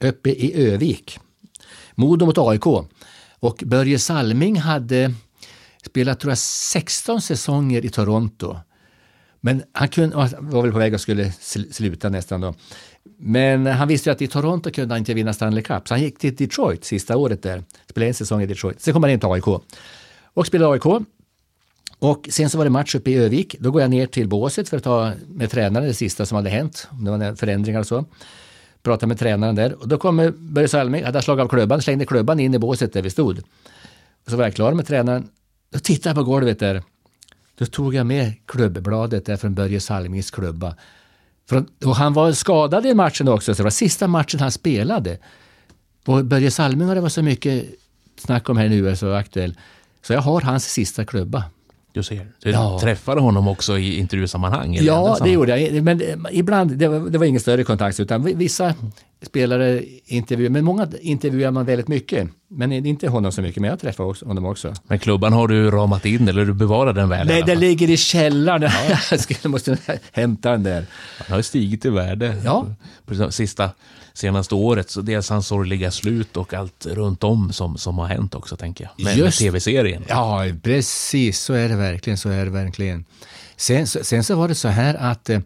uppe 0.00 0.30
i 0.30 0.68
Övik. 0.68 1.18
Modo 1.94 2.26
mot 2.26 2.38
AIK. 2.38 2.66
Och 3.40 3.62
Börje 3.66 3.98
Salming 3.98 4.56
hade 4.56 5.14
spelat 5.86 6.20
tror 6.20 6.30
jag 6.30 6.38
16 6.38 7.20
säsonger 7.20 7.84
i 7.84 7.88
Toronto. 7.88 8.56
Men 9.40 9.62
han 9.72 9.88
kunde, 9.88 10.16
var 10.40 10.62
väl 10.62 10.72
på 10.72 10.78
väg 10.78 10.94
att 10.94 11.00
skulle 11.00 11.32
sluta 11.70 12.08
nästan 12.08 12.40
då. 12.40 12.54
Men 13.18 13.66
han 13.66 13.88
visste 13.88 14.08
ju 14.08 14.12
att 14.12 14.22
i 14.22 14.28
Toronto 14.28 14.70
kunde 14.70 14.94
han 14.94 14.98
inte 14.98 15.14
vinna 15.14 15.32
Stanley 15.32 15.62
Cup. 15.62 15.88
Så 15.88 15.94
han 15.94 16.02
gick 16.02 16.18
till 16.18 16.36
Detroit 16.36 16.84
sista 16.84 17.16
året 17.16 17.42
där. 17.42 17.62
Spelade 17.90 18.08
en 18.08 18.14
säsong 18.14 18.42
i 18.42 18.46
Detroit. 18.46 18.80
Sen 18.80 18.94
kom 18.94 19.02
han 19.02 19.12
in 19.12 19.20
till 19.20 19.28
AIK. 19.28 19.46
Och 20.34 20.46
spelade 20.46 20.72
AIK. 20.72 21.06
Och 21.98 22.28
sen 22.30 22.50
så 22.50 22.58
var 22.58 22.64
det 22.64 22.70
match 22.70 22.94
uppe 22.94 23.10
i 23.10 23.14
Övik. 23.14 23.56
Då 23.58 23.70
går 23.70 23.82
jag 23.82 23.90
ner 23.90 24.06
till 24.06 24.28
båset 24.28 24.68
för 24.68 24.76
att 24.76 24.82
ta 24.82 25.12
med 25.28 25.50
tränaren 25.50 25.86
det 25.86 25.94
sista 25.94 26.26
som 26.26 26.36
hade 26.36 26.50
hänt. 26.50 26.88
Om 26.90 27.04
det 27.04 27.10
var 27.10 27.18
några 27.18 27.36
förändringar 27.36 27.80
och 27.80 27.86
så. 27.86 28.04
pratade 28.82 29.06
med 29.06 29.18
tränaren 29.18 29.54
där. 29.54 29.72
Och 29.72 29.88
då 29.88 29.98
kommer 29.98 30.30
Börje 30.30 30.68
Salming, 30.68 31.04
hade 31.04 31.22
slagit 31.22 31.42
av 31.42 31.48
klubban, 31.48 31.82
slängde 31.82 32.06
klubban 32.06 32.40
in 32.40 32.54
i 32.54 32.58
båset 32.58 32.92
där 32.92 33.02
vi 33.02 33.10
stod. 33.10 33.38
Och 34.24 34.30
så 34.30 34.36
var 34.36 34.44
jag 34.44 34.54
klar 34.54 34.72
med 34.72 34.86
tränaren. 34.86 35.28
Då 35.70 35.78
tittade 35.78 36.08
jag 36.08 36.16
på 36.16 36.30
golvet 36.30 36.58
där. 36.58 36.82
Då 37.58 37.66
tog 37.66 37.94
jag 37.94 38.06
med 38.06 38.32
klubbbladet 38.46 39.26
där 39.26 39.36
från 39.36 39.54
Börje 39.54 39.80
Salmings 39.80 40.30
klubba. 40.30 40.76
Från, 41.52 41.66
och 41.84 41.96
han 41.96 42.12
var 42.12 42.32
skadad 42.32 42.86
i 42.86 42.94
matchen 42.94 43.28
också, 43.28 43.54
så 43.54 43.62
det 43.62 43.64
var 43.64 43.70
sista 43.70 44.08
matchen 44.08 44.40
han 44.40 44.52
spelade. 44.52 45.18
Och 46.06 46.24
Börje 46.24 46.50
Salming 46.50 46.88
har 46.88 46.94
det 46.94 47.00
var 47.00 47.08
så 47.08 47.22
mycket 47.22 47.64
snack 48.16 48.48
om 48.48 48.56
här 48.56 48.68
nu, 48.68 48.88
är 48.88 48.94
så 48.94 49.12
aktuell. 49.12 49.56
Så 50.02 50.12
jag 50.12 50.20
har 50.20 50.40
hans 50.40 50.64
sista 50.64 51.04
klubba. 51.04 51.44
Du 51.92 52.02
ser. 52.02 52.26
Du 52.42 52.50
ja. 52.50 52.78
träffade 52.80 53.20
honom 53.20 53.48
också 53.48 53.78
i 53.78 53.98
intervjusammanhang? 53.98 54.78
Ja, 54.80 55.18
det 55.22 55.30
gjorde 55.30 55.58
jag. 55.60 55.82
Men 55.82 56.00
eh, 56.00 56.16
ibland, 56.30 56.76
det 56.76 56.88
var, 56.88 57.10
det 57.10 57.18
var 57.18 57.26
ingen 57.26 57.40
större 57.40 57.64
kontakt, 57.64 58.00
utan 58.00 58.22
vissa 58.22 58.74
spelare 59.22 59.82
intervjuar, 60.04 60.50
men 60.50 60.64
många 60.64 60.88
intervjuar 61.00 61.50
man 61.50 61.64
väldigt 61.64 61.88
mycket. 61.88 62.28
Men 62.48 62.72
inte 62.72 63.08
honom 63.08 63.32
så 63.32 63.42
mycket, 63.42 63.60
men 63.60 63.70
jag 63.70 63.80
träffar 63.80 64.04
också, 64.04 64.26
honom 64.26 64.44
också. 64.44 64.74
Men 64.88 64.98
klubban 64.98 65.32
har 65.32 65.48
du 65.48 65.70
ramat 65.70 66.06
in 66.06 66.28
eller 66.28 66.44
du 66.44 66.52
bevarar 66.52 66.92
den 66.92 67.08
väl? 67.08 67.26
Nej, 67.26 67.42
den 67.46 67.60
ligger 67.60 67.90
i 67.90 67.96
källaren. 67.96 68.70
Ja. 69.10 69.18
jag 69.42 69.50
måste 69.50 69.78
hämta 70.12 70.50
den 70.50 70.62
där. 70.62 70.86
Han 71.18 71.34
har 71.34 71.42
stigit 71.42 71.84
i 71.84 71.88
värde. 71.88 72.36
Ja. 72.44 72.66
På 73.06 73.32
sista 73.32 73.70
senaste 74.14 74.54
året. 74.54 74.90
Så 74.90 75.00
dels 75.00 75.30
hans 75.30 75.46
sorgliga 75.46 75.90
slut 75.90 76.36
och 76.36 76.54
allt 76.54 76.86
runt 76.86 77.24
om 77.24 77.52
som, 77.52 77.78
som 77.78 77.98
har 77.98 78.06
hänt 78.06 78.34
också, 78.34 78.56
tänker 78.56 78.84
jag. 78.84 79.04
Med, 79.04 79.18
med 79.18 79.32
tv-serien. 79.32 80.04
Ja, 80.08 80.44
precis. 80.62 81.40
Så 81.40 81.54
är 81.54 81.68
det 81.68 81.76
verkligen. 81.76 82.16
Så 82.16 82.28
är 82.28 82.44
det 82.44 82.50
verkligen. 82.50 83.04
Sen, 83.56 83.86
sen 83.86 84.24
så 84.24 84.34
var 84.34 84.48
det 84.48 84.54
så 84.54 84.68
här 84.68 84.94
att 84.94 85.30
eh, 85.30 85.40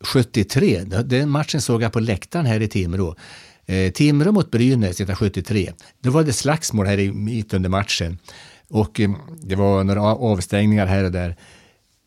73, 0.00 0.84
den 1.04 1.30
matchen 1.30 1.60
såg 1.60 1.82
jag 1.82 1.92
på 1.92 2.00
läktaren 2.00 2.46
här 2.46 2.62
i 2.62 2.68
Timrå. 2.68 3.16
Eh, 3.66 3.92
Timrå 3.92 4.32
mot 4.32 4.50
Brynäs 4.50 4.90
1973. 4.90 5.72
Då 6.00 6.10
var 6.10 6.24
det 6.24 6.32
slagsmål 6.32 6.86
här 6.86 6.98
i, 6.98 7.12
mitt 7.12 7.54
under 7.54 7.68
matchen. 7.68 8.18
Och 8.68 9.00
eh, 9.00 9.10
det 9.42 9.54
var 9.54 9.84
några 9.84 10.02
avstängningar 10.02 10.86
här 10.86 11.04
och 11.04 11.12
där. 11.12 11.36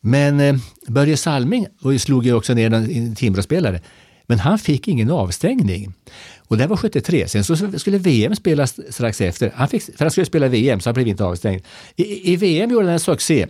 Men 0.00 0.40
eh, 0.40 0.56
Börje 0.88 1.16
Salming 1.16 1.66
och 1.82 2.00
slog 2.00 2.26
ju 2.26 2.34
också 2.34 2.54
ner 2.54 2.74
en 2.74 3.14
Timråspelare, 3.14 3.80
Men 4.26 4.38
han 4.38 4.58
fick 4.58 4.88
ingen 4.88 5.10
avstängning. 5.10 5.92
Och 6.38 6.56
det 6.56 6.66
var 6.66 6.76
73. 6.76 7.28
Sen 7.28 7.44
så 7.44 7.78
skulle 7.78 7.98
VM 7.98 8.36
spelas 8.36 8.80
strax 8.94 9.20
efter. 9.20 9.52
Han 9.54 9.68
fick, 9.68 9.82
för 9.82 10.04
han 10.04 10.10
skulle 10.10 10.26
spela 10.26 10.48
VM 10.48 10.80
så 10.80 10.88
han 10.88 10.94
blev 10.94 11.08
inte 11.08 11.24
avstängd. 11.24 11.62
I, 11.96 12.32
i 12.32 12.36
VM 12.36 12.70
gjorde 12.70 12.86
han 12.86 12.92
en 12.92 13.00
succé. 13.00 13.46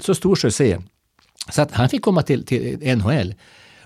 Så 0.00 0.14
stor 0.14 0.36
succé. 0.36 0.78
Så 1.50 1.62
att 1.62 1.72
han 1.72 1.88
fick 1.88 2.02
komma 2.02 2.22
till, 2.22 2.46
till 2.46 2.96
NHL. 2.96 3.34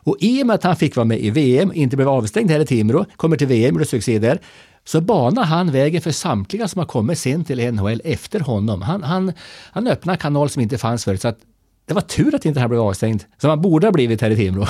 Och 0.03 0.17
i 0.21 0.43
och 0.43 0.47
med 0.47 0.55
att 0.55 0.65
han 0.65 0.77
fick 0.77 0.97
vara 0.97 1.05
med 1.05 1.21
i 1.21 1.31
VM, 1.31 1.73
inte 1.75 1.97
blev 1.97 2.09
avstängd 2.09 2.51
här 2.51 2.61
i 2.61 2.67
Timrå, 2.67 3.05
kommer 3.17 3.37
till 3.37 3.47
VM, 3.47 3.75
gjorde 3.75 3.85
succé 3.85 4.19
där, 4.19 4.41
så 4.85 5.01
banar 5.01 5.45
han 5.45 5.73
vägen 5.73 6.03
för 6.03 6.11
samtliga 6.11 6.69
som 6.69 6.79
har 6.79 6.87
kommit 6.87 7.19
sen 7.19 7.45
till 7.45 7.73
NHL 7.73 8.01
efter 8.05 8.41
honom. 8.41 8.83
Han, 8.83 9.03
han, 9.03 9.33
han 9.73 9.87
öppnar 9.87 10.17
kanal 10.17 10.51
som 10.51 10.63
inte 10.63 10.79
fanns 10.79 11.05
förut. 11.05 11.21
Så 11.21 11.29
att 11.29 11.39
det 11.87 11.95
var 11.95 12.01
tur 12.01 12.35
att 12.35 12.45
inte 12.45 12.61
han 12.61 12.69
blev 12.69 12.81
avstängd, 12.83 13.25
som 13.39 13.51
han 13.51 13.61
borde 13.61 13.87
ha 13.87 13.93
blivit 13.93 14.21
här 14.21 14.31
i 14.31 14.37
Timrå. 14.37 14.67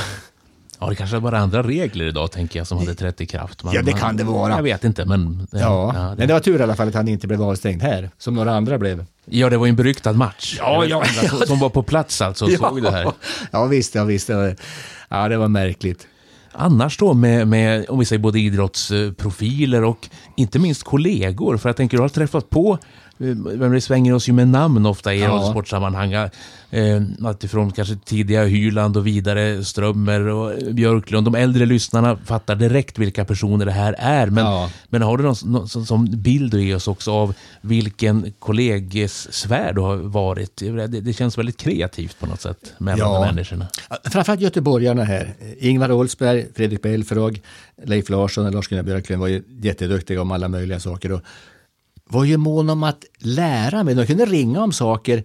Ja, 0.81 0.89
det 0.89 0.95
kanske 0.95 1.19
var 1.19 1.33
andra 1.33 1.63
regler 1.63 2.05
idag, 2.05 2.31
tänker 2.31 2.61
jag, 2.61 2.67
som 2.67 2.79
hade 2.79 2.95
trätt 2.95 3.21
i 3.21 3.27
kraft. 3.27 3.65
Man, 3.65 3.75
ja, 3.75 3.83
det 3.83 3.93
kan 3.93 4.17
det 4.17 4.25
vara. 4.25 4.57
Jag 4.57 4.63
vet 4.63 4.85
inte, 4.85 5.05
men... 5.05 5.47
Ja, 5.53 5.59
ja, 5.59 6.01
det... 6.01 6.17
men 6.17 6.29
det 6.29 6.35
var 6.35 6.41
tur 6.41 6.61
i 6.61 6.63
alla 6.63 6.77
fall 6.77 6.89
att 6.89 6.95
han 6.95 7.09
inte 7.09 7.27
blev 7.27 7.43
avstängd 7.43 7.83
här, 7.83 8.11
som 8.19 8.35
några 8.35 8.55
andra 8.55 8.79
blev. 8.79 9.05
Ja, 9.25 9.51
det 9.51 9.57
var 9.57 9.67
ju 9.67 9.71
en 9.71 9.77
beryktad 9.77 10.13
match. 10.13 10.57
Ja, 10.59 10.85
ja, 10.85 11.05
ja. 11.23 11.47
Som 11.47 11.59
var 11.59 11.69
på 11.69 11.83
plats 11.83 12.21
alltså 12.21 12.45
och 12.45 12.51
ja, 12.51 12.59
såg 12.59 12.83
det 12.83 12.91
här. 12.91 13.13
Ja, 13.51 13.65
visst, 13.65 13.95
ja, 13.95 14.05
visst. 14.05 14.29
Ja, 15.09 15.29
det 15.29 15.37
var 15.37 15.49
märkligt. 15.49 16.07
Annars 16.53 16.99
då 16.99 17.15
med, 17.15 17.49
med, 17.49 17.87
om 17.89 17.99
vi 17.99 18.05
säger 18.05 18.21
både 18.21 18.41
idrottsprofiler 18.41 19.85
och 19.85 20.09
inte 20.37 20.59
minst 20.59 20.83
kollegor, 20.83 21.57
för 21.57 21.69
jag 21.69 21.77
tänker 21.77 21.97
du 21.97 22.03
har 22.03 22.09
träffat 22.09 22.51
på 22.51 22.79
vi 23.71 23.81
svänger 23.81 24.15
oss 24.15 24.29
ju 24.29 24.33
med 24.33 24.49
namn 24.49 24.87
ofta 24.87 25.15
i 25.15 25.21
ja. 25.21 25.51
sportsammanhang. 25.51 26.13
Eh, 26.73 27.03
alltifrån 27.25 27.73
kanske 27.73 27.97
tidiga 27.97 28.45
Hyland 28.45 28.97
och 28.97 29.07
vidare 29.07 29.65
Strömmer 29.65 30.21
och 30.21 30.75
Björklund. 30.75 31.27
De 31.27 31.35
äldre 31.35 31.67
lyssnarna 31.67 32.17
fattar 32.25 32.55
direkt 32.55 32.99
vilka 32.99 33.25
personer 33.25 33.67
det 33.67 33.73
här 33.73 33.95
är. 33.99 34.27
Men, 34.27 34.45
ja. 34.45 34.71
men 34.89 35.03
har 35.03 35.17
du 35.17 35.25
någon, 35.25 35.37
någon 35.45 35.69
som 35.69 36.07
bild 36.11 36.53
du 36.53 36.65
ger 36.65 36.77
oss 36.77 36.89
också 36.89 37.13
av 37.13 37.35
vilken 37.61 38.33
kollegesfär 38.39 39.73
du 39.73 39.81
har 39.81 39.97
varit? 39.97 40.57
Det, 40.57 40.87
det, 40.87 41.13
känns 41.13 41.39
väldigt 41.39 41.57
kreativt 41.57 42.21
på 42.21 42.27
något 42.27 42.41
sätt 42.41 42.73
mellan 42.79 42.99
ja. 42.99 43.21
de 43.21 43.35
människorna. 43.35 43.67
Framförallt 44.05 44.41
göteborgarna 44.41 45.05
här. 45.05 45.35
Ingvar 45.59 45.93
Oldsberg, 45.93 46.47
Fredrik 46.55 46.83
Belfrage, 46.83 47.41
Leif 47.85 48.09
Larsson 48.09 48.47
och 48.47 48.53
Lars-Gunnar 48.53 48.83
Björklund 48.83 49.21
var 49.21 49.29
ju 49.29 49.43
jätteduktiga 49.63 50.23
om 50.23 50.33
alla 50.33 50.49
möjliga 50.49 50.81
saker. 50.81 51.13
Och 51.13 51.21
var 52.11 52.25
ju 52.25 52.37
mån 52.37 52.71
om 52.71 52.83
att 52.83 53.05
lära 53.19 53.85
mig. 53.85 53.95
De 53.95 54.07
kunde 54.07 54.25
ringa 54.25 54.63
om 54.63 54.73
saker, 54.73 55.25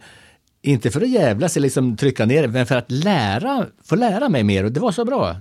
inte 0.62 0.92
för 0.92 1.02
att 1.02 1.10
jävlas 1.10 1.58
eller 1.58 1.66
liksom 1.66 1.98
trycka 1.98 2.26
ner 2.26 2.48
men 2.48 2.66
för 2.66 2.76
att 2.76 2.92
lära, 2.92 3.66
få 3.84 3.96
lära 3.96 4.30
mig 4.30 4.44
mer. 4.44 4.64
Och 4.64 4.72
det 4.72 4.80
var 4.80 4.92
så 4.92 5.06
bra. 5.06 5.36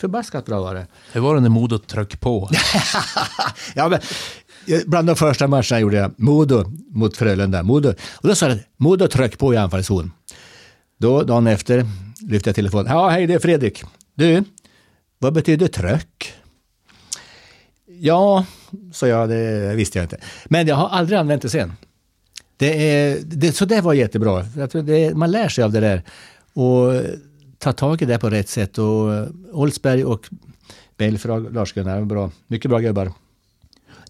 Förbaskat 0.00 0.46
bra 0.46 0.60
var 0.60 0.74
det. 0.74 0.86
Hur 1.12 1.20
var 1.20 1.34
det 1.34 1.40
när 1.40 1.48
Modo 1.48 1.78
tryck 1.78 2.20
på? 2.20 2.50
ja, 3.74 3.88
men, 3.88 4.00
bland 4.86 5.06
de 5.06 5.16
första 5.16 5.46
matcherna 5.46 5.80
gjorde 5.80 5.96
jag 5.96 6.12
Modo 6.16 6.64
mot 6.90 7.16
Frölunda. 7.16 7.62
Modo. 7.62 7.88
Och 8.12 8.28
då 8.28 8.34
sa 8.34 8.48
jag 8.48 8.58
Modo 8.76 9.08
tryck 9.08 9.38
på 9.38 9.54
i 9.54 9.56
anfallszon. 9.56 10.12
Då, 10.98 11.22
dagen 11.22 11.46
efter, 11.46 11.86
lyfte 12.20 12.48
jag 12.48 12.56
telefonen. 12.56 12.92
Ja, 12.92 13.08
hej, 13.08 13.26
det 13.26 13.34
är 13.34 13.38
Fredrik. 13.38 13.84
Du, 14.14 14.44
vad 15.18 15.32
betyder 15.32 15.68
tröck? 15.68 16.34
Ja, 17.86 18.44
sa 18.92 19.06
jag, 19.06 19.28
det 19.28 19.74
visste 19.74 19.98
jag 19.98 20.04
inte. 20.04 20.16
Men 20.44 20.66
jag 20.66 20.76
har 20.76 20.88
aldrig 20.88 21.18
använt 21.18 21.42
det 21.42 21.48
sen. 21.48 21.72
Det 22.56 22.90
är, 22.90 23.18
det, 23.22 23.52
så 23.52 23.64
det 23.64 23.80
var 23.80 23.94
jättebra. 23.94 24.42
Det, 24.72 25.14
man 25.14 25.30
lär 25.30 25.48
sig 25.48 25.64
av 25.64 25.72
det 25.72 25.80
där. 25.80 26.02
Och 26.52 27.02
ta 27.58 27.72
tag 27.72 28.02
i 28.02 28.04
det 28.04 28.18
på 28.18 28.30
rätt 28.30 28.48
sätt. 28.48 28.78
Och 28.78 29.26
Olsberg 29.52 30.04
och 30.04 30.28
Belfrag, 30.96 31.54
Lars-Gunnar, 31.54 32.04
bra. 32.04 32.30
mycket 32.46 32.68
bra 32.68 32.78
gubbar. 32.78 33.12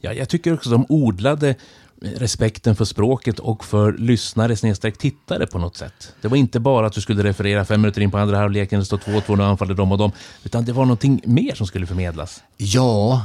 Ja, 0.01 0.12
jag 0.12 0.29
tycker 0.29 0.55
också 0.55 0.70
de 0.70 0.87
odlade 0.88 1.55
respekten 2.01 2.77
för 2.77 2.85
språket 2.85 3.38
och 3.38 3.64
för 3.64 3.92
lyssnare 3.92 4.57
snedstreck 4.57 4.99
tittare 4.99 5.46
på 5.46 5.59
något 5.59 5.77
sätt. 5.77 6.14
Det 6.20 6.29
var 6.29 6.37
inte 6.37 6.61
bara 6.61 6.87
att 6.87 6.92
du 6.92 7.01
skulle 7.01 7.23
referera 7.23 7.64
fem 7.64 7.81
minuter 7.81 8.01
in 8.01 8.11
på 8.11 8.18
andra 8.18 8.38
halvleken, 8.38 8.79
det 8.81 8.87
står 8.87 8.99
2-2, 8.99 9.37
nu 9.37 9.42
anfaller 9.42 9.75
de 9.75 9.92
och 9.92 9.99
de. 9.99 10.12
Utan 10.44 10.64
det 10.64 10.73
var 10.73 10.85
någonting 10.85 11.20
mer 11.25 11.55
som 11.55 11.66
skulle 11.66 11.87
förmedlas. 11.87 12.42
Ja, 12.57 13.25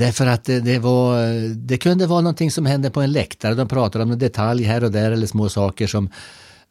Därför 0.00 0.26
att 0.26 0.44
det, 0.44 0.60
det, 0.60 0.78
var, 0.78 1.28
det 1.54 1.78
kunde 1.78 2.06
vara 2.06 2.20
någonting 2.20 2.50
som 2.50 2.66
hände 2.66 2.90
på 2.90 3.00
en 3.00 3.12
läktare. 3.12 3.54
De 3.54 3.68
pratade 3.68 4.04
om 4.04 4.10
en 4.10 4.18
detalj 4.18 4.64
här 4.64 4.84
och 4.84 4.90
där 4.90 5.10
eller 5.10 5.26
små 5.26 5.48
saker 5.48 5.86
som, 5.86 6.10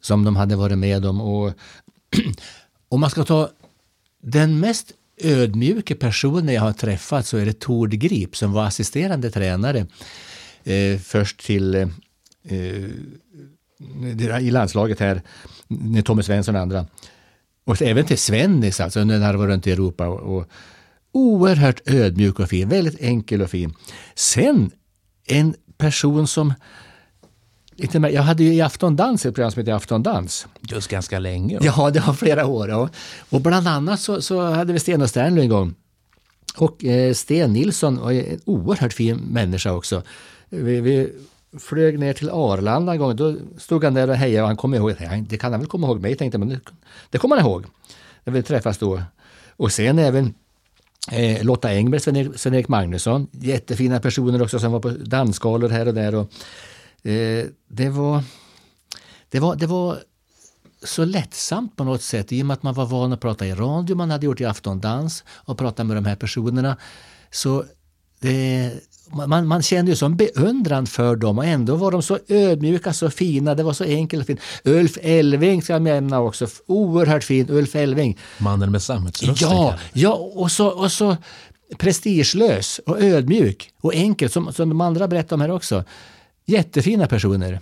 som 0.02 0.24
de 0.24 0.36
hade 0.36 0.56
varit 0.56 0.78
med 0.78 1.06
om. 1.06 1.22
Och, 1.22 1.54
om 2.90 3.00
man 3.02 3.10
ska 3.10 3.24
ta 3.24 3.50
den 4.22 4.60
mest 4.60 4.92
ödmjuka 5.22 5.96
personen 5.96 6.56
jag 6.56 6.62
har 6.62 6.74
träffat 6.74 7.26
så 7.26 7.38
är 7.38 7.46
det 7.46 7.60
Tord 7.60 7.92
Grip 7.92 8.38
som 8.38 8.54
var 8.54 8.66
assisterande 8.66 9.32
tränare 9.32 9.88
eh, 10.64 11.00
först 11.00 11.46
till 11.46 11.76
eh, 11.76 11.88
eh 12.50 12.90
i 14.42 14.52
landslaget 14.52 15.00
här, 15.00 15.22
Tommy 16.06 16.24
Svensson 16.24 16.56
och 16.56 16.62
andra. 16.62 16.88
Och 17.66 17.82
även 17.82 18.06
till 18.06 18.18
Svennis, 18.18 18.80
alltså 18.80 19.04
när 19.04 19.20
han 19.20 19.38
var 19.38 19.48
runt 19.48 19.68
i 19.68 19.72
Europa. 19.72 20.08
Och, 20.08 20.38
och 20.38 20.50
Oerhört 21.12 21.90
ödmjuk 21.90 22.40
och 22.40 22.50
fin, 22.50 22.70
väldigt 22.70 23.02
enkel 23.02 23.42
och 23.42 23.50
fin. 23.50 23.74
Sen 24.16 24.72
en 25.26 25.56
person 25.78 26.28
som 26.28 26.54
jag 28.12 28.22
hade 28.22 28.44
ju 28.44 28.54
i 28.54 28.62
Aftondans 28.62 29.26
ett 29.26 29.36
program 29.36 29.52
som 29.52 29.60
heter 29.60 29.74
Aftondans. 29.74 30.48
Just 30.62 30.88
ganska 30.88 31.20
länge. 31.20 31.60
Ja, 31.62 31.74
ja 31.78 31.90
det 31.90 32.00
var 32.00 32.14
flera 32.14 32.46
år. 32.46 32.70
Ja. 32.70 32.90
Och 33.30 33.42
bland 33.42 33.68
annat 33.68 34.00
så, 34.00 34.22
så 34.22 34.42
hade 34.42 34.74
vi 34.74 34.80
Sten 34.80 35.02
och 35.02 35.10
Sternlöv 35.10 35.44
en 35.44 35.50
gång. 35.50 35.76
Och 36.58 36.86
eh, 36.86 37.14
Sten 37.14 37.54
Nilsson 37.54 38.00
var 38.00 38.12
en 38.12 38.40
oerhört 38.46 38.94
fin 38.94 39.18
människa 39.18 39.72
också. 39.72 40.04
Vi, 40.50 40.82
vi 40.82 41.14
flög 41.60 42.00
ner 42.00 42.14
till 42.14 42.30
Arlanda 42.30 42.92
en 42.92 43.00
gång. 43.00 43.16
Då 43.16 43.36
stod 43.58 43.84
han 43.84 43.94
där 43.94 44.10
och 44.10 44.16
hejade 44.16 44.42
och 44.42 44.48
han 44.48 44.58
kom 44.58 44.74
ihåg. 44.74 44.94
Det 45.30 45.38
kan 45.38 45.52
han 45.52 45.60
väl 45.60 45.70
komma 45.70 45.88
ihåg 45.88 46.02
mig, 46.02 46.16
tänkte 46.16 46.38
men 46.38 46.50
det, 46.50 46.60
det 47.10 47.18
kommer 47.18 47.38
han 47.38 47.46
ihåg. 47.46 47.66
När 48.24 48.34
vi 48.34 48.44
träffas 48.44 48.78
då. 48.78 49.02
Och 49.50 49.72
sen 49.72 50.00
även 50.00 50.34
Eh, 51.12 51.44
Lotta 51.44 51.70
Engberg, 51.70 52.00
Sven-Erik 52.36 52.68
Magnusson, 52.68 53.28
jättefina 53.32 54.00
personer 54.00 54.42
också 54.42 54.60
som 54.60 54.72
var 54.72 54.80
på 54.80 54.90
dansgalor 54.90 55.70
här 55.70 55.88
och 55.88 55.94
där. 55.94 56.16
Och, 56.16 56.32
eh, 57.08 57.46
det, 57.68 57.90
var, 57.90 58.24
det, 59.30 59.40
var, 59.40 59.56
det 59.56 59.68
var 59.68 59.98
så 60.84 61.06
lättsamt 61.06 61.76
på 61.76 61.84
något 61.84 62.02
sätt 62.02 62.32
i 62.32 62.42
och 62.42 62.46
med 62.46 62.54
att 62.54 62.64
man 62.64 62.74
var 62.74 62.86
van 62.86 63.14
att 63.14 63.22
prata 63.22 63.48
i 63.48 63.54
radio, 63.54 63.96
man 63.96 64.12
hade 64.12 64.26
gjort 64.26 64.42
i 64.42 64.46
aftondans 64.46 65.24
och 65.30 65.58
prata 65.58 65.84
med 65.84 65.98
de 65.98 66.06
här 66.06 66.16
personerna. 66.16 66.78
Så 67.32 67.66
det, 68.20 68.72
man, 69.12 69.48
man 69.48 69.62
kände 69.62 69.92
ju 69.92 69.96
sån 69.96 70.16
beundran 70.16 70.88
för 70.88 71.16
dem 71.16 71.38
och 71.38 71.46
ändå 71.46 71.76
var 71.76 71.92
de 71.92 72.02
så 72.02 72.20
ödmjuka, 72.28 72.94
så 72.94 73.10
fina, 73.10 73.56
det 73.56 73.64
var 73.64 73.74
så 73.74 73.84
enkelt 73.84 74.22
och 74.22 74.28
fint. 74.28 74.40
Ulf 74.64 74.98
Elving 75.02 75.62
ska 75.62 75.74
jag 75.74 75.82
nämna 75.82 76.20
också, 76.20 76.48
oerhört 76.66 77.24
fin 77.24 77.46
Ulf 77.50 77.76
Elving. 77.76 78.18
Mannen 78.38 78.72
med 78.72 78.82
sammetsrösten. 78.82 79.50
Ja, 79.50 79.78
ja 79.94 80.14
och, 80.14 80.52
så, 80.52 80.68
och 80.68 80.92
så 80.92 81.18
prestigelös 81.78 82.80
och 82.86 83.02
ödmjuk 83.02 83.74
och 83.82 83.96
enkel 83.96 84.30
som, 84.30 84.54
som 84.54 84.70
de 84.70 84.82
andra 84.82 85.08
berättar 85.08 85.36
om 85.36 85.42
här 85.42 85.52
också. 85.52 85.84
Jättefina 86.46 87.08
personer. 87.08 87.60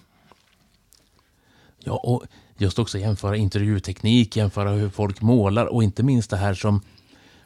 Ja, 1.84 1.94
och 1.94 2.24
just 2.58 2.80
också 2.80 2.98
jämföra 2.98 3.36
intervjuteknik, 3.36 4.36
jämföra 4.36 4.70
hur 4.70 4.90
folk 4.90 5.22
målar 5.22 5.66
och 5.66 5.84
inte 5.84 6.04
minst 6.04 6.30
det 6.30 6.38
här 6.38 6.54
som 6.54 6.82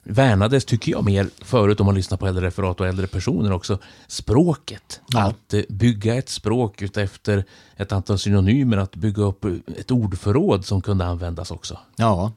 värnades, 0.03 0.65
tycker 0.65 0.91
jag, 0.91 1.05
mer 1.05 1.29
förut 1.41 1.79
om 1.79 1.85
man 1.85 1.95
lyssnar 1.95 2.17
på 2.17 2.27
äldre 2.27 2.45
referat 2.45 2.79
och 2.79 2.87
äldre 2.87 3.07
personer 3.07 3.51
också. 3.51 3.79
Språket. 4.07 5.01
Ja. 5.07 5.23
Att 5.23 5.53
eh, 5.53 5.61
bygga 5.69 6.15
ett 6.15 6.29
språk 6.29 6.81
utefter 6.81 7.45
ett 7.75 7.91
antal 7.91 8.19
synonymer, 8.19 8.77
att 8.77 8.95
bygga 8.95 9.23
upp 9.23 9.45
ett 9.77 9.91
ordförråd 9.91 10.65
som 10.65 10.81
kunde 10.81 11.05
användas 11.05 11.51
också. 11.51 11.79
Ja. 11.95 12.31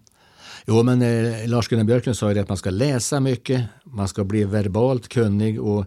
Jo, 0.66 0.82
men 0.82 1.02
eh, 1.02 1.48
Lars-Gunnar 1.48 1.84
Björklund 1.84 2.16
sa 2.16 2.28
ju 2.28 2.34
det 2.34 2.40
att 2.40 2.48
man 2.48 2.58
ska 2.58 2.70
läsa 2.70 3.20
mycket, 3.20 3.64
man 3.84 4.08
ska 4.08 4.24
bli 4.24 4.44
verbalt 4.44 5.08
kunnig 5.08 5.62
och 5.62 5.84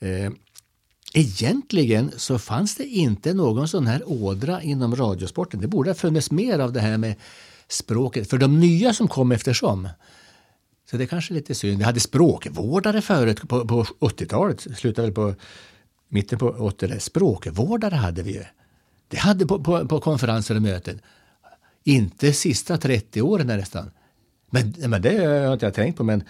eh, 0.00 0.32
egentligen 1.14 2.10
så 2.16 2.38
fanns 2.38 2.76
det 2.76 2.84
inte 2.84 3.34
någon 3.34 3.68
sån 3.68 3.86
här 3.86 4.02
ådra 4.06 4.62
inom 4.62 4.96
radiosporten. 4.96 5.60
Det 5.60 5.68
borde 5.68 5.90
ha 5.90 5.94
funnits 5.94 6.30
mer 6.30 6.58
av 6.58 6.72
det 6.72 6.80
här 6.80 6.98
med 6.98 7.14
språket 7.68 8.30
för 8.30 8.38
de 8.38 8.60
nya 8.60 8.92
som 8.92 9.08
kom 9.08 9.32
eftersom. 9.32 9.88
Så 10.90 10.96
det 10.96 11.04
är 11.04 11.06
kanske 11.06 11.34
lite 11.34 11.54
synd. 11.54 11.78
Vi 11.78 11.84
hade 11.84 12.00
språkvårdare 12.00 13.02
förut 13.02 13.48
på, 13.48 13.66
på 13.66 13.84
80-talet, 13.84 14.60
slutade 14.60 15.06
väl 15.06 15.14
på 15.14 15.34
mitten 16.08 16.38
på 16.38 16.52
80-talet. 16.52 17.02
Språkvårdare 17.02 17.94
hade 17.94 18.22
vi 18.22 18.32
ju. 18.32 18.44
Det 19.08 19.18
hade 19.18 19.46
på, 19.46 19.64
på, 19.64 19.88
på 19.88 20.00
konferenser 20.00 20.54
och 20.54 20.62
möten. 20.62 21.00
Inte 21.84 22.32
sista 22.32 22.78
30 22.78 23.22
åren 23.22 23.46
nästan. 23.46 23.90
Men, 24.50 24.74
men 24.78 25.02
det 25.02 25.16
har 25.16 25.34
jag 25.34 25.52
inte 25.52 25.70
tänkt 25.70 25.96
på, 25.96 26.04
men 26.04 26.24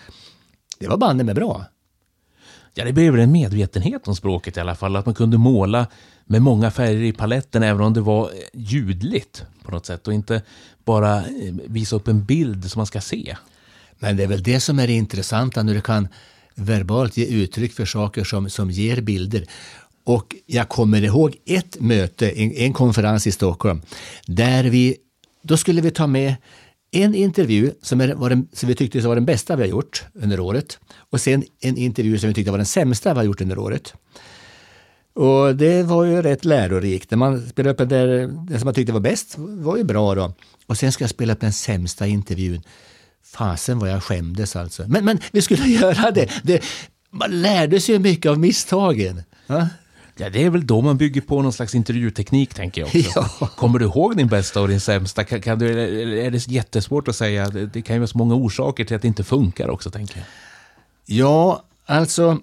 det 0.78 0.88
var 0.88 0.96
banne 0.96 1.24
med 1.24 1.34
bra. 1.34 1.64
Ja, 2.74 2.84
det 2.84 2.92
blev 2.92 3.12
väl 3.12 3.22
en 3.22 3.32
medvetenhet 3.32 4.08
om 4.08 4.16
språket 4.16 4.56
i 4.56 4.60
alla 4.60 4.74
fall. 4.74 4.96
Att 4.96 5.06
man 5.06 5.14
kunde 5.14 5.38
måla 5.38 5.86
med 6.24 6.42
många 6.42 6.70
färger 6.70 7.02
i 7.02 7.12
paletten 7.12 7.62
även 7.62 7.82
om 7.82 7.94
det 7.94 8.00
var 8.00 8.24
eh, 8.24 8.30
ljudligt 8.52 9.44
på 9.62 9.70
något 9.70 9.86
sätt 9.86 10.08
och 10.08 10.14
inte 10.14 10.42
bara 10.84 11.16
eh, 11.16 11.54
visa 11.66 11.96
upp 11.96 12.08
en 12.08 12.24
bild 12.24 12.70
som 12.70 12.78
man 12.80 12.86
ska 12.86 13.00
se. 13.00 13.36
Men 13.98 14.16
det 14.16 14.22
är 14.22 14.26
väl 14.26 14.42
det 14.42 14.60
som 14.60 14.78
är 14.78 14.86
det 14.86 14.92
intressanta 14.92 15.62
när 15.62 15.74
du 15.74 15.80
kan 15.80 16.08
verbalt 16.54 17.16
ge 17.16 17.26
uttryck 17.26 17.72
för 17.72 17.84
saker 17.84 18.24
som, 18.24 18.50
som 18.50 18.70
ger 18.70 19.00
bilder. 19.00 19.46
Och 20.04 20.36
jag 20.46 20.68
kommer 20.68 21.02
ihåg 21.02 21.36
ett 21.46 21.80
möte, 21.80 22.30
en, 22.30 22.52
en 22.52 22.72
konferens 22.72 23.26
i 23.26 23.32
Stockholm, 23.32 23.82
där 24.26 24.64
vi, 24.64 24.96
då 25.42 25.56
skulle 25.56 25.80
vi 25.80 25.90
ta 25.90 26.06
med 26.06 26.34
en 26.90 27.14
intervju 27.14 27.72
som, 27.82 28.00
är, 28.00 28.14
var 28.14 28.30
den, 28.30 28.48
som 28.52 28.68
vi 28.68 28.74
tyckte 28.74 29.00
var 29.00 29.14
den 29.14 29.24
bästa 29.24 29.56
vi 29.56 29.62
har 29.62 29.68
gjort 29.68 30.04
under 30.14 30.40
året 30.40 30.78
och 31.10 31.20
sen 31.20 31.44
en 31.60 31.76
intervju 31.76 32.18
som 32.18 32.28
vi 32.28 32.34
tyckte 32.34 32.50
var 32.50 32.58
den 32.58 32.66
sämsta 32.66 33.14
vi 33.14 33.18
har 33.18 33.24
gjort 33.24 33.40
under 33.40 33.58
året. 33.58 33.94
Och 35.14 35.56
det 35.56 35.82
var 35.82 36.04
ju 36.04 36.22
rätt 36.22 36.44
lärorikt. 36.44 37.10
När 37.10 37.18
man 37.18 37.48
spelade 37.48 37.72
upp 37.72 37.78
den, 37.78 37.88
där, 37.88 38.08
den 38.48 38.58
som 38.58 38.66
man 38.66 38.74
tyckte 38.74 38.92
var 38.92 39.00
bäst 39.00 39.34
var 39.38 39.76
ju 39.76 39.84
bra 39.84 40.14
då. 40.14 40.32
Och 40.66 40.78
sen 40.78 40.92
ska 40.92 41.04
jag 41.04 41.10
spela 41.10 41.32
upp 41.32 41.40
den 41.40 41.52
sämsta 41.52 42.06
intervjun. 42.06 42.62
Fasen 43.38 43.78
vad 43.78 43.90
jag 43.90 44.02
skämdes 44.02 44.56
alltså. 44.56 44.84
Men, 44.88 45.04
men 45.04 45.18
vi 45.32 45.42
skulle 45.42 45.66
göra 45.66 46.10
det. 46.10 46.30
det 46.42 46.64
man 47.10 47.42
lärde 47.42 47.80
sig 47.80 47.98
mycket 47.98 48.30
av 48.30 48.38
misstagen. 48.38 49.22
Ja? 49.46 49.68
Ja, 50.18 50.30
det 50.30 50.44
är 50.44 50.50
väl 50.50 50.66
då 50.66 50.80
man 50.80 50.96
bygger 50.96 51.20
på 51.20 51.42
någon 51.42 51.52
slags 51.52 51.74
intervjuteknik, 51.74 52.54
tänker 52.54 52.80
jag 52.80 52.86
också. 52.86 53.28
Ja. 53.40 53.46
Kommer 53.46 53.78
du 53.78 53.84
ihåg 53.84 54.16
din 54.16 54.28
bästa 54.28 54.60
och 54.60 54.68
din 54.68 54.80
sämsta? 54.80 55.24
Kan, 55.24 55.40
kan 55.40 55.58
du, 55.58 55.80
är 56.26 56.30
det 56.30 56.48
jättesvårt 56.48 57.08
att 57.08 57.16
säga? 57.16 57.48
Det, 57.48 57.66
det 57.66 57.82
kan 57.82 57.96
ju 57.96 58.00
vara 58.00 58.06
så 58.06 58.18
många 58.18 58.34
orsaker 58.34 58.84
till 58.84 58.96
att 58.96 59.02
det 59.02 59.08
inte 59.08 59.24
funkar 59.24 59.68
också, 59.70 59.90
tänker 59.90 60.16
jag. 60.16 60.26
Ja, 61.06 61.62
alltså 61.86 62.38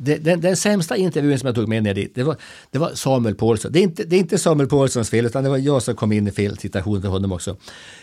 det- 0.00 0.18
Den, 0.18 0.40
den 0.40 0.56
sämsta 0.56 0.96
intervjun 0.96 1.38
som 1.38 1.46
jag 1.46 1.54
tog 1.54 1.68
med 1.68 1.82
ner 1.82 1.94
dit, 1.94 2.14
det 2.14 2.22
var, 2.22 2.36
det 2.70 2.78
var 2.78 2.94
Samuel 2.94 3.34
Paulsson. 3.34 3.72
Det 3.72 3.78
är, 3.78 3.82
inte, 3.82 4.04
det 4.04 4.16
är 4.16 4.20
inte 4.20 4.38
Samuel 4.38 4.68
Paulssons 4.68 5.10
fel, 5.10 5.26
utan 5.26 5.44
det 5.44 5.50
var 5.50 5.58
jag 5.58 5.82
som 5.82 5.94
kom 5.96 6.12
in 6.12 6.28
i 6.28 6.30
fel 6.30 6.58
situation 6.58 7.02
för 7.02 7.08
honom 7.08 7.32
också. 7.32 7.56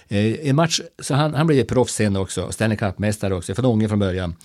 Eh, 0.07 0.47
en 0.49 0.55
match, 0.55 0.81
så 0.99 1.13
han, 1.15 1.33
han 1.33 1.47
blev 1.47 1.59
ju 1.59 1.65
proffs 1.65 1.93
sen 1.93 2.15
också, 2.15 2.51
Stanley 2.51 2.77
Cup-mästare 2.77 3.33
också, 3.33 3.55
från 3.55 3.65
Ånge 3.65 3.87
från 3.89 3.99
början. 3.99 4.35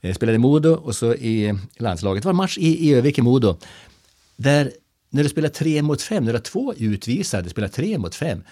Eh, 0.00 0.14
spelade 0.14 0.36
i 0.36 0.38
Modo 0.38 0.70
och 0.70 0.94
så 0.96 1.14
i 1.14 1.54
landslaget. 1.78 2.22
Det 2.22 2.26
var 2.26 2.32
en 2.32 2.36
match 2.36 2.58
i, 2.58 2.88
i 2.88 2.94
Övik 2.94 3.18
i 3.18 3.22
Modo, 3.22 3.56
där 4.36 4.70
när 5.10 5.22
du 5.22 5.28
spelar 5.28 5.48
tre 5.48 5.82
mot 5.82 6.02
fem, 6.02 6.24
när 6.24 6.32
du 6.32 6.38
har 6.38 6.42
två 6.42 6.74
utvisade, 6.74 7.50
spelar 7.50 7.68
tre 7.68 7.98
mot 7.98 8.14
fem, 8.14 8.42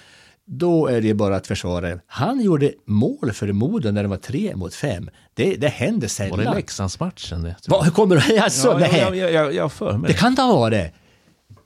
då 0.46 0.86
är 0.86 1.00
det 1.00 1.14
bara 1.14 1.36
att 1.36 1.46
försvara. 1.46 1.98
Han 2.06 2.40
gjorde 2.40 2.72
mål 2.84 3.32
för 3.32 3.52
Modo 3.52 3.90
när 3.90 4.02
det 4.02 4.08
var 4.08 4.16
tre 4.16 4.56
mot 4.56 4.74
fem. 4.74 5.10
Det, 5.34 5.54
det 5.54 5.68
händer 5.68 5.94
Var 5.94 6.02
det 6.02 6.08
sällan. 6.08 6.56
Leksandsmatchen 6.56 7.42
det? 7.42 7.56
Vad, 7.66 7.84
hur 7.84 7.90
kommer 7.90 8.16
du... 8.16 8.38
Alltså, 8.40 8.68
jag? 8.68 8.80
nej. 8.80 8.90
Ja, 8.98 9.14
jag, 9.14 9.32
jag, 9.32 9.54
jag 9.54 9.72
för 9.72 9.98
mig 9.98 10.12
Det 10.12 10.18
kan 10.18 10.34
det 10.34 10.42
ha 10.42 10.56
varit. 10.56 10.92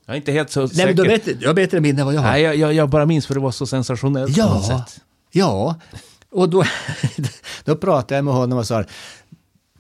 Jag 0.07 0.15
är 0.15 0.17
inte 0.17 0.33
helt 0.33 0.51
så 0.51 0.61
Nej, 0.61 0.69
säker. 0.69 0.87
men 0.87 0.97
du 0.97 1.03
har 1.03 1.09
bättre, 1.09 1.33
du 1.33 1.47
har 1.47 1.55
bättre 1.55 1.81
minne 1.81 2.01
än 2.01 2.07
vad 2.07 2.15
jag 2.15 2.21
har. 2.21 2.31
Nej, 2.31 2.43
jag, 2.43 2.57
jag, 2.57 2.73
jag 2.73 2.89
bara 2.89 3.07
minns 3.07 3.27
för 3.27 3.35
det 3.35 3.41
var 3.41 3.51
så 3.51 3.67
sensationellt 3.67 4.37
på 4.37 4.43
något 4.43 4.69
ja, 4.69 4.85
sätt. 4.87 5.01
ja. 5.31 5.77
Och 6.31 6.49
då, 6.49 6.65
då 7.65 7.77
pratade 7.77 8.15
jag 8.15 8.25
med 8.25 8.35
honom 8.35 8.59
och 8.59 8.67
sa 8.67 8.85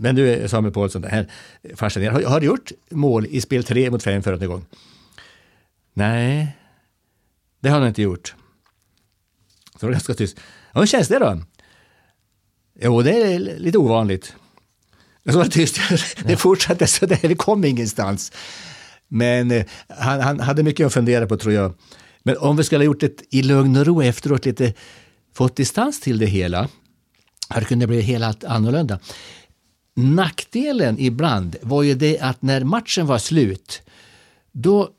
men 0.01 0.14
du 0.14 0.49
Samuel 0.49 0.74
Paulsson, 0.74 1.03
det 1.03 1.09
här 1.09 1.30
är 1.62 1.76
fascinerande. 1.76 2.24
Har, 2.24 2.30
har 2.32 2.40
du 2.40 2.46
gjort 2.46 2.72
mål 2.90 3.26
i 3.26 3.40
spel 3.40 3.64
tre 3.64 3.90
mot 3.90 4.03
fem 4.03 4.22
förra 4.22 4.46
gång? 4.46 4.64
Nej, 5.94 6.57
det 7.61 7.68
har 7.68 7.78
han 7.78 7.88
inte 7.88 8.03
gjort. 8.03 8.34
Så 9.81 9.87
det 9.87 9.87
var 9.87 9.93
ganska 9.93 10.14
tyst. 10.14 10.37
Ja, 10.72 10.81
hur 10.81 10.87
känns 10.87 11.09
det 11.09 11.18
då? 11.18 11.41
Jo, 12.81 13.03
det 13.03 13.12
är 13.12 13.39
lite 13.39 13.79
ovanligt. 13.79 14.35
Och 15.26 15.33
så 15.33 15.39
var 15.39 15.45
det 15.45 15.51
tyst. 15.51 15.81
Det 16.24 16.37
fortsatte 16.37 16.87
så 16.87 17.07
där, 17.07 17.29
vi 17.29 17.35
kom 17.35 17.64
ingenstans. 17.64 18.33
Men 19.09 19.51
eh, 19.51 19.64
han, 19.89 20.20
han 20.20 20.41
hade 20.41 20.62
mycket 20.62 20.87
att 20.87 20.95
fundera 20.95 21.26
på 21.26 21.37
tror 21.37 21.55
jag. 21.55 21.74
Men 22.22 22.37
om 22.37 22.57
vi 22.57 22.64
skulle 22.64 22.79
ha 22.79 22.87
gjort 22.87 23.01
det 23.01 23.22
i 23.31 23.43
lugn 23.43 23.76
och 23.76 23.87
ro 23.87 24.03
efteråt, 24.03 24.45
lite 24.45 24.72
fått 25.35 25.57
distans 25.57 26.01
till 26.01 26.18
det 26.18 26.26
hela, 26.26 26.68
hade 27.49 27.61
det 27.61 27.64
kunnat 27.64 27.89
bli 27.89 28.01
helt 28.01 28.45
annorlunda. 28.45 28.99
Nackdelen 29.95 30.97
ibland 30.99 31.57
var 31.62 31.83
ju 31.83 31.95
det 31.95 32.18
att 32.18 32.43
när 32.43 32.64
matchen 32.64 33.07
var 33.07 33.18
slut, 33.18 33.83
då 34.53 34.91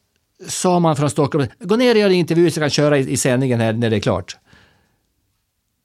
sa 0.47 0.79
man 0.79 0.95
från 0.95 1.09
Stockholm, 1.09 1.47
gå 1.59 1.75
ner 1.75 1.95
och 1.95 2.01
gör 2.01 2.09
en 2.09 2.15
intervju 2.15 2.51
så 2.51 2.59
jag 2.59 2.63
kan 2.63 2.69
köra 2.69 2.97
i, 2.97 3.11
i 3.11 3.17
sändningen 3.17 3.59
här 3.59 3.73
när 3.73 3.89
det 3.89 3.95
är 3.95 3.99
klart. 3.99 4.37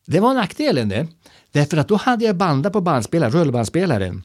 Det 0.07 0.21
var 0.21 0.35
nackdelen 0.35 0.89
det. 0.89 1.07
Därför 1.53 1.77
att 1.77 1.89
då 1.89 1.97
hade 1.97 2.25
jag 2.25 2.37
bandat 2.37 2.73
på 2.73 2.81
bandspelaren, 2.81 3.33
rullbandspelaren. 3.33 4.23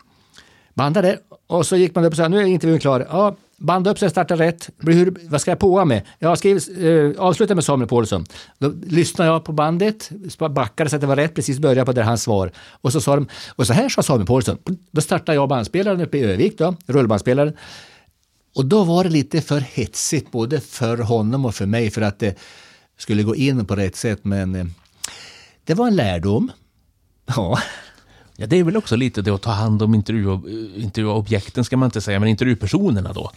Bandade 0.73 1.19
och 1.47 1.65
så 1.65 1.75
gick 1.75 1.95
man 1.95 2.05
upp 2.05 2.13
och 2.13 2.17
sa 2.17 2.27
nu 2.27 2.38
är 2.38 2.45
intervjun 2.45 2.80
klar. 2.80 3.07
Ja, 3.09 3.36
banda 3.57 3.91
upp 3.91 3.99
så 3.99 4.05
jag 4.05 4.11
startar 4.11 4.38
rätt. 4.38 4.69
Hur, 4.77 5.17
vad 5.30 5.41
ska 5.41 5.51
jag 5.51 5.59
påa 5.59 5.86
med? 5.86 6.01
Jag 6.19 6.38
skriver, 6.38 6.86
eh, 6.86 7.21
avsluta 7.21 7.55
med 7.55 7.63
Samuel 7.63 7.89
Paulsson. 7.89 8.25
Då 8.57 8.73
lyssnade 8.84 9.32
jag 9.32 9.43
på 9.43 9.51
bandet, 9.51 10.09
backade 10.49 10.89
så 10.89 10.95
att 10.95 11.01
det 11.01 11.07
var 11.07 11.15
rätt, 11.15 11.36
precis 11.36 11.59
började 11.59 11.86
på 11.86 11.91
där 11.91 12.03
hans 12.03 12.23
svar. 12.23 12.51
Och 12.57 12.91
så 12.91 13.01
sa 13.01 13.15
de, 13.15 13.27
och 13.55 13.67
så 13.67 13.73
här 13.73 13.89
sa 13.89 14.03
Samuel 14.03 14.27
Paulsson. 14.27 14.57
Då 14.91 15.01
startade 15.01 15.36
jag 15.36 15.49
bandspelaren 15.49 16.01
uppe 16.01 16.17
i 16.17 16.23
Övik 16.23 16.57
då, 16.57 16.75
rullbandspelaren. 16.86 17.53
Och 18.55 18.65
då 18.65 18.84
var 18.84 19.03
det 19.03 19.09
lite 19.09 19.41
för 19.41 19.59
hetsigt 19.59 20.32
både 20.32 20.59
för 20.59 20.97
honom 20.97 21.45
och 21.45 21.55
för 21.55 21.65
mig 21.65 21.89
för 21.89 22.01
att 22.01 22.19
det 22.19 22.39
skulle 22.97 23.23
gå 23.23 23.36
in 23.36 23.65
på 23.65 23.75
rätt 23.75 23.95
sätt. 23.95 24.19
Men 24.23 24.55
eh, 24.55 24.65
det 25.70 25.76
var 25.76 25.88
en 25.88 25.95
lärdom. 25.95 26.51
Ja, 27.26 27.59
Ja, 28.36 28.47
det 28.47 28.55
är 28.57 28.63
väl 28.63 28.78
också 28.78 28.95
lite 28.95 29.22
det 29.22 29.32
att 29.32 29.41
ta 29.41 29.51
hand 29.51 29.82
om 29.82 29.95
intervju, 29.95 30.39
intervjuobjekten, 30.76 31.63
ska 31.63 31.78
man 31.78 31.88
inte 31.88 32.01
säga, 32.01 32.20
men 32.20 32.30
intervjupersonerna 32.30 33.13
då. 33.13 33.32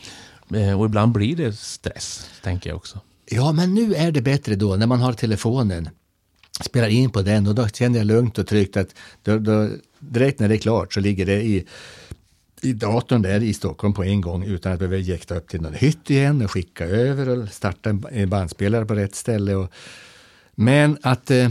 Eh, 0.56 0.80
Och 0.80 0.86
ibland 0.86 1.12
blir 1.12 1.36
det 1.36 1.52
stress, 1.56 2.30
tänker 2.42 2.70
jag 2.70 2.76
också. 2.76 3.00
ja, 3.30 3.52
men 3.52 3.74
nu 3.74 3.94
är 3.94 4.12
det 4.12 4.22
bättre 4.22 4.54
då 4.54 4.76
när 4.76 4.86
man 4.86 5.00
har 5.00 5.12
telefonen. 5.12 5.88
Spelar 6.60 6.88
in 6.88 7.10
på 7.10 7.22
den 7.22 7.46
och 7.46 7.54
då 7.54 7.68
känner 7.68 7.98
jag 7.98 8.06
lugnt 8.06 8.38
och 8.38 8.46
tryggt 8.46 8.76
att 8.76 8.94
då, 9.22 9.38
då, 9.38 9.68
direkt 9.98 10.40
när 10.40 10.48
det 10.48 10.54
är 10.54 10.58
klart 10.58 10.94
så 10.94 11.00
ligger 11.00 11.26
det 11.26 11.42
i, 11.42 11.66
i 12.62 12.72
datorn 12.72 13.22
där 13.22 13.42
i 13.42 13.54
Stockholm 13.54 13.94
på 13.94 14.04
en 14.04 14.20
gång 14.20 14.44
utan 14.44 14.72
att 14.72 14.78
behöva 14.78 14.96
jäkta 14.96 15.34
upp 15.36 15.48
till 15.48 15.60
någon 15.60 15.74
hytt 15.74 16.10
igen 16.10 16.42
och 16.42 16.50
skicka 16.50 16.84
över 16.86 17.28
och 17.28 17.48
starta 17.48 17.98
en 18.10 18.30
bandspelare 18.30 18.86
på 18.86 18.94
rätt 18.94 19.14
ställe. 19.14 19.54
Och, 19.54 19.72
men 20.54 20.98
att, 21.02 21.30
eh, 21.30 21.48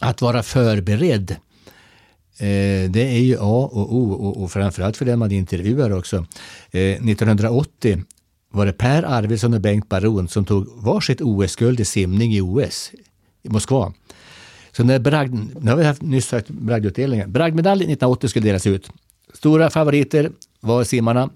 att 0.00 0.22
vara 0.22 0.42
förberedd 0.42 1.36
Eh, 2.40 2.90
det 2.90 3.02
är 3.02 3.20
ju 3.20 3.36
A 3.40 3.70
och 3.72 3.94
O 3.94 4.12
och, 4.12 4.42
och 4.42 4.52
framförallt 4.52 4.96
för 4.96 5.04
den 5.04 5.18
man 5.18 5.32
intervjuar 5.32 5.90
också. 5.90 6.16
Eh, 6.70 6.80
1980 6.80 8.02
var 8.50 8.66
det 8.66 8.72
Per 8.72 9.02
Arvidsson 9.02 9.54
och 9.54 9.60
Bengt 9.60 9.88
Baron 9.88 10.28
som 10.28 10.44
tog 10.44 10.66
varsitt 10.82 11.20
OS-guld 11.20 11.80
i 11.80 11.84
simning 11.84 12.34
i 12.34 12.40
OS 12.40 12.90
i 13.42 13.48
Moskva. 13.48 13.92
Så 14.72 14.84
när 14.84 14.98
bragd, 14.98 15.34
nu 15.60 15.70
har 15.70 15.78
vi 15.78 15.84
haft, 15.84 16.02
nyss 16.02 16.26
sagt 16.26 16.48
bragdutdelningen. 16.48 17.32
Bragdmedalj 17.32 17.80
1980 17.80 18.28
skulle 18.28 18.46
delas 18.46 18.66
ut. 18.66 18.90
Stora 19.34 19.70
favoriter 19.70 20.30
var 20.60 20.84
simmarna 20.84 21.30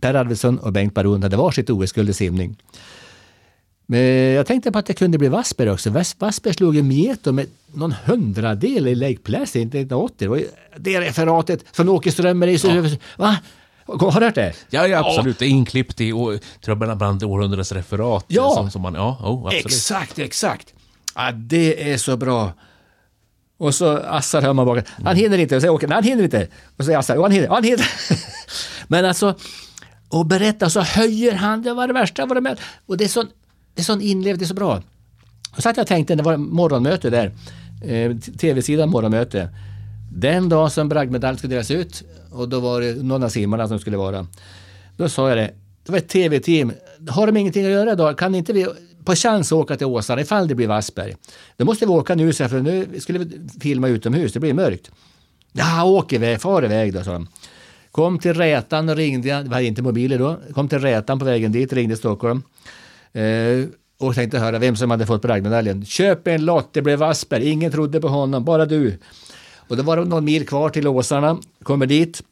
Per 0.00 0.14
Arvidsson 0.14 0.58
och 0.58 0.72
Bengt 0.72 0.94
Baron 0.94 1.22
hade 1.22 1.36
varsitt 1.36 1.70
OS-guld 1.70 2.10
i 2.10 2.12
simning. 2.12 2.56
Men 3.92 4.00
jag 4.34 4.46
tänkte 4.46 4.72
på 4.72 4.78
att 4.78 4.86
det 4.86 4.94
kunde 4.94 5.18
bli 5.18 5.28
Wasper 5.28 5.68
också. 5.68 5.90
Wasper 5.90 6.52
slog 6.52 6.76
ju 6.76 6.82
Mieto 6.82 7.32
med 7.32 7.46
någon 7.72 7.94
hundradel 8.04 8.88
i 8.88 8.94
Lake 8.94 9.16
Placid 9.16 9.62
1980. 9.62 10.16
Det 10.18 10.28
var 10.28 10.36
ju 10.36 10.48
det 10.76 11.00
referatet 11.00 11.64
från 11.72 11.88
Åke 11.88 12.12
Strömmer. 12.12 12.46
i 12.46 12.58
så 12.58 12.68
Va? 13.16 13.36
Har 13.86 14.20
du 14.20 14.26
hört 14.26 14.34
det? 14.34 14.54
Ja, 14.70 14.86
ja 14.86 14.98
absolut. 14.98 15.38
Det 15.38 15.44
är 15.44 15.48
inklippt 15.48 16.00
i 16.00 16.08
jag, 16.66 16.78
bland- 16.78 17.24
århundradets 17.24 17.72
referat. 17.72 18.24
Ja. 18.28 18.54
Som, 18.54 18.70
som 18.70 18.82
man, 18.82 18.94
ja, 18.94 19.18
oh, 19.22 19.46
absolut. 19.46 19.66
Exakt, 19.66 20.18
exakt. 20.18 20.74
Ja, 21.14 21.32
det 21.32 21.92
är 21.92 21.96
så 21.96 22.16
bra. 22.16 22.52
Och 23.58 23.74
så 23.74 23.96
Assar 23.96 24.42
hör 24.42 24.52
man 24.52 24.66
bakom. 24.66 24.82
Han 25.04 25.16
hinner 25.16 25.38
inte. 25.38 25.56
Och 25.56 25.62
så 25.62 25.68
åker, 25.68 25.88
han 25.88 26.04
hinner 26.04 26.24
inte. 26.24 26.48
Och 26.76 26.76
så 26.76 26.84
säger 26.84 26.98
Assar, 26.98 27.14
jo, 27.16 27.22
han 27.22 27.32
hinner. 27.32 27.46
Ja, 27.46 27.54
han 27.54 27.64
hinner. 27.64 27.90
Men 28.86 29.04
alltså, 29.04 29.34
och 30.08 30.26
berätta 30.26 30.70
så 30.70 30.80
höjer 30.80 31.32
han. 31.32 31.62
Det 31.62 31.74
var 31.74 31.86
det 31.86 31.92
värsta 31.92 32.22
jag 32.22 32.26
varit 32.26 32.42
med 32.42 32.60
Och 32.86 32.96
det 32.96 33.04
är 33.04 33.08
sån, 33.08 33.28
det 33.74 33.80
är 33.80 33.84
sån 33.84 34.00
inlevd, 34.00 34.38
det 34.38 34.44
är 34.44 34.46
så 34.46 34.54
bra. 34.54 34.82
Och 35.56 35.62
så 35.62 35.68
att 35.68 35.76
jag 35.76 35.86
tänkte, 35.86 36.14
det 36.14 36.22
var 36.22 36.36
morgonmöte 36.36 37.10
där. 37.10 37.32
Eh, 37.84 38.16
Tv-sidan 38.16 38.90
morgonmöte. 38.90 39.48
Den 40.12 40.48
dag 40.48 40.72
som 40.72 40.88
bragdmedalj 40.88 41.38
skulle 41.38 41.54
delas 41.54 41.70
ut 41.70 42.02
och 42.30 42.48
då 42.48 42.60
var 42.60 42.80
det 42.80 43.02
någon 43.02 43.22
av 43.22 43.28
simmarna 43.28 43.68
som 43.68 43.78
skulle 43.78 43.96
vara. 43.96 44.26
Då 44.96 45.08
sa 45.08 45.28
jag 45.28 45.38
det. 45.38 45.50
Det 45.84 45.92
var 45.92 45.98
ett 45.98 46.08
tv-team. 46.08 46.72
Har 47.08 47.26
de 47.26 47.36
ingenting 47.36 47.64
att 47.64 47.70
göra 47.70 47.92
idag? 47.92 48.18
Kan 48.18 48.34
inte 48.34 48.52
vi 48.52 48.66
på 49.04 49.14
chans 49.14 49.52
åka 49.52 49.76
till 49.76 49.86
Åsarna 49.86 50.20
ifall 50.20 50.48
det 50.48 50.54
blir 50.54 50.66
Wassberg? 50.66 51.14
Då 51.56 51.64
måste 51.64 51.86
vi 51.86 51.92
åka 51.92 52.14
nu, 52.14 52.32
för 52.32 52.60
nu 52.60 53.00
skulle 53.00 53.18
vi 53.18 53.40
filma 53.60 53.88
utomhus. 53.88 54.32
Det 54.32 54.40
blir 54.40 54.54
mörkt. 54.54 54.90
Ja, 55.52 55.84
åk 55.84 56.12
iväg, 56.12 56.40
far 56.40 56.64
iväg 56.64 56.94
då, 56.94 57.04
sa 57.04 57.12
de. 57.12 57.28
Kom 57.90 58.18
till 58.18 58.34
Rätan 58.34 58.88
och 58.88 58.96
ringde. 58.96 59.42
Vi 59.42 59.48
hade 59.48 59.64
inte 59.64 59.82
mobiler 59.82 60.18
då. 60.18 60.40
Kom 60.54 60.68
till 60.68 60.78
Rätan 60.78 61.18
på 61.18 61.24
vägen 61.24 61.52
dit, 61.52 61.72
ringde 61.72 61.96
Stockholm. 61.96 62.42
Eh, 63.12 63.68
och 63.98 64.14
tänkte 64.14 64.38
höra 64.38 64.58
vem 64.58 64.76
som 64.76 64.90
hade 64.90 65.06
fått 65.06 65.22
bragdmedaljen. 65.22 65.84
Köp 65.84 66.26
en 66.26 66.44
lott, 66.44 66.68
det 66.72 66.82
blev 66.82 66.98
Wassberg. 66.98 67.48
Ingen 67.48 67.72
trodde 67.72 68.00
på 68.00 68.08
honom, 68.08 68.44
bara 68.44 68.66
du. 68.66 68.98
Och 69.68 69.76
då 69.76 69.82
var 69.82 69.96
det 69.96 70.04
någon 70.04 70.24
mil 70.24 70.46
kvar 70.46 70.70
till 70.70 70.88
Åsarna. 70.88 71.38
Kommer 71.62 71.86
dit. 71.86 72.22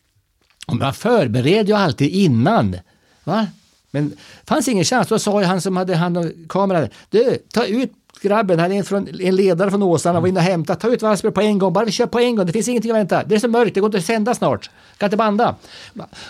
Och 0.67 0.77
man 0.77 0.95
förbereder 0.95 1.69
ju 1.69 1.75
alltid 1.75 2.09
innan. 2.09 2.77
Va? 3.25 3.47
Men 3.91 4.09
det 4.11 4.17
fanns 4.45 4.69
ingen 4.69 4.85
chans. 4.85 5.09
Då 5.09 5.19
sa 5.19 5.41
ju 5.41 5.47
han 5.47 5.61
som 5.61 5.77
hade 5.77 5.97
hand 5.97 6.19
om 6.19 6.33
kameran. 6.49 6.89
Du, 7.11 7.39
ta 7.53 7.65
ut 7.65 7.93
grabben. 8.23 8.59
Han 8.59 8.73
är 8.73 8.77
en, 8.77 8.85
från, 8.85 9.09
en 9.21 9.37
ledare 9.37 9.71
från 9.71 9.83
Åsarna. 9.83 10.21
Var 10.21 10.29
inne 10.29 10.41
och 10.41 10.45
hämta. 10.45 10.75
Ta 10.75 10.89
ut 10.89 11.03
Wassberg 11.03 11.33
på 11.33 11.41
en 11.41 11.59
gång. 11.59 11.73
Bara 11.73 11.85
vi 11.85 11.93
kör 11.93 12.07
på 12.07 12.19
en 12.19 12.37
gång. 12.37 12.47
Det 12.47 12.53
finns 12.53 12.69
ingenting 12.69 12.91
att 12.91 12.97
vänta. 12.97 13.25
Det 13.25 13.35
är 13.35 13.39
så 13.39 13.49
mörkt. 13.49 13.75
Det 13.75 13.81
går 13.81 13.89
inte 13.89 13.99
att 13.99 14.05
sända 14.05 14.35
snart. 14.35 14.71
Kan 14.99 15.07
inte 15.07 15.17
banda. 15.17 15.57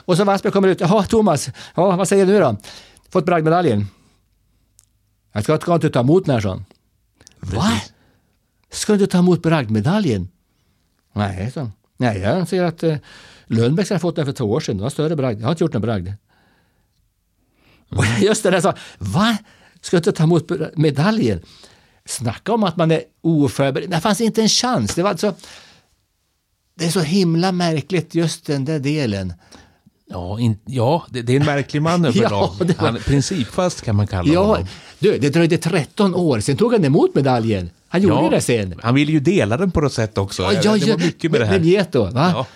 Och 0.04 0.16
så 0.16 0.24
Wassberg 0.24 0.52
kommer 0.52 0.68
ut. 0.68 0.80
Jaha, 0.80 1.02
Thomas. 1.02 1.48
Ja, 1.74 1.96
vad 1.96 2.08
säger 2.08 2.26
du 2.26 2.40
då? 2.40 2.56
Fått 3.10 3.24
bragdmedaljen. 3.24 3.86
Jag 5.32 5.42
ska, 5.44 5.58
ska 5.58 5.74
inte 5.74 5.90
ta 5.90 6.00
emot 6.00 6.24
den 6.26 6.34
här, 6.34 6.48
han. 6.48 6.64
Va? 7.40 7.72
Ska 8.70 8.96
du 8.96 9.06
ta 9.06 9.18
emot 9.18 9.42
bragdmedaljen? 9.42 10.28
Nej, 11.12 11.50
så. 11.50 11.70
Nej, 11.96 12.18
jag 12.18 12.48
ser 12.48 12.62
att 12.64 12.82
eh, 12.82 12.96
Lundbäck 13.46 13.90
har 13.90 13.98
fått 13.98 14.16
den 14.16 14.26
för 14.26 14.32
två 14.32 14.44
år 14.44 14.60
sedan. 14.60 14.76
Det 14.76 14.82
var 14.82 14.90
större 14.90 15.16
bragd. 15.16 15.40
Jag 15.40 15.46
har 15.46 15.50
inte 15.52 15.64
gjort 15.64 15.72
någon 15.72 15.82
bragd. 15.82 16.08
Och 17.88 18.04
just 18.20 18.42
det 18.42 18.50
där 18.50 18.60
sa, 18.60 18.74
va? 18.98 19.36
Ska 19.80 19.96
du 19.96 19.98
inte 19.98 20.12
ta 20.12 20.22
emot 20.24 20.50
medaljen? 20.76 21.42
Snacka 22.04 22.52
om 22.52 22.64
att 22.64 22.76
man 22.76 22.90
är 22.90 23.02
oförberedd. 23.20 23.90
Det 23.90 24.00
fanns 24.00 24.20
inte 24.20 24.42
en 24.42 24.48
chans. 24.48 24.94
Det 24.94 25.02
var 25.02 25.10
alltså... 25.10 25.34
Det 26.74 26.86
är 26.86 26.90
så 26.90 27.00
himla 27.00 27.52
märkligt 27.52 28.14
just 28.14 28.46
den 28.46 28.64
där 28.64 28.78
delen. 28.78 29.32
Ja, 30.06 30.40
in, 30.40 30.58
ja 30.66 31.04
det, 31.10 31.22
det 31.22 31.32
är 31.36 31.40
en 31.40 31.46
märklig 31.46 31.82
man 31.82 32.04
överlag. 32.04 32.30
Ja, 32.58 32.64
var- 32.78 32.86
Han 32.86 32.96
principfast 32.96 33.82
kan 33.82 33.96
man 33.96 34.06
kalla 34.06 34.32
Ja, 34.32 34.44
honom. 34.46 34.66
Du, 35.00 35.18
det 35.18 35.30
dröjde 35.30 35.58
13 35.58 36.14
år, 36.14 36.40
sen 36.40 36.56
tog 36.56 36.72
han 36.72 36.84
emot 36.84 37.14
medaljen. 37.14 37.70
Han 37.88 38.02
gjorde 38.02 38.30
det 38.30 38.40
sen. 38.40 38.80
Han 38.82 38.94
ville 38.94 39.12
ju 39.12 39.20
dela 39.20 39.56
den 39.56 39.70
på 39.70 39.80
något 39.80 39.92
sätt 39.92 40.18
också. 40.18 40.42
det 40.50 40.66
var 40.66 40.98
mycket 40.98 41.30
med 41.30 41.40
det 41.40 41.44
här. 41.46 41.52
Med 41.52 41.62
Mieto, 41.66 42.04
va? 42.04 42.30
Ja. 42.34 42.46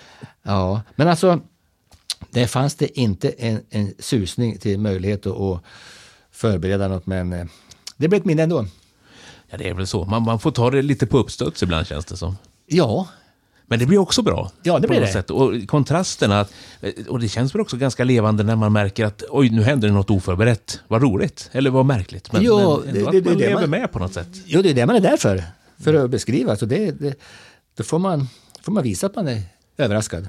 Ja. 0.43 0.81
men 0.95 1.07
alltså, 1.07 1.39
där 2.29 2.47
fanns 2.47 2.75
det 2.75 2.99
inte 2.99 3.29
en, 3.29 3.59
en 3.69 3.93
susning 3.99 4.57
till 4.57 4.79
möjlighet 4.79 5.25
att, 5.25 5.39
att 5.39 5.61
förbereda 6.31 6.87
något, 6.87 7.05
men 7.05 7.33
eh, 7.33 7.45
det 7.97 8.07
blev 8.07 8.21
ett 8.21 8.25
minne 8.25 8.43
ändå. 8.43 8.65
Ja, 9.49 9.57
det 9.57 9.69
är 9.69 9.73
väl 9.73 9.87
så. 9.87 10.05
Man, 10.05 10.23
man 10.23 10.39
får 10.39 10.51
ta 10.51 10.71
det 10.71 10.81
lite 10.81 11.05
på 11.07 11.17
uppstuds 11.17 11.63
ibland 11.63 11.87
känns 11.87 12.05
det 12.05 12.17
som. 12.17 12.37
Ja, 12.65 13.07
Men 13.67 13.79
det 13.79 13.85
blir 13.85 13.97
också 13.97 14.21
bra. 14.21 14.51
Ja, 14.63 14.79
det 14.79 14.87
på 14.87 14.91
blir 14.91 14.99
något 14.99 15.07
det. 15.09 15.13
Sätt. 15.13 15.29
Och 15.29 15.53
kontrasterna, 15.67 16.39
att- 16.39 16.51
och 17.09 17.19
det 17.19 17.27
känns 17.29 17.55
väl 17.55 17.61
också 17.61 17.77
ganska 17.77 18.03
levande 18.03 18.43
när 18.43 18.55
man 18.55 18.73
märker 18.73 19.05
att 19.05 19.23
oj, 19.29 19.49
nu 19.49 19.63
händer 19.63 19.87
det 19.87 19.93
något 19.93 20.09
oförberett. 20.09 20.79
Vad 20.87 21.01
roligt, 21.01 21.49
eller 21.51 21.69
vad 21.69 21.85
märkligt. 21.85 22.31
Men, 22.31 22.41
Jo, 22.43 22.81
men 22.85 22.93
det- 22.93 22.99
det- 22.99 23.07
att 23.07 23.13
man 23.13 23.23
det 23.37 23.47
lever 23.47 23.61
man- 23.61 23.69
med 23.69 23.91
på 23.91 23.99
något 23.99 24.13
sätt. 24.13 24.27
jo, 24.45 24.61
det 24.61 24.69
är 24.69 24.73
det 24.73 24.85
man 24.85 24.95
är 24.95 24.99
där 24.99 25.17
för. 25.17 25.43
För 25.83 25.93
att 25.93 26.09
beskriva. 26.09 26.55
Så 26.55 26.65
det, 26.65 26.91
det, 26.91 27.19
då 27.77 27.83
får 27.83 27.99
man, 27.99 28.27
får 28.61 28.71
man 28.71 28.83
visa 28.83 29.05
att 29.07 29.15
man 29.15 29.27
är 29.27 29.41
överraskad. 29.77 30.27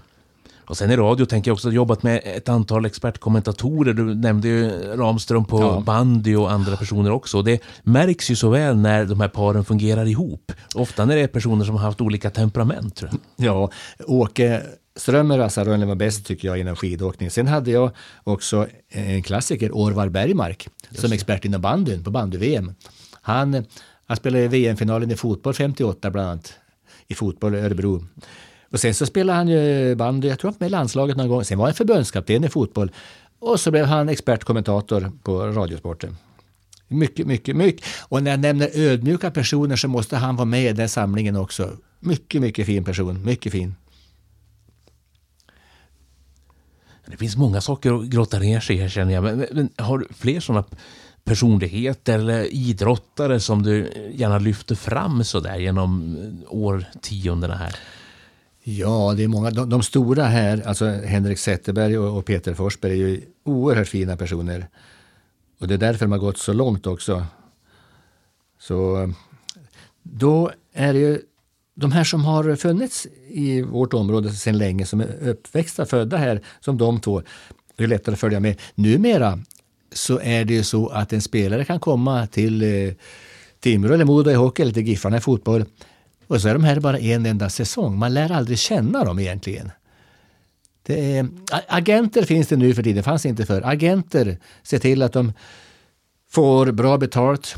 Och 0.66 0.76
sen 0.76 0.90
i 0.90 0.96
radio 0.96 1.26
tänker 1.26 1.50
jag 1.50 1.54
också 1.54 1.70
jobbat 1.72 2.02
med 2.02 2.22
ett 2.24 2.48
antal 2.48 2.84
expertkommentatorer. 2.86 3.92
Du 3.92 4.14
nämnde 4.14 4.48
ju 4.48 4.70
Ramström 4.96 5.44
på 5.44 5.60
Ja. 5.60 5.82
bandy 5.86 6.36
och 6.36 6.50
andra 6.52 6.76
personer 6.76 7.10
också. 7.10 7.42
Det 7.42 7.60
märks 7.82 8.30
ju 8.30 8.36
så 8.36 8.48
väl 8.48 8.76
när 8.76 9.04
de 9.04 9.20
här 9.20 9.28
paren 9.28 9.64
fungerar 9.64 10.06
ihop. 10.06 10.52
Ofta 10.74 11.04
när 11.04 11.16
det 11.16 11.22
är 11.22 11.26
personer 11.26 11.64
som 11.64 11.74
har 11.76 11.82
haft 11.82 12.00
olika 12.00 12.30
temperament 12.30 12.96
tror 12.96 13.10
jag. 13.36 13.46
Ja, 13.46 13.70
Åke 14.06 14.62
Strömmer 14.96 15.38
Assa 15.38 15.64
Rönnlund 15.64 15.88
var 15.88 15.94
bäst 15.96 16.26
tycker 16.26 16.48
jag 16.48 16.58
inom 16.58 16.76
skidåkning. 16.76 17.30
Sen 17.30 17.46
hade 17.46 17.70
jag 17.70 17.90
också 18.24 18.66
en 18.88 19.22
klassiker, 19.22 19.70
Orvar 19.72 20.08
Bergmark, 20.08 20.68
som 20.90 21.12
expert 21.12 21.44
inom 21.44 21.60
bandyn 21.60 22.04
på 22.04 22.10
bandy-VM. 22.10 22.74
Han, 23.22 23.64
han 24.06 24.16
spelade 24.16 24.48
VM-finalen 24.48 25.10
i 25.10 25.16
fotboll 25.16 25.54
58 25.54 26.10
bland 26.10 26.28
annat, 26.28 26.52
i 27.08 27.14
fotboll 27.14 27.54
i 27.54 27.58
Örebro. 27.58 28.04
Och 28.70 28.80
sen 28.80 28.94
så 28.94 29.06
spelade 29.06 29.36
han 29.36 29.48
ju 29.48 29.94
bandy, 29.94 30.28
jag 30.28 30.38
tror 30.38 30.50
han 30.50 30.56
var 30.58 30.64
med 30.64 30.68
i 30.68 30.70
landslaget 30.70 31.16
någon 31.16 31.28
gång. 31.28 31.44
Sen 31.44 31.58
var 31.58 31.66
han 31.66 31.74
förbundskapten 31.74 32.44
i 32.44 32.48
fotboll. 32.48 32.90
Och 33.38 33.60
så 33.60 33.70
blev 33.70 33.84
han 33.84 34.08
expertkommentator 34.08 35.12
på 35.22 35.46
Radiosporten. 35.46 36.16
Mycket, 36.88 37.26
mycket, 37.26 37.56
mycket. 37.56 37.86
Och 38.02 38.22
när 38.22 38.30
jag 38.30 38.40
nämner 38.40 38.70
ödmjuka 38.74 39.30
personer 39.30 39.76
så 39.76 39.88
måste 39.88 40.16
han 40.16 40.36
vara 40.36 40.44
med 40.44 40.70
i 40.70 40.72
den 40.72 40.88
samlingen 40.88 41.36
också. 41.36 41.72
Mycket, 42.00 42.40
mycket 42.40 42.66
fin 42.66 42.84
person. 42.84 43.24
Mycket 43.24 43.52
fin. 43.52 43.74
Det 47.06 47.16
finns 47.16 47.36
många 47.36 47.60
saker 47.60 47.92
att 47.92 48.06
grotta 48.06 48.38
ner 48.38 48.60
sig 48.60 48.76
i 48.76 48.80
här 48.80 48.88
känner 48.88 49.14
jag. 49.14 49.24
Men, 49.24 49.38
men, 49.38 49.48
men 49.52 49.86
har 49.86 49.98
du 49.98 50.06
fler 50.14 50.40
sådana 50.40 50.64
personligheter 51.24 52.18
eller 52.18 52.54
idrottare 52.54 53.40
som 53.40 53.62
du 53.62 53.92
gärna 54.14 54.38
lyfter 54.38 54.74
fram 54.74 55.24
sådär 55.24 55.56
genom 55.56 56.16
årtiondena 56.48 57.54
här? 57.54 57.76
Ja, 58.68 59.14
det 59.16 59.24
är 59.24 59.28
många. 59.28 59.50
De, 59.50 59.68
de 59.68 59.82
stora 59.82 60.24
här, 60.24 60.62
alltså 60.66 60.86
Henrik 60.86 61.38
Zetterberg 61.38 61.98
och, 61.98 62.18
och 62.18 62.24
Peter 62.24 62.54
Forsberg, 62.54 62.92
är 62.92 62.96
ju 62.96 63.20
oerhört 63.44 63.88
fina 63.88 64.16
personer. 64.16 64.68
Och 65.58 65.68
det 65.68 65.74
är 65.74 65.78
därför 65.78 66.04
de 66.04 66.12
har 66.12 66.18
gått 66.18 66.38
så 66.38 66.52
långt 66.52 66.86
också. 66.86 67.26
Så 68.58 69.12
då 70.02 70.50
är 70.72 70.92
det 70.92 70.98
ju 70.98 71.20
de 71.74 71.92
här 71.92 72.04
som 72.04 72.24
har 72.24 72.56
funnits 72.56 73.06
i 73.28 73.62
vårt 73.62 73.94
område 73.94 74.32
sedan 74.32 74.58
länge, 74.58 74.86
som 74.86 75.00
är 75.00 75.28
uppväxta, 75.28 75.86
födda 75.86 76.16
här, 76.16 76.40
som 76.60 76.78
de 76.78 77.00
två, 77.00 77.22
det 77.76 77.84
är 77.84 77.88
lättare 77.88 78.12
att 78.12 78.20
följa 78.20 78.40
med. 78.40 78.60
Numera 78.74 79.38
så 79.92 80.20
är 80.20 80.44
det 80.44 80.54
ju 80.54 80.64
så 80.64 80.88
att 80.88 81.12
en 81.12 81.22
spelare 81.22 81.64
kan 81.64 81.80
komma 81.80 82.26
till 82.26 82.62
eh, 82.62 82.94
Timrå 83.60 83.94
eller 83.94 84.04
Modo 84.04 84.30
i 84.30 84.34
hockey 84.34 84.62
eller 84.62 84.72
till 84.72 84.88
Giffarna 84.88 85.16
i 85.16 85.20
fotboll 85.20 85.64
och 86.26 86.40
så 86.40 86.48
är 86.48 86.52
de 86.52 86.64
här 86.64 86.80
bara 86.80 86.98
en 86.98 87.26
enda 87.26 87.50
säsong. 87.50 87.98
Man 87.98 88.14
lär 88.14 88.32
aldrig 88.32 88.58
känna 88.58 89.04
dem 89.04 89.18
egentligen. 89.18 89.70
Är, 90.88 91.28
agenter 91.68 92.22
finns 92.22 92.48
det 92.48 92.56
nu 92.56 92.74
för 92.74 92.82
tiden, 92.82 92.96
det 92.96 93.02
fanns 93.02 93.26
inte 93.26 93.46
för. 93.46 93.62
Agenter 93.62 94.38
ser 94.62 94.78
till 94.78 95.02
att 95.02 95.12
de 95.12 95.32
får 96.30 96.72
bra 96.72 96.98
betalt. 96.98 97.56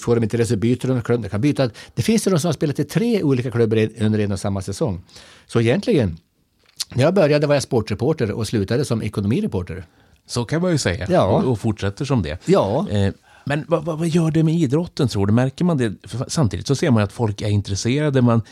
Får 0.00 0.14
de 0.14 0.22
inte 0.24 0.36
det 0.36 0.46
så 0.46 0.56
byter 0.56 0.86
de 0.86 1.02
klubb. 1.02 1.22
De 1.22 1.28
kan 1.28 1.40
byta. 1.40 1.70
Det 1.94 2.02
finns 2.02 2.26
ju 2.26 2.30
de 2.30 2.40
som 2.40 2.48
har 2.48 2.52
spelat 2.52 2.78
i 2.78 2.84
tre 2.84 3.22
olika 3.22 3.50
klubbar 3.50 3.88
under 4.00 4.18
en 4.18 4.32
och 4.32 4.40
samma 4.40 4.62
säsong. 4.62 5.02
Så 5.46 5.60
egentligen, 5.60 6.18
när 6.94 7.04
jag 7.04 7.14
började 7.14 7.46
var 7.46 7.54
jag 7.54 7.62
sportreporter 7.62 8.30
och 8.30 8.46
slutade 8.46 8.84
som 8.84 9.02
ekonomireporter. 9.02 9.84
Så 10.26 10.44
kan 10.44 10.62
man 10.62 10.72
ju 10.72 10.78
säga. 10.78 11.06
Ja. 11.10 11.24
Och, 11.24 11.52
och 11.52 11.60
fortsätter 11.60 12.04
som 12.04 12.22
det. 12.22 12.38
Ja. 12.44 12.86
Eh, 12.90 13.12
men 13.48 13.64
vad, 13.68 13.84
vad, 13.84 13.98
vad 13.98 14.08
gör 14.08 14.30
det 14.30 14.42
med 14.42 14.54
idrotten 14.54 15.08
tror 15.08 15.26
du? 15.26 15.32
Märker 15.32 15.64
man 15.64 15.76
det? 15.76 15.92
Samtidigt 16.28 16.66
så 16.66 16.74
ser 16.74 16.90
man 16.90 17.00
ju 17.00 17.04
att 17.04 17.12
folk 17.12 17.40
är 17.42 17.48
intresserade. 17.48 18.22
Man 18.22 18.42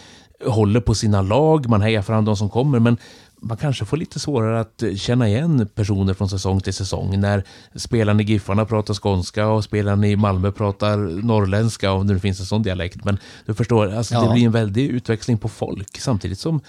håller 0.46 0.80
på 0.80 0.94
sina 0.94 1.22
lag, 1.22 1.68
man 1.68 1.82
hejar 1.82 2.02
fram 2.02 2.24
de 2.24 2.36
som 2.36 2.50
kommer. 2.50 2.78
Men 2.78 2.96
man 3.40 3.56
kanske 3.56 3.84
får 3.84 3.96
lite 3.96 4.20
svårare 4.20 4.60
att 4.60 4.82
eh, 4.82 4.94
känna 4.94 5.28
igen 5.28 5.68
personer 5.74 6.14
från 6.14 6.28
säsong 6.28 6.60
till 6.60 6.74
säsong. 6.74 7.20
När 7.20 7.42
spelaren 7.74 8.20
i 8.20 8.22
Giffarna 8.22 8.64
pratar 8.64 8.94
skånska 8.94 9.48
och 9.48 9.64
spelaren 9.64 10.04
i 10.04 10.16
Malmö 10.16 10.52
pratar 10.52 10.96
norrländska, 11.22 11.92
om 11.92 12.06
det 12.06 12.20
finns 12.20 12.40
en 12.40 12.46
sån 12.46 12.62
dialekt. 12.62 13.04
Men 13.04 13.18
du 13.46 13.54
förstår, 13.54 13.94
alltså 13.94 14.14
det 14.14 14.26
Ja. 14.26 14.32
blir 14.32 14.44
en 14.46 14.52
väldig 14.52 14.86
utväxling 14.90 15.38
på 15.38 15.48
folk. 15.48 16.00
Samtidigt 16.00 16.38
som 16.38 16.60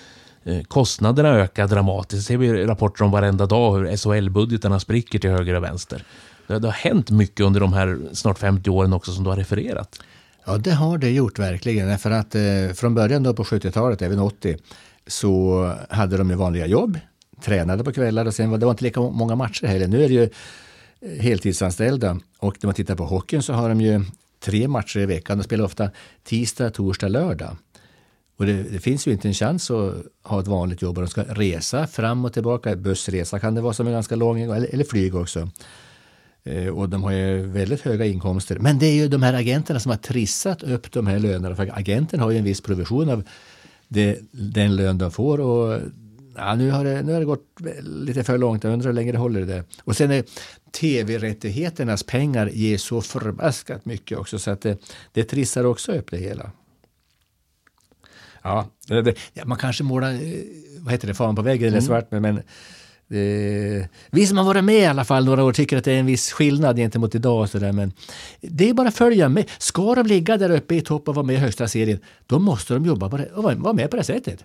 eh, 0.43 0.61
kostnaderna 0.63 1.29
ökar 1.29 1.67
dramatiskt. 1.67 2.27
Det 2.27 2.33
ser 2.33 2.37
vi 2.37 2.65
rapporter 2.65 3.03
om 3.05 3.11
varenda 3.11 3.45
dag 3.45 3.77
hur 3.77 3.85
SHL-budgetarna 3.97 4.79
spricker 4.79 5.19
till 5.19 5.29
höger 5.29 5.53
och 5.53 5.63
vänster. 5.63 6.03
Det, 6.47 6.59
det 6.59 6.67
har 6.67 6.73
hänt 6.73 7.11
mycket 7.11 7.45
under 7.45 7.59
de 7.59 7.73
här 7.73 7.99
snart 8.13 8.39
50 8.39 8.69
åren 8.69 8.93
också 8.93 9.11
som 9.11 9.23
du 9.23 9.29
har 9.29 9.37
refererat. 9.37 9.99
Ja, 10.45 10.57
det 10.57 10.71
har 10.71 10.97
det 10.97 11.09
gjort 11.09 11.39
verkligen. 11.39 11.99
För 11.99 12.11
att 12.11 12.35
eh, 12.35 12.73
från 12.75 12.95
början 12.95 13.23
då 13.23 13.33
på 13.33 13.43
70-talet, 13.43 14.01
även 14.01 14.19
80, 14.19 14.57
så 15.07 15.73
hade 15.89 16.17
de 16.17 16.29
ju 16.29 16.35
vanliga 16.35 16.65
jobb, 16.65 16.99
tränade 17.41 17.83
på 17.83 17.91
kvällar 17.91 18.25
och 18.25 18.33
sen 18.33 18.49
var 18.49 18.57
det 18.57 18.65
var 18.65 18.71
inte 18.71 18.83
lika 18.83 19.01
många 19.01 19.35
matcher 19.35 19.67
heller. 19.67 19.87
Nu 19.87 20.03
är 20.03 20.07
det 20.07 20.13
ju 20.13 20.23
eh, 20.23 21.21
heltidsanställda 21.21 22.19
och 22.39 22.57
när 22.61 22.67
man 22.67 22.75
tittar 22.75 22.95
på 22.95 23.05
hockeyn 23.05 23.41
så 23.41 23.53
har 23.53 23.69
de 23.69 23.81
ju 23.81 24.05
tre 24.39 24.67
matcher 24.67 24.99
i 24.99 25.05
veckan. 25.05 25.37
De 25.37 25.43
spelar 25.43 25.65
ofta 25.65 25.89
tisdag, 26.23 26.69
torsdag, 26.69 27.07
lördag. 27.07 27.57
Och 28.37 28.45
det, 28.45 28.63
det, 28.63 28.79
finns 28.79 29.07
ju 29.07 29.11
inte 29.11 29.27
en 29.27 29.33
chans 29.33 29.71
att 29.71 29.93
ha 30.23 30.39
ett 30.39 30.47
vanligt 30.47 30.81
jobb 30.81 30.97
och 30.97 31.03
de 31.03 31.09
ska 31.09 31.23
resa 31.23 31.87
fram 31.87 32.25
och 32.25 32.33
tillbaka. 32.33 32.75
Bussresa 32.75 33.39
kan 33.39 33.55
det 33.55 33.61
vara 33.61 33.73
som 33.73 33.87
är 33.87 33.91
ganska 33.91 34.15
lång, 34.15 34.41
eller, 34.41 34.73
eller 34.73 34.83
flyg 34.83 35.15
också. 35.15 35.49
Eh, 36.47 36.67
och 36.67 36.89
de 36.89 37.03
har 37.03 37.11
ju 37.11 37.47
väldigt 37.47 37.81
höga 37.81 38.05
inkomster. 38.05 38.59
Men 38.59 38.79
det 38.79 38.85
är 38.85 38.93
ju 38.93 39.07
de 39.07 39.23
här 39.23 39.33
agenterna 39.33 39.79
som 39.79 39.89
har 39.89 39.97
trissat 39.97 40.63
upp 40.63 40.91
de 40.91 41.07
här 41.07 41.19
lönerna. 41.19 41.55
För 41.55 41.69
agenten 41.73 42.19
har 42.19 42.31
ju 42.31 42.37
en 42.37 42.43
viss 42.43 42.61
provision 42.61 43.09
av 43.09 43.23
det, 43.87 44.19
den 44.31 44.75
lön 44.75 44.97
de 44.97 45.11
får. 45.11 45.39
Och 45.39 45.81
ja, 46.35 46.55
nu, 46.55 46.71
har 46.71 46.83
det, 46.83 47.01
nu 47.01 47.13
har 47.13 47.19
det 47.19 47.25
gått 47.25 47.45
lite 47.81 48.23
för 48.23 48.37
långt. 48.37 48.63
Jag 48.63 48.73
undrar 48.73 48.89
hur 48.89 48.95
länge 48.95 49.11
det 49.11 49.17
håller 49.17 49.41
det. 49.41 49.63
Och 49.83 49.95
sen 49.95 50.11
är 50.11 50.23
tv-rättigheternas 50.71 52.03
pengar 52.03 52.47
ger 52.53 52.77
så 52.77 53.01
förbaskat 53.01 53.85
mycket 53.85 54.17
också 54.17 54.39
så 54.39 54.51
att 54.51 54.61
det, 54.61 54.77
det 55.11 55.23
trissar 55.23 55.63
också 55.63 55.91
upp 55.91 56.11
det 56.11 56.17
hela. 56.17 56.51
Ja, 58.41 58.67
det, 58.87 59.15
man 59.45 59.57
kanske 59.57 59.83
målar, 59.83 60.11
eh, 60.11 60.19
vad 60.79 60.91
heter 60.91 61.07
det, 61.07 61.13
fan 61.13 61.35
på 61.35 61.41
väggen 61.41 61.67
eller 61.67 61.77
mm. 61.77 61.87
svart, 61.87 62.11
men, 62.11 62.21
men 62.21 62.41
Eh, 63.09 63.85
vi 64.11 64.27
som 64.27 64.37
har 64.37 64.43
varit 64.43 64.63
med 64.63 64.79
i 64.79 64.85
alla 64.85 65.05
fall 65.05 65.25
några 65.25 65.43
år 65.43 65.53
tycker 65.53 65.77
att 65.77 65.83
det 65.83 65.91
är 65.91 65.99
en 65.99 66.05
viss 66.05 66.31
skillnad 66.31 66.77
gentemot 66.77 67.15
idag. 67.15 67.41
Och 67.41 67.49
så 67.49 67.59
där, 67.59 67.71
men 67.71 67.93
det 68.41 68.69
är 68.69 68.73
bara 68.73 68.87
att 68.87 68.95
följa 68.95 69.29
med. 69.29 69.49
Ska 69.57 69.95
de 69.95 70.07
ligga 70.07 70.37
där 70.37 70.49
uppe 70.49 70.75
i 70.75 70.81
topp 70.81 71.07
och 71.07 71.15
vara 71.15 71.25
med 71.25 71.35
i 71.35 71.39
högsta 71.39 71.67
serien, 71.67 71.99
då 72.25 72.39
måste 72.39 72.73
de 72.73 72.85
jobba 72.85 73.09
på 73.09 73.17
det, 73.17 73.25
och 73.25 73.43
vara 73.43 73.73
med 73.73 73.91
på 73.91 73.97
det 73.97 74.03
sättet. 74.03 74.43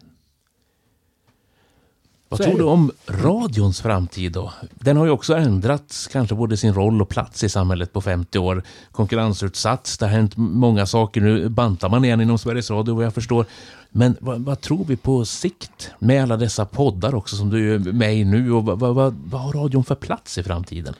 Vad 2.32 2.42
tror 2.42 2.58
du 2.58 2.64
om 2.64 2.92
radions 3.06 3.80
framtid 3.80 4.32
då? 4.32 4.52
Den 4.70 4.96
har 4.96 5.04
ju 5.04 5.10
också 5.10 5.34
ändrats, 5.34 6.06
kanske 6.06 6.34
både 6.34 6.56
sin 6.56 6.74
roll 6.74 7.02
och 7.02 7.08
plats 7.08 7.44
i 7.44 7.48
samhället 7.48 7.92
på 7.92 8.00
50 8.00 8.38
år. 8.38 8.62
Konkurrensutsatts, 8.92 9.98
det 9.98 10.06
har 10.06 10.12
hänt 10.12 10.36
många 10.36 10.86
saker. 10.86 11.20
Nu 11.20 11.48
bantar 11.48 11.88
man 11.88 12.04
igen 12.04 12.20
inom 12.20 12.38
Sveriges 12.38 12.70
Radio 12.70 12.94
vad 12.94 13.04
jag 13.04 13.14
förstår. 13.14 13.46
Men 13.90 14.16
vad, 14.20 14.40
vad, 14.40 14.60
tror 14.60 14.84
vi 14.84 14.96
på 14.96 15.24
sikt 15.24 15.90
med 15.98 16.22
alla 16.22 16.36
dessa 16.36 16.66
poddar 16.66 17.14
också 17.14 17.36
som 17.36 17.50
du 17.50 17.74
är 17.74 17.78
med 17.78 18.16
i 18.16 18.24
nu 18.24 18.52
och 18.52 18.64
vad, 18.64 18.78
vad, 18.78 19.14
vad 19.24 19.40
har 19.40 19.52
radion 19.52 19.84
för 19.84 19.94
plats 19.94 20.38
i 20.38 20.42
framtiden? 20.42 20.94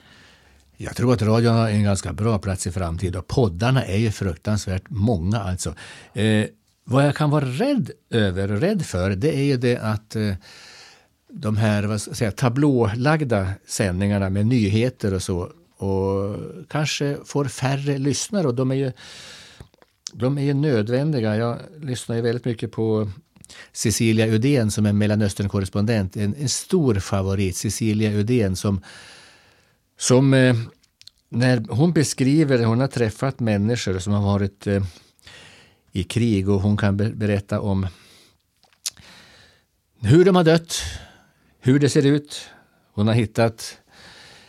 Jag 0.77 0.95
tror 0.95 1.13
att 1.13 1.21
radion 1.21 1.55
har 1.55 1.69
en 1.69 1.83
ganska 1.83 2.13
bra 2.13 2.39
plats 2.39 2.67
i 2.67 2.71
framtiden 2.71 3.19
och 3.19 3.27
poddarna 3.27 3.85
är 3.85 3.97
ju 3.97 4.11
fruktansvärt 4.11 4.83
många 4.87 5.39
alltså. 5.39 5.73
Eh, 6.13 6.45
vad 6.85 7.05
jag 7.05 7.15
kan 7.15 7.29
vara 7.29 7.45
rädd 7.45 7.91
över 8.09 8.47
rädd 8.47 8.85
för 8.85 9.09
det 9.09 9.35
är 9.35 9.43
ju 9.43 9.57
det 9.57 9.77
att 9.77 10.15
eh, 10.15 10.33
de 11.35 11.57
här 11.57 11.83
vad 11.83 12.01
ska 12.01 12.09
jag 12.09 12.17
säga, 12.17 12.31
tablålagda 12.31 13.47
sändningarna 13.67 14.29
med 14.29 14.45
nyheter 14.45 15.13
och 15.13 15.21
så 15.21 15.51
och 15.77 16.35
kanske 16.69 17.17
får 17.25 17.45
färre 17.45 17.97
lyssnare 17.97 18.47
och 18.47 18.55
de 18.55 18.71
är 18.71 18.75
ju 18.75 18.91
de 20.13 20.37
är 20.37 20.41
ju 20.41 20.53
nödvändiga. 20.53 21.37
Jag 21.37 21.59
lyssnar 21.81 22.15
ju 22.15 22.21
väldigt 22.21 22.45
mycket 22.45 22.71
på 22.71 23.09
Cecilia 23.71 24.27
Udén 24.27 24.71
som 24.71 24.85
är 24.85 24.93
Mellanöstern-korrespondent. 24.93 26.17
En, 26.17 26.35
en 26.35 26.49
stor 26.49 26.95
favorit, 26.95 27.57
Cecilia 27.57 28.11
Udén 28.11 28.55
som, 28.55 28.81
som 29.97 30.33
eh, 30.33 30.55
när 31.29 31.65
hon 31.69 31.93
beskriver, 31.93 32.63
hon 32.63 32.79
har 32.79 32.87
träffat 32.87 33.39
människor 33.39 33.99
som 33.99 34.13
har 34.13 34.21
varit 34.21 34.67
eh, 34.67 34.83
i 35.91 36.03
krig 36.03 36.49
och 36.49 36.61
hon 36.61 36.77
kan 36.77 36.97
be 36.97 37.09
berätta 37.09 37.59
om 37.59 37.87
hur 40.01 40.25
de 40.25 40.35
har 40.35 40.43
dött, 40.43 40.75
hur 41.65 41.79
det 41.79 41.89
ser 41.89 42.05
ut. 42.05 42.49
Hon 42.93 43.07
har 43.07 43.13
hittat 43.13 43.77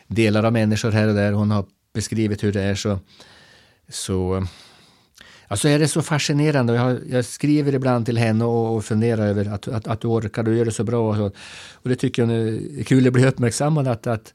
delar 0.07 0.45
av 0.45 0.53
människor 0.53 0.91
här 0.91 1.09
och 1.09 1.15
där. 1.15 1.33
Hon 1.33 1.51
har 1.51 1.67
beskrivit 1.93 2.45
hur 2.45 2.53
det 2.53 2.62
är. 2.62 2.75
så, 2.75 2.99
så 3.89 4.47
Alltså 5.49 5.69
är 5.69 5.79
det 5.79 5.89
så 5.89 6.03
fascinerande. 6.03 6.75
Jag, 6.75 6.99
jag 7.11 7.25
skriver 7.25 7.75
ibland 7.75 8.07
till 8.07 8.19
henne 8.19 8.45
och, 8.45 8.77
och 8.77 8.85
funderar 8.85 9.27
över 9.27 9.53
att, 9.55 9.69
att, 9.69 9.87
att 9.87 10.01
du 10.01 10.09
orkar, 10.09 10.43
du 10.43 10.57
gör 10.57 10.65
det 10.65 10.71
så 10.73 10.85
bra. 10.85 11.11
Och, 11.11 11.17
så. 11.17 11.25
och 11.73 11.89
det 11.89 11.97
tycker 11.97 12.23
jag 12.23 12.33
är 12.33 12.83
kul 12.85 13.07
att 13.07 13.12
bli 13.12 13.27
uppmärksammad 13.27 13.89
att, 13.89 14.07
att, 14.07 14.35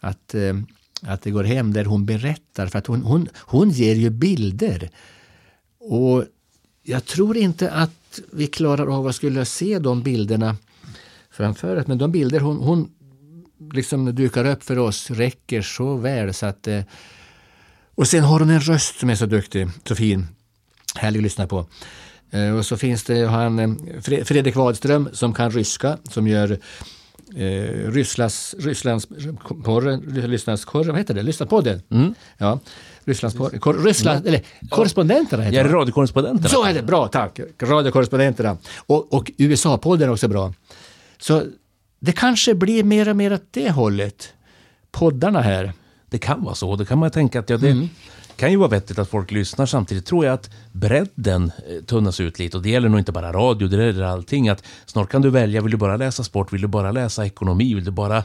att, 0.00 0.34
eh, 0.34 0.56
att 1.02 1.22
det 1.22 1.30
går 1.30 1.44
hem 1.44 1.72
där 1.72 1.84
hon 1.84 2.06
berättar. 2.06 2.66
För 2.66 2.78
att 2.78 2.86
hon, 2.86 3.02
hon, 3.02 3.28
hon 3.36 3.70
ger 3.70 3.94
ju 3.94 4.10
bilder. 4.10 4.90
Och 5.78 6.24
jag 6.82 7.04
tror 7.04 7.36
inte 7.36 7.70
att 7.70 8.20
vi 8.32 8.46
klarar 8.46 8.86
av 8.86 9.06
att 9.06 9.14
skulle 9.14 9.44
se 9.44 9.78
de 9.78 10.02
bilderna 10.02 10.56
framför 11.38 11.76
oss. 11.76 11.86
Men 11.86 11.98
de 11.98 12.12
bilder 12.12 12.40
hon, 12.40 12.56
hon 12.56 12.90
liksom 13.72 14.14
dukar 14.14 14.44
upp 14.44 14.62
för 14.62 14.78
oss 14.78 15.10
räcker 15.10 15.62
så 15.62 15.96
väl 15.96 16.34
så 16.34 16.46
att 16.46 16.66
eh, 16.66 16.82
och 17.94 18.08
sen 18.08 18.24
har 18.24 18.40
hon 18.40 18.50
en 18.50 18.60
röst 18.60 18.98
som 19.00 19.10
är 19.10 19.14
så 19.14 19.26
duktig, 19.26 19.68
så 19.88 19.94
fin 19.94 20.26
härlig 20.94 21.18
att 21.18 21.22
lyssna 21.22 21.46
på. 21.46 21.66
Eh, 22.30 22.56
och 22.56 22.66
så 22.66 22.76
finns 22.76 23.04
det 23.04 23.26
han 23.26 23.58
eh, 23.58 23.70
Fredrik 24.00 24.56
Wadström 24.56 25.08
som 25.12 25.34
kan 25.34 25.50
ryska, 25.50 25.98
som 26.10 26.28
gör 26.28 26.58
eh, 27.36 27.92
Rysslands, 27.92 28.54
Rysslands 28.58 29.08
porren, 29.64 30.02
Rysslands 30.16 30.64
korren, 30.64 30.88
vad 30.88 30.98
heter 30.98 31.14
det? 31.14 31.22
Lyssnadspodden. 31.22 31.82
Mm. 31.90 32.14
Ja. 32.38 32.58
Rysslands 33.04 33.36
kor, 33.60 33.84
Ryssland, 33.84 34.26
eller 34.26 34.42
korrespondenterna 34.68 35.42
heter 35.42 35.58
ja, 35.58 35.64
det. 35.64 35.72
radiokorrespondenterna. 35.72 36.48
Så 36.48 36.64
är 36.64 36.74
det, 36.74 36.82
bra, 36.82 37.08
tack. 37.08 37.40
Radiokorrespondenterna. 37.62 38.56
Och, 38.86 39.12
och 39.12 39.30
USA-podden 39.38 40.02
är 40.02 40.10
också 40.10 40.28
bra. 40.28 40.52
Så 41.18 41.46
det 42.00 42.12
kanske 42.12 42.54
blir 42.54 42.84
mer 42.84 43.08
och 43.08 43.16
mer 43.16 43.32
åt 43.32 43.46
det 43.50 43.70
hållet. 43.70 44.32
Poddarna 44.90 45.40
här. 45.40 45.72
Det 46.10 46.18
kan 46.18 46.44
vara 46.44 46.54
så. 46.54 46.76
Det 46.76 46.84
kan 46.84 46.98
man 46.98 47.10
tänka 47.10 47.40
att 47.40 47.50
ja, 47.50 47.56
det, 47.56 47.70
mm 47.70 47.88
kan 48.38 48.50
ju 48.50 48.56
vara 48.56 48.68
vettigt 48.68 48.98
att 48.98 49.08
folk 49.08 49.30
lyssnar. 49.30 49.66
Samtidigt 49.66 50.06
tror 50.06 50.24
jag 50.24 50.34
att 50.34 50.50
bredden 50.72 51.52
eh, 51.68 51.84
tunnas 51.84 52.20
ut 52.20 52.38
lite. 52.38 52.56
Och 52.56 52.62
det 52.62 52.70
gäller 52.70 52.88
nog 52.88 52.98
inte 52.98 53.12
bara 53.12 53.32
radio, 53.32 53.68
det 53.68 53.86
gäller 53.86 54.02
allting. 54.02 54.48
Att 54.48 54.64
snart 54.86 55.10
kan 55.10 55.22
du 55.22 55.30
välja, 55.30 55.60
vill 55.60 55.70
du 55.70 55.76
bara 55.76 55.96
läsa 55.96 56.24
sport, 56.24 56.52
vill 56.52 56.60
du 56.60 56.68
bara 56.68 56.92
läsa 56.92 57.26
ekonomi, 57.26 57.74
vill 57.74 57.84
du 57.84 57.90
bara 57.90 58.16
eh, 58.18 58.22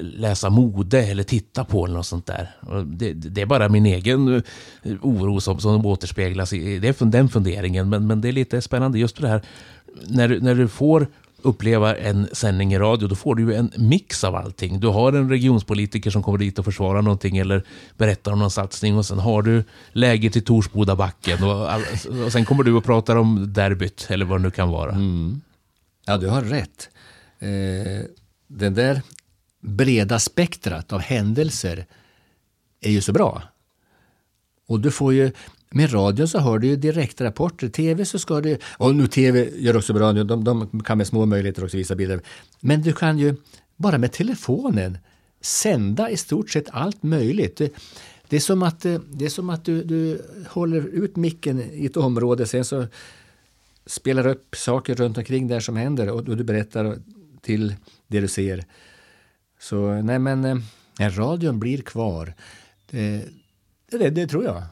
läsa 0.00 0.50
mode 0.50 1.02
eller 1.02 1.22
titta 1.22 1.64
på 1.64 1.84
eller 1.84 1.96
något 1.96 2.06
sånt 2.06 2.26
där. 2.26 2.50
Det, 2.84 3.12
det, 3.12 3.42
är 3.42 3.46
bara 3.46 3.68
min 3.68 3.86
egen 3.86 4.34
eh, 4.82 4.92
oro 5.02 5.40
som, 5.40 5.60
som 5.60 5.86
återspeglas 5.86 6.52
i 6.52 6.78
det 6.78 7.00
är 7.00 7.04
den 7.04 7.28
funderingen. 7.28 7.88
Men, 7.88 8.06
men 8.06 8.20
det 8.20 8.28
är 8.28 8.32
lite 8.32 8.60
spännande 8.60 8.98
just 8.98 9.16
för 9.16 9.22
det 9.22 9.28
här 9.28 9.42
när, 10.06 10.40
när 10.40 10.54
du 10.54 10.68
får 10.68 11.06
uppleva 11.42 11.96
en 11.96 12.28
sändning 12.32 12.74
i 12.74 12.78
radio, 12.78 13.08
då 13.08 13.14
får 13.14 13.34
du 13.34 13.42
ju 13.42 13.54
en 13.54 13.72
mix 13.76 14.24
av 14.24 14.34
allting. 14.34 14.80
Du 14.80 14.86
har 14.86 15.12
en 15.12 15.28
regionspolitiker 15.28 16.10
som 16.10 16.22
kommer 16.22 16.38
dit 16.38 16.58
och 16.58 16.64
försvarar 16.64 17.02
någonting 17.02 17.38
eller 17.38 17.64
berättar 17.96 18.32
om 18.32 18.38
någon 18.38 18.50
satsning 18.50 18.96
och 18.98 19.06
sen 19.06 19.18
har 19.18 19.42
du 19.42 19.64
läget 19.92 20.36
i 20.36 20.40
Torsbodabacken 20.40 21.44
och, 21.44 21.68
och 22.24 22.32
sen 22.32 22.44
kommer 22.44 22.62
du 22.62 22.72
och 22.72 22.84
pratar 22.84 23.16
om 23.16 23.52
derbyt 23.52 24.06
eller 24.10 24.24
vad 24.24 24.40
det 24.40 24.42
nu 24.42 24.50
kan 24.50 24.68
vara. 24.68 24.92
Mm. 24.92 25.40
Ja, 26.06 26.18
du 26.18 26.28
har 26.28 26.42
rätt. 26.42 26.88
Eh, 27.38 28.06
det 28.46 28.70
där 28.70 29.02
breda 29.60 30.18
spektrat 30.18 30.92
av 30.92 31.00
händelser 31.00 31.86
är 32.80 32.90
ju 32.90 33.00
så 33.00 33.12
bra. 33.12 33.42
Och 34.68 34.80
du 34.80 34.90
får 34.90 35.14
ju 35.14 35.32
med 35.74 35.94
radion 35.94 36.28
så 36.28 36.38
har 36.38 36.58
du 36.58 36.66
ju 36.66 36.76
direktrapporter. 36.76 37.68
Tv 37.68 38.04
så 38.04 38.18
ska 38.18 38.40
du... 38.40 38.58
Och 38.64 38.94
nu 38.94 39.06
tv 39.06 39.50
gör 39.56 39.76
också 39.76 39.92
bra, 39.92 40.12
de, 40.12 40.44
de 40.44 40.80
kan 40.80 40.98
med 40.98 41.06
små 41.06 41.26
möjligheter 41.26 41.64
också 41.64 41.76
visa 41.76 41.94
bilder. 41.94 42.20
Men 42.60 42.82
du 42.82 42.92
kan 42.92 43.18
ju 43.18 43.34
bara 43.76 43.98
med 43.98 44.12
telefonen 44.12 44.98
sända 45.40 46.10
i 46.10 46.16
stort 46.16 46.50
sett 46.50 46.66
allt 46.70 47.02
möjligt. 47.02 47.56
Det, 47.56 47.72
det 48.28 48.36
är 48.36 48.40
som 48.40 48.62
att, 48.62 48.84
eh, 48.84 49.00
det 49.10 49.24
är 49.24 49.28
som 49.28 49.50
att 49.50 49.64
du, 49.64 49.84
du 49.84 50.22
håller 50.48 50.86
ut 50.86 51.16
micken 51.16 51.62
i 51.72 51.86
ett 51.86 51.96
område, 51.96 52.46
sen 52.46 52.64
så 52.64 52.86
spelar 53.86 54.26
upp 54.26 54.56
saker 54.56 54.94
runt 54.94 55.18
omkring 55.18 55.48
där 55.48 55.60
som 55.60 55.76
händer 55.76 56.08
och, 56.10 56.28
och 56.28 56.36
du 56.36 56.44
berättar 56.44 56.96
till 57.40 57.74
det 58.08 58.20
du 58.20 58.28
ser. 58.28 58.64
Så 59.60 59.92
nej 59.92 60.18
men, 60.18 60.44
eh, 60.44 61.10
radion 61.10 61.58
blir 61.58 61.82
kvar. 61.82 62.34
Det, 62.90 63.24
det, 63.90 64.10
det 64.10 64.26
tror 64.26 64.44
jag. 64.44 64.62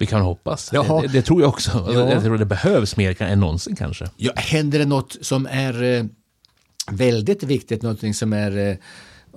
Vi 0.00 0.06
kan 0.06 0.20
hoppas. 0.20 0.70
Det, 0.70 1.08
det, 1.12 1.22
tror 1.22 1.40
jag 1.40 1.48
också. 1.48 1.90
Ja. 1.94 2.10
Jag 2.10 2.22
tror 2.22 2.38
det 2.38 2.44
behövs 2.44 2.96
mer 2.96 3.22
än 3.22 3.40
någonsin 3.40 3.76
kanske. 3.76 4.06
Ja, 4.16 4.32
händer 4.36 4.78
det 4.78 4.84
något 4.84 5.16
som 5.20 5.46
är 5.50 5.82
eh, 5.82 6.04
väldigt 6.90 7.42
viktigt, 7.42 7.82
någonting 7.82 8.14
som 8.14 8.32
är 8.32 8.68
eh, 8.70 8.76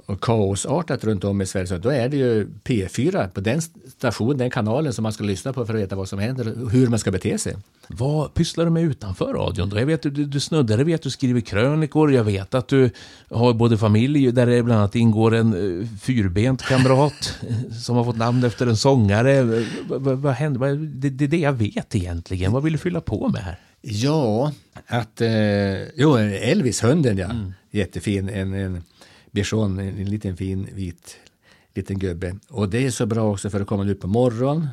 och 0.05 0.21
kaosartat 0.21 1.03
runt 1.03 1.23
om 1.23 1.41
i 1.41 1.45
Sverige, 1.45 1.67
så 1.67 1.77
då 1.77 1.89
är 1.89 2.09
det 2.09 2.17
ju 2.17 2.47
P4 2.63 3.29
på 3.29 3.41
den 3.41 3.61
stationen, 3.97 4.37
den 4.37 4.49
kanalen 4.49 4.93
som 4.93 5.03
man 5.03 5.13
ska 5.13 5.23
lyssna 5.23 5.53
på 5.53 5.65
för 5.65 5.73
att 5.73 5.79
veta 5.79 5.95
vad 5.95 6.09
som 6.09 6.19
händer 6.19 6.63
och 6.63 6.71
hur 6.71 6.87
man 6.87 6.99
ska 6.99 7.11
bete 7.11 7.37
sig. 7.37 7.55
Vad 7.87 8.33
pysslar 8.33 8.65
du 8.65 8.71
med 8.71 8.83
utanför 8.83 9.33
radion 9.33 9.69
då? 9.69 9.79
Jag 9.79 9.85
vet 9.85 10.05
att 10.05 10.15
du, 10.15 10.25
du 10.25 10.39
snuddar, 10.39 10.77
jag 10.77 10.85
vet 10.85 10.95
att 10.95 11.01
du 11.01 11.09
skriver 11.09 11.41
krönikor, 11.41 12.13
jag 12.13 12.23
vet 12.23 12.53
att 12.53 12.67
du 12.67 12.89
har 13.29 13.53
både 13.53 13.77
familj 13.77 14.31
där 14.31 14.45
det 14.45 14.63
bland 14.63 14.79
annat 14.79 14.95
ingår 14.95 15.35
en 15.35 15.53
uh, 15.53 15.87
fyrbent 16.01 16.61
kamrat 16.61 17.39
som 17.83 17.95
har 17.95 18.03
fått 18.03 18.17
namn 18.17 18.43
efter 18.43 18.67
en 18.67 18.77
sångare. 18.77 19.63
Vad, 19.87 20.01
vad 20.01 20.33
händer? 20.33 20.75
Det, 20.75 21.09
det 21.09 21.23
är 21.25 21.29
det 21.29 21.37
jag 21.37 21.53
vet 21.53 21.95
egentligen. 21.95 22.51
Vad 22.51 22.63
vill 22.63 22.73
du 22.73 22.79
fylla 22.79 23.01
på 23.01 23.27
med 23.27 23.41
här? 23.41 23.59
Ja, 23.81 24.51
att... 24.87 25.21
Eh, 25.21 25.83
jo, 25.95 26.17
Elvis-hunden 26.17 27.17
ja. 27.17 27.25
Mm. 27.25 27.53
Jättefin. 27.71 28.29
En, 28.29 28.53
en 28.53 28.83
bichon, 29.33 29.79
en, 29.79 29.97
en 29.99 30.09
liten 30.09 30.37
fin 30.37 30.69
vit 30.73 31.17
liten 31.73 31.99
gubbe. 31.99 32.35
Och 32.49 32.69
det 32.69 32.85
är 32.85 32.91
så 32.91 33.05
bra 33.05 33.31
också 33.31 33.49
för 33.49 33.61
att 33.61 33.67
komma 33.67 33.85
ut 33.85 34.01
på 34.01 34.07
morgon, 34.07 34.67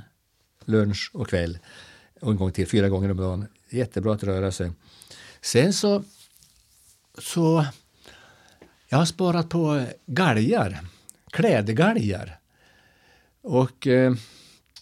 lunch 0.65 1.11
och 1.15 1.29
kväll. 1.29 1.59
Och 2.21 2.31
en 2.31 2.37
gång 2.37 2.53
till, 2.53 2.69
fyra 2.69 2.89
gånger 2.89 3.11
om 3.11 3.17
dagen. 3.17 3.47
Jättebra 3.71 4.15
att 4.15 4.23
röra 4.23 4.53
sig. 4.53 4.73
Sen 5.41 5.73
så... 5.73 6.05
så 7.19 7.67
jag 8.89 8.99
har 8.99 9.05
sparat 9.05 9.49
på 9.49 9.87
galgar, 10.07 10.81
klädgalgar. 11.31 12.39
Och 13.43 13.87
eh, 13.87 14.15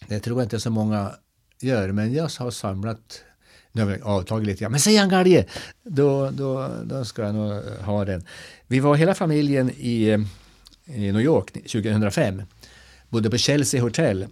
det 0.07 0.19
tror 0.19 0.39
jag 0.39 0.45
inte 0.45 0.59
så 0.59 0.69
många 0.69 1.15
gör, 1.59 1.91
men 1.91 2.13
jag 2.13 2.29
har 2.39 2.51
samlat 2.51 3.23
nu 3.71 3.81
har 3.81 3.89
vi 3.89 4.01
avtagit 4.01 4.47
lite 4.47 4.59
grann. 4.59 4.71
Men 4.71 4.79
säg 4.79 4.97
en 4.97 5.09
galge! 5.09 5.45
Då, 5.83 6.29
då, 6.29 6.69
då 6.83 7.05
ska 7.05 7.21
jag 7.21 7.35
nog 7.35 7.63
ha 7.63 8.05
den. 8.05 8.23
Vi 8.67 8.79
var 8.79 8.95
hela 8.95 9.13
familjen 9.13 9.69
i, 9.69 10.25
i 10.85 11.11
New 11.11 11.21
York 11.21 11.53
2005. 11.53 12.41
Bodde 13.09 13.29
på 13.29 13.37
Chelsea 13.37 13.81
Hotel. 13.81 14.27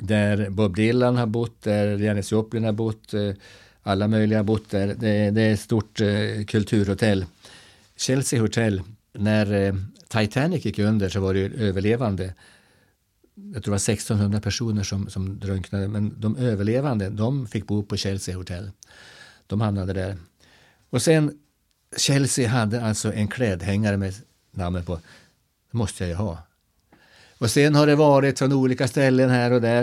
Där 0.00 0.50
Bob 0.50 0.76
Dylan 0.76 1.16
har 1.16 1.26
bott, 1.26 1.62
där 1.62 1.98
Janis 1.98 2.32
Joplin 2.32 2.64
har 2.64 2.72
bott. 2.72 3.14
Eh, 3.14 3.30
alla 3.82 4.08
möjliga 4.08 4.38
har 4.38 4.44
bott 4.44 4.70
där. 4.70 4.86
Det, 4.86 5.30
det 5.30 5.42
är 5.42 5.52
ett 5.52 5.60
stort 5.60 6.00
eh, 6.00 6.44
kulturhotell. 6.46 7.24
Chelsea 7.96 8.40
Hotel. 8.40 8.82
När 9.12 9.66
eh, 9.66 9.74
Titanic 10.08 10.64
gick 10.64 10.78
under 10.78 11.08
så 11.08 11.20
var 11.20 11.34
det 11.34 11.40
överlevande 11.40 12.34
jag 13.54 13.64
tror 13.64 13.70
det 13.70 13.70
var 13.70 13.76
1600 13.76 14.40
personer 14.40 14.82
som, 14.82 15.10
som 15.10 15.38
drunknade, 15.38 15.88
men 15.88 16.20
de 16.20 16.36
överlevande 16.36 17.10
de 17.10 17.46
fick 17.46 17.66
bo 17.66 17.82
på 17.82 17.96
Chelsea 17.96 18.36
Hotel. 18.36 18.70
De 19.46 19.60
hamnade 19.60 19.92
där. 19.92 20.16
Och 20.90 21.02
sen, 21.02 21.38
Chelsea 21.96 22.48
hade 22.48 22.84
alltså 22.84 23.12
en 23.12 23.28
klädhängare 23.28 23.96
med 23.96 24.14
namnet 24.50 24.86
på. 24.86 25.00
Det 25.70 25.78
måste 25.78 26.04
jag 26.04 26.08
ju 26.08 26.14
ha. 26.14 26.38
Och 27.38 27.50
sen 27.50 27.74
har 27.74 27.86
det 27.86 27.96
varit 27.96 28.38
från 28.38 28.52
olika 28.52 28.88
ställen 28.88 29.30
här 29.30 29.50
och 29.50 29.60
där. 29.60 29.82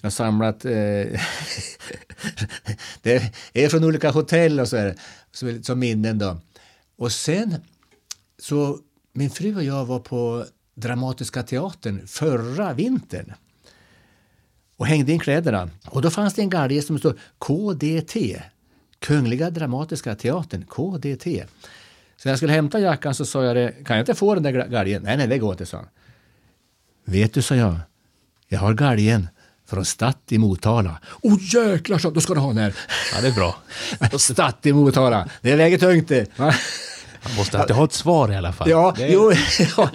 Jag 0.00 0.06
har 0.06 0.10
samlat, 0.10 0.64
eh, 0.64 0.70
det 3.02 3.32
är 3.52 3.68
från 3.68 3.84
olika 3.84 4.10
hotell 4.10 4.60
och 4.60 4.68
så 4.68 4.76
är 4.76 4.84
det, 4.84 5.64
som 5.64 5.78
minnen 5.78 6.18
då. 6.18 6.40
Och 6.96 7.12
sen 7.12 7.54
så, 8.38 8.78
min 9.12 9.30
fru 9.30 9.56
och 9.56 9.64
jag 9.64 9.84
var 9.84 9.98
på 9.98 10.46
Dramatiska 10.82 11.42
teatern 11.42 12.06
förra 12.06 12.72
vintern 12.72 13.32
och 14.76 14.86
hängde 14.86 15.12
in 15.12 15.18
kläderna. 15.18 15.70
Och 15.86 16.02
då 16.02 16.10
fanns 16.10 16.34
det 16.34 16.42
en 16.42 16.50
galge 16.50 16.82
som 16.82 16.98
stod 16.98 17.18
KDT, 17.38 18.42
Kungliga 18.98 19.50
Dramatiska 19.50 20.14
Teatern, 20.14 20.64
KDT. 20.64 21.24
Så 22.16 22.28
när 22.28 22.32
jag 22.32 22.38
skulle 22.38 22.52
hämta 22.52 22.80
jackan 22.80 23.14
så 23.14 23.24
sa 23.24 23.44
jag 23.44 23.56
det, 23.56 23.72
kan 23.84 23.96
jag 23.96 24.02
inte 24.02 24.14
få 24.14 24.34
den 24.34 24.42
där 24.42 24.52
galgen? 24.52 25.02
Nej, 25.02 25.16
nej, 25.16 25.26
det 25.26 25.38
går 25.38 25.52
inte, 25.52 25.66
sa 25.66 25.76
han. 25.76 25.86
Vet 27.04 27.34
du, 27.34 27.42
sa 27.42 27.54
jag, 27.54 27.76
jag 28.48 28.58
har 28.58 28.74
galgen 28.74 29.28
från 29.66 29.84
Statt 29.84 30.22
i 30.28 30.38
Motala. 30.38 31.00
Åh 31.22 31.34
oh, 31.34 31.38
jäklar, 31.54 31.98
så, 31.98 32.10
då 32.10 32.20
ska 32.20 32.34
du 32.34 32.40
ha 32.40 32.48
den 32.48 32.58
här. 32.58 32.74
Ja, 33.14 33.20
det 33.20 33.28
är 33.28 33.32
bra. 33.32 33.56
Statt 34.18 34.66
i 34.66 34.72
Motala, 34.72 35.28
det 35.40 35.56
väger 35.56 35.78
tungt 35.78 36.08
det. 36.08 36.38
Man 37.24 37.36
måste 37.36 37.58
alltid 37.58 37.76
ha 37.76 37.84
ett 37.84 37.92
svar 37.92 38.32
i 38.32 38.36
alla 38.36 38.52
fall. 38.52 38.70
Ja, 38.70 38.94
är... 38.98 39.12
jo, 39.12 39.32
ja. 39.76 39.90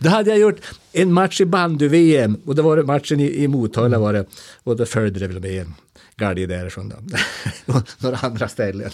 då 0.00 0.08
hade 0.08 0.30
jag 0.30 0.38
gjort 0.38 0.60
en 0.92 1.12
match 1.12 1.40
i 1.40 1.44
bandy-VM 1.44 2.40
och 2.46 2.54
då 2.54 2.62
var 2.62 2.76
det 2.76 2.82
matchen 2.82 3.20
i, 3.20 3.42
i 3.42 3.48
Motala 3.48 3.98
var 3.98 4.12
det. 4.12 4.26
Och 4.64 4.76
då 4.76 4.86
följde 4.86 5.20
det 5.20 5.26
väl 5.26 5.40
med 5.40 5.60
en 5.60 5.74
galge 6.16 6.46
därifrån 6.46 6.88
då. 6.88 6.96
några 7.98 8.16
andra 8.16 8.48
ställen. 8.48 8.90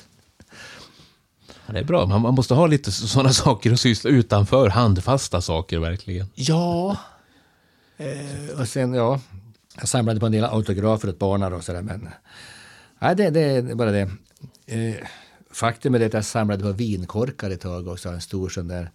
Ja, 1.66 1.72
det 1.72 1.78
är 1.78 1.84
bra, 1.84 2.06
man, 2.06 2.22
man 2.22 2.34
måste 2.34 2.54
ha 2.54 2.66
lite 2.66 2.92
sådana 2.92 3.32
saker 3.32 3.72
att 3.72 3.80
syssla 3.80 4.10
utanför, 4.10 4.68
handfasta 4.68 5.40
saker 5.40 5.78
verkligen. 5.78 6.26
Ja, 6.34 6.96
eh, 7.96 8.60
och 8.60 8.68
sen 8.68 8.94
ja, 8.94 9.20
jag 9.76 9.88
samlade 9.88 10.20
på 10.20 10.26
en 10.26 10.32
del 10.32 10.44
autografer 10.44 11.08
åt 11.08 11.18
barnen 11.18 11.52
och 11.52 11.64
sådär 11.64 11.82
men 11.82 12.08
nej, 12.98 13.16
det, 13.16 13.30
det 13.30 13.40
är 13.40 13.74
bara 13.74 13.90
det. 13.90 14.10
Eh, 14.66 14.94
Faktum 15.58 15.94
är 15.94 16.06
att 16.06 16.12
jag 16.12 16.24
samlade 16.24 16.62
på 16.62 16.72
vinkorkar 16.72 17.50
ett 17.50 17.60
tag 17.60 17.88
också. 17.88 18.08
En 18.08 18.20
stor 18.20 18.48
sån 18.48 18.68
där 18.68 18.90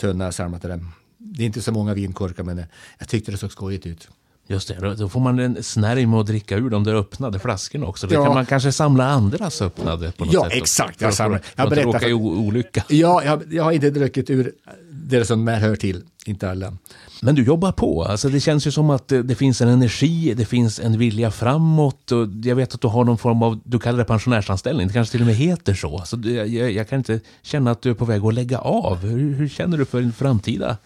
tunna 0.00 0.32
samlat 0.32 0.62
dem. 0.62 0.92
Det 1.18 1.42
är 1.42 1.46
inte 1.46 1.62
så 1.62 1.72
många 1.72 1.94
vinkorkar 1.94 2.42
men 2.42 2.64
jag 2.98 3.08
tyckte 3.08 3.32
det 3.32 3.38
såg 3.38 3.52
skojigt 3.52 3.86
ut. 3.86 4.08
Just 4.46 4.68
det, 4.68 4.94
då 4.94 5.08
får 5.08 5.20
man 5.20 5.38
en 5.38 5.62
snärj 5.62 6.06
med 6.06 6.20
att 6.20 6.26
dricka 6.26 6.56
ur 6.56 6.70
de 6.70 6.84
där 6.84 6.94
öppnade 6.94 7.38
flaskorna 7.38 7.86
också. 7.86 8.06
Då 8.06 8.14
ja. 8.14 8.24
kan 8.24 8.34
man 8.34 8.46
kanske 8.46 8.72
samla 8.72 9.06
andras 9.06 9.62
öppnade 9.62 10.12
på 10.12 10.24
något 10.24 10.34
ja, 10.34 10.42
sätt. 10.42 10.52
Ja, 10.52 10.58
exakt. 10.58 11.00
Jag, 11.00 11.14
samlar, 11.14 11.40
jag 11.56 11.70
berättar. 11.70 11.98
För, 11.98 12.08
i 12.08 12.12
olycka. 12.12 12.84
Ja, 12.88 13.24
jag, 13.24 13.42
jag 13.52 13.64
har 13.64 13.72
inte 13.72 13.90
druckit 13.90 14.30
ur 14.30 14.52
det 14.90 15.24
som 15.24 15.48
hör 15.48 15.76
till. 15.76 16.02
Inte 16.26 16.50
alla. 16.50 16.76
Men 17.24 17.34
du 17.34 17.44
jobbar 17.44 17.72
på. 17.72 18.04
Alltså 18.04 18.28
det 18.28 18.40
känns 18.40 18.66
ju 18.66 18.70
som 18.70 18.90
att 18.90 19.12
eh, 19.12 19.18
det 19.18 19.34
finns 19.34 19.60
en 19.60 19.68
energi, 19.68 20.34
det 20.34 20.44
finns 20.44 20.80
en 20.80 20.98
vilja 20.98 21.30
framåt. 21.30 22.12
Och 22.12 22.28
jag 22.42 22.56
vet 22.56 22.74
att 22.74 22.80
du 22.80 22.88
har 22.88 23.04
någon 23.04 23.18
form 23.18 23.42
av, 23.42 23.60
du 23.64 23.78
kallar 23.78 23.98
det 23.98 24.04
pensionärsanställning, 24.04 24.86
det 24.86 24.92
kanske 24.92 25.12
till 25.12 25.20
och 25.20 25.26
med 25.26 25.36
heter 25.36 25.74
så. 25.74 26.02
så 26.06 26.20
jag, 26.24 26.48
jag 26.48 26.88
kan 26.88 26.98
inte 26.98 27.20
känna 27.42 27.70
att 27.70 27.82
du 27.82 27.90
är 27.90 27.94
på 27.94 28.04
väg 28.04 28.24
att 28.24 28.34
lägga 28.34 28.58
av. 28.58 28.98
Hur, 28.98 29.34
hur 29.34 29.48
känner 29.48 29.78
du 29.78 29.84
för 29.84 30.00
din 30.00 30.12
framtida 30.12 30.76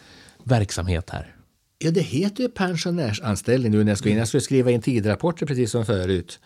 verksamhet 0.44 1.10
här? 1.10 1.34
Ja, 1.78 1.90
det 1.90 2.00
heter 2.00 2.42
ju 2.42 2.48
pensionärsanställning 2.48 3.72
nu 3.72 3.84
när 3.84 3.90
jag 3.90 3.98
ska 3.98 4.08
in. 4.08 4.16
Jag 4.16 4.28
skulle 4.28 4.40
skriva 4.40 4.70
in 4.70 4.82
tidrapporter 4.82 5.46
precis 5.46 5.70
som 5.70 5.86
förut. 5.86 6.40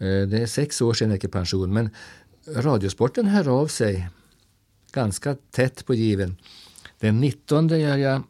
Eh, 0.00 0.06
det 0.06 0.38
är 0.38 0.46
sex 0.46 0.80
år 0.80 0.94
sedan 0.94 1.08
jag 1.08 1.16
gick 1.16 1.24
i 1.24 1.28
pension, 1.28 1.72
men 1.72 1.90
Radiosporten 2.56 3.26
hör 3.26 3.60
av 3.60 3.66
sig 3.66 4.08
ganska 4.92 5.36
tätt 5.50 5.86
på 5.86 5.94
given. 5.94 6.36
Den 7.00 7.20
19 7.20 7.68
gör 7.68 7.96
jag 7.96 8.22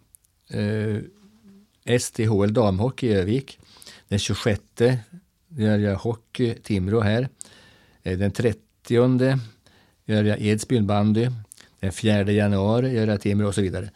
eh, 0.49 1.99
STHL 1.99 2.53
damhockey 2.53 3.07
i 3.07 3.14
Övik. 3.14 3.59
Den 4.09 4.18
26 4.18 4.61
gör 5.49 5.78
jag 5.78 5.97
hockey 5.97 6.55
Timrå 6.55 7.01
här. 7.01 7.28
Eh, 8.03 8.18
den 8.18 8.30
30 8.30 8.59
gör 10.07 10.24
jag 10.24 10.40
Edsbyn 10.40 10.86
bandy. 10.86 11.28
Den 11.80 11.92
4 11.92 12.32
januari 12.32 12.92
gör 12.92 13.07
jag 13.07 13.20
Timrå 13.20 13.49
och 13.49 13.55
så 13.55 13.62
vidare. 13.62 13.90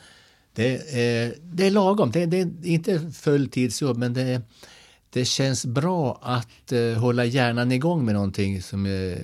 Det 0.52 0.98
är, 1.00 1.34
det 1.42 1.66
är 1.66 1.70
lagom. 1.70 2.10
Det 2.10 2.22
är, 2.22 2.26
det 2.26 2.40
är 2.40 2.66
inte 2.66 3.10
fulltidsjobb 3.12 3.96
men 3.96 4.14
det, 4.14 4.42
det 5.10 5.24
känns 5.24 5.66
bra 5.66 6.18
att 6.22 6.72
eh, 6.72 6.92
hålla 6.92 7.24
hjärnan 7.24 7.72
igång 7.72 8.04
med 8.04 8.14
någonting 8.14 8.62
som, 8.62 8.86
eh, 8.86 9.18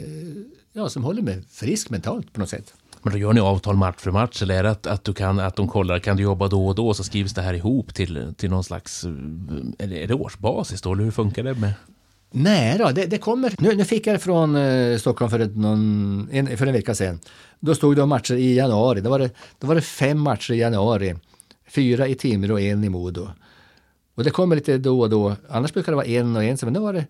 ja, 0.73 0.89
som 0.89 1.05
håller 1.05 1.23
mig 1.23 1.43
frisk 1.51 1.91
mentalt 1.91 2.33
på 2.33 2.41
något 2.41 2.49
sätt. 2.49 2.75
Men 3.05 3.13
då 3.13 3.19
gör 3.19 3.33
ni 3.33 3.41
avtal 3.41 3.77
match 3.77 3.97
för 3.99 4.11
match 4.11 4.43
eller 4.43 4.59
är 4.59 4.63
det 4.63 4.71
att, 4.71 4.87
att, 4.87 5.05
du 5.05 5.13
kan, 5.13 5.41
att 5.41 5.57
de 5.57 5.69
kollar, 5.69 5.99
kan 5.99 6.17
du 6.17 6.23
jobba 6.23 6.49
då 6.49 6.67
och 6.67 6.75
då 6.75 6.95
så 6.95 7.05
skrivs 7.05 7.35
det 7.35 7.43
här 7.43 7.55
ihop 7.55 7.95
till, 7.95 8.35
till 8.37 8.51
någon 8.51 8.65
slags, 8.65 9.05
är 9.79 9.87
det, 9.87 10.03
är 10.03 10.07
det 10.07 10.15
årsbasis 10.15 10.83
då 10.83 10.93
eller 10.93 11.05
hur 11.05 11.11
funkar 11.11 11.43
det 11.43 11.55
med? 11.55 11.73
Nej 12.31 12.79
då, 12.79 12.91
det, 12.91 13.07
det 13.07 13.19
kommer. 13.19 13.55
Nu, 13.59 13.75
nu, 13.75 13.85
fick 13.85 14.07
jag 14.07 14.23
från 14.23 14.57
eh, 14.57 14.99
Stockholm 14.99 15.31
för, 15.31 15.41
ett, 15.41 15.57
någon, 15.57 16.29
en, 16.33 16.57
för 16.57 16.67
en 16.67 16.73
vecka 16.73 16.95
sedan. 16.95 17.21
Då 17.61 17.75
stod 17.75 17.97
det 17.97 18.03
om 18.03 18.09
matcher 18.09 18.35
i 18.35 18.57
januari. 18.57 19.01
Då 19.01 19.11
var 19.11 19.19
det, 19.19 19.31
då 19.59 19.67
var 19.67 19.75
det 19.75 19.81
fem 19.81 20.21
matcher 20.21 20.53
i 20.53 20.59
januari. 20.59 21.15
Fyra 21.69 22.09
i 22.09 22.15
Timrå 22.15 22.55
och 22.55 22.61
en 22.61 22.85
i 22.85 22.89
Modo. 22.89 23.29
Och 24.15 24.25
det 24.25 24.31
kommer 24.31 24.57
lite 24.57 24.79
då 24.79 25.01
och 25.01 25.11
då. 25.11 25.37
Annars 25.49 25.73
brukar 25.73 25.93
det 25.93 25.97
vara 25.97 26.07
en 26.07 26.37
och 26.37 26.45
en, 26.45 26.59
men 26.63 26.73
nu 26.73 26.79
var 26.79 26.93
det 26.93 27.07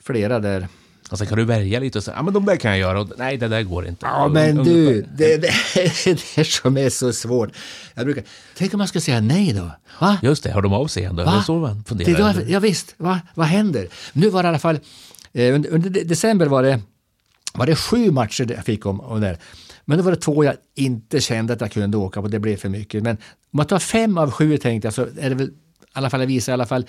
flera 0.00 0.38
där. 0.38 0.68
Och 1.10 1.18
sen 1.18 1.26
kan 1.26 1.38
du 1.38 1.44
välja 1.44 1.80
lite 1.80 1.98
och 1.98 2.04
säga, 2.04 2.16
ja 2.16 2.22
men 2.22 2.34
de 2.34 2.44
där 2.44 2.56
kan 2.56 2.70
jag 2.70 2.80
göra 2.80 3.00
och 3.00 3.12
nej 3.16 3.36
det 3.36 3.48
där 3.48 3.62
går 3.62 3.86
inte. 3.86 4.06
Ja 4.06 4.28
men 4.28 4.56
du, 4.56 5.02
det, 5.02 5.36
det, 5.36 5.52
det 6.04 6.38
är 6.38 6.44
som 6.44 6.76
är 6.76 6.90
så 6.90 7.12
svårt. 7.12 7.50
Jag 7.94 8.04
brukar, 8.04 8.24
tänk 8.56 8.74
om 8.74 8.78
man 8.78 8.88
ska 8.88 9.00
säga 9.00 9.20
nej 9.20 9.52
då? 9.52 9.70
Va? 10.00 10.18
Just 10.22 10.42
det, 10.42 10.50
har 10.50 10.62
de 10.62 10.72
avseende? 10.72 11.24
Va? 11.24 11.30
Det 11.30 11.38
är 11.38 11.42
så 11.42 11.58
man 11.58 11.84
funderar. 11.84 12.34
Det, 12.34 12.50
ja 12.50 12.60
visst, 12.60 12.94
va? 12.96 13.20
vad 13.34 13.46
händer? 13.46 13.88
Nu 14.12 14.30
var 14.30 14.42
det 14.42 14.46
i 14.46 14.48
alla 14.48 14.58
fall, 14.58 14.78
eh, 15.32 15.54
under, 15.54 15.70
under, 15.70 15.90
december 15.90 16.46
var 16.46 16.62
det, 16.62 16.80
var 17.54 17.66
det 17.66 17.76
sju 17.76 18.10
matcher 18.10 18.52
jag 18.56 18.64
fick 18.64 18.86
om, 18.86 19.00
om 19.00 19.20
där. 19.20 19.38
Men 19.84 19.98
då 19.98 20.04
var 20.04 20.10
det 20.10 20.20
två 20.20 20.44
jag 20.44 20.54
inte 20.74 21.20
kände 21.20 21.52
att 21.52 21.60
jag 21.60 21.72
kunde 21.72 21.96
åka 21.96 22.22
på, 22.22 22.28
det 22.28 22.38
blev 22.38 22.56
för 22.56 22.68
mycket. 22.68 23.02
Men 23.02 23.16
om 23.16 23.56
man 23.56 23.66
tar 23.66 23.78
fem 23.78 24.18
av 24.18 24.30
sju 24.30 24.58
tänkte 24.58 24.86
jag 24.86 24.94
så 24.94 25.02
är 25.02 25.28
det 25.28 25.34
väl, 25.34 25.48
i 25.48 25.52
alla 25.92 26.10
fall, 26.10 26.20
jag 26.20 26.26
visar 26.26 26.52
i 26.52 26.54
alla 26.54 26.66
fall 26.66 26.86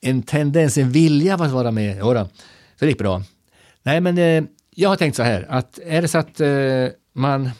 en 0.00 0.22
tendens, 0.22 0.78
en 0.78 0.92
vilja 0.92 1.34
att 1.34 1.50
vara 1.50 1.70
med. 1.70 1.98
Jodå. 1.98 2.28
Så 2.78 2.84
det 2.84 2.86
gick 2.86 2.98
bra. 2.98 3.22
Nej, 3.84 4.00
men 4.00 4.18
eh, 4.18 4.44
jag 4.70 4.88
har 4.88 4.96
tänkt 4.96 5.16
så 5.16 5.22
här 5.22 5.46
att 5.48 5.78
är 5.84 6.02
det 6.02 6.08
så 6.08 6.18
att 6.18 6.40
eh, 6.40 6.86
man 7.12 7.50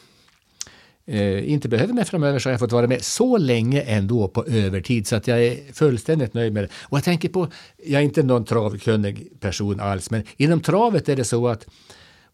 eh, 1.05 1.51
inte 1.51 1.69
behöver 1.69 1.93
mig 1.93 2.05
framöver 2.05 2.39
så 2.39 2.49
har 2.49 2.51
jag 2.53 2.59
fått 2.59 2.71
vara 2.71 2.87
med 2.87 3.03
så 3.03 3.37
länge 3.37 3.81
ändå 3.81 4.27
på 4.27 4.45
övertid 4.45 5.07
så 5.07 5.15
att 5.15 5.27
jag 5.27 5.43
är 5.43 5.73
fullständigt 5.73 6.33
nöjd 6.33 6.53
med 6.53 6.63
det. 6.63 6.69
Och 6.81 6.97
jag 6.97 7.03
tänker 7.03 7.29
på, 7.29 7.47
jag 7.85 8.01
är 8.01 8.05
inte 8.05 8.23
någon 8.23 8.45
travkunnig 8.45 9.39
person 9.39 9.79
alls, 9.79 10.11
men 10.11 10.23
inom 10.37 10.61
travet 10.61 11.09
är 11.09 11.15
det 11.15 11.23
så 11.23 11.47
att 11.47 11.65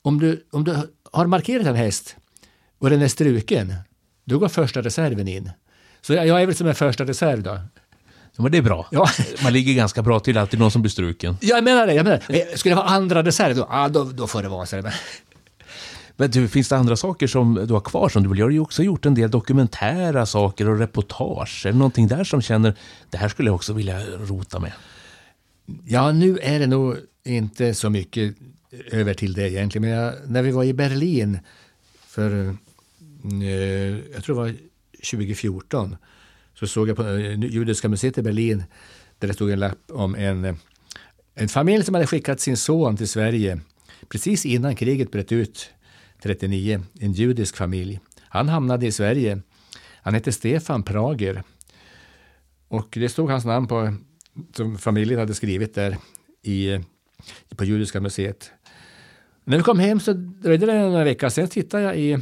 om 0.01 0.19
du, 0.19 0.47
om 0.51 0.63
du 0.63 0.75
har 1.11 1.25
markerat 1.25 1.67
en 1.67 1.75
häst 1.75 2.15
och 2.79 2.89
den 2.89 3.01
är 3.01 3.07
struken, 3.07 3.73
då 4.25 4.39
går 4.39 4.47
första 4.47 4.81
reserven 4.81 5.27
in. 5.27 5.51
Så 6.01 6.13
jag, 6.13 6.27
jag 6.27 6.41
är 6.41 6.45
väl 6.45 6.55
som 6.55 6.67
en 6.67 6.75
första 6.75 7.05
reserv 7.05 7.43
då. 7.43 7.59
Ja, 8.35 8.43
men 8.43 8.51
det 8.51 8.57
är 8.57 8.61
bra. 8.61 8.87
Ja. 8.91 9.09
Man 9.43 9.53
ligger 9.53 9.73
ganska 9.73 10.01
bra 10.01 10.19
till, 10.19 10.37
alltid 10.37 10.59
någon 10.59 10.71
som 10.71 10.81
blir 10.81 10.89
struken. 10.89 11.37
Jag 11.41 11.63
menar 11.63 11.87
det, 11.87 11.93
jag 11.93 12.03
menar 12.03 12.23
det. 12.27 12.59
Skulle 12.59 12.75
det 12.75 12.77
vara 12.77 12.89
andra 12.89 13.23
reserv, 13.23 13.55
då, 13.55 13.67
ah, 13.69 13.89
då, 13.89 14.03
då 14.03 14.27
får 14.27 14.43
det 14.43 14.49
vara 14.49 14.65
så. 14.65 14.75
Men, 14.75 14.91
Men 16.15 16.31
du, 16.31 16.47
finns 16.47 16.69
det 16.69 16.77
andra 16.77 16.95
saker 16.95 17.27
som 17.27 17.65
du 17.67 17.73
har 17.73 17.81
kvar 17.81 18.09
som 18.09 18.23
du 18.23 18.29
vill 18.29 18.39
göra? 18.39 18.47
Du 18.47 18.53
har 18.53 18.57
ju 18.57 18.59
också 18.59 18.83
gjort 18.83 19.05
en 19.05 19.13
del 19.13 19.31
dokumentära 19.31 20.25
saker 20.25 20.69
och 20.69 20.77
reportage. 20.79 21.65
Är 21.65 21.71
det 21.71 21.77
någonting 21.77 22.07
där 22.07 22.23
som 22.23 22.41
känner, 22.41 22.73
det 23.09 23.17
här 23.17 23.29
skulle 23.29 23.49
jag 23.49 23.55
också 23.55 23.73
vilja 23.73 24.05
rota 24.05 24.59
med? 24.59 24.71
Ja, 25.85 26.11
nu 26.11 26.37
är 26.41 26.59
det 26.59 26.67
nog 26.67 26.95
inte 27.23 27.73
så 27.73 27.89
mycket 27.89 28.35
över 28.91 29.13
till 29.13 29.33
det 29.33 29.51
egentligen. 29.51 29.89
Men 29.89 29.99
jag, 29.99 30.13
när 30.27 30.41
vi 30.41 30.51
var 30.51 30.63
i 30.63 30.73
Berlin 30.73 31.39
för, 32.07 32.55
eh, 33.43 34.13
jag 34.13 34.23
tror 34.23 34.35
det 34.35 34.41
var 34.41 34.55
2014, 35.11 35.97
så 36.61 36.67
såg 36.67 36.89
jag 36.89 36.97
på 36.97 37.03
eh, 37.03 37.39
Judiska 37.39 37.89
museet 37.89 38.17
i 38.17 38.21
Berlin 38.21 38.63
där 39.19 39.27
det 39.27 39.33
stod 39.33 39.51
en 39.51 39.59
lapp 39.59 39.91
om 39.91 40.15
en, 40.15 40.45
eh, 40.45 40.55
en 41.35 41.49
familj 41.49 41.83
som 41.83 41.95
hade 41.95 42.07
skickat 42.07 42.39
sin 42.39 42.57
son 42.57 42.97
till 42.97 43.07
Sverige 43.07 43.59
precis 44.09 44.45
innan 44.45 44.75
kriget 44.75 45.11
bröt 45.11 45.31
ut 45.31 45.69
39, 46.23 46.83
en 46.99 47.11
judisk 47.13 47.55
familj. 47.55 47.99
Han 48.19 48.49
hamnade 48.49 48.87
i 48.87 48.91
Sverige. 48.91 49.41
Han 50.01 50.13
hette 50.13 50.31
Stefan 50.31 50.83
Prager. 50.83 51.43
Och 52.67 52.87
det 52.91 53.09
stod 53.09 53.29
hans 53.29 53.45
namn 53.45 53.67
på, 53.67 53.93
som 54.53 54.77
familjen 54.77 55.19
hade 55.19 55.33
skrivit 55.33 55.75
där 55.75 55.97
i, 56.41 56.71
eh, 56.71 56.81
på 57.55 57.65
Judiska 57.65 58.01
museet. 58.01 58.51
När 59.43 59.57
vi 59.57 59.63
kom 59.63 59.79
hem 59.79 59.99
så 59.99 60.13
dröjde 60.13 60.65
det 60.65 60.79
några 60.79 61.03
veckor, 61.03 61.29
sen 61.29 61.47
tittade 61.47 61.83
jag 61.83 61.99
i 61.99 62.17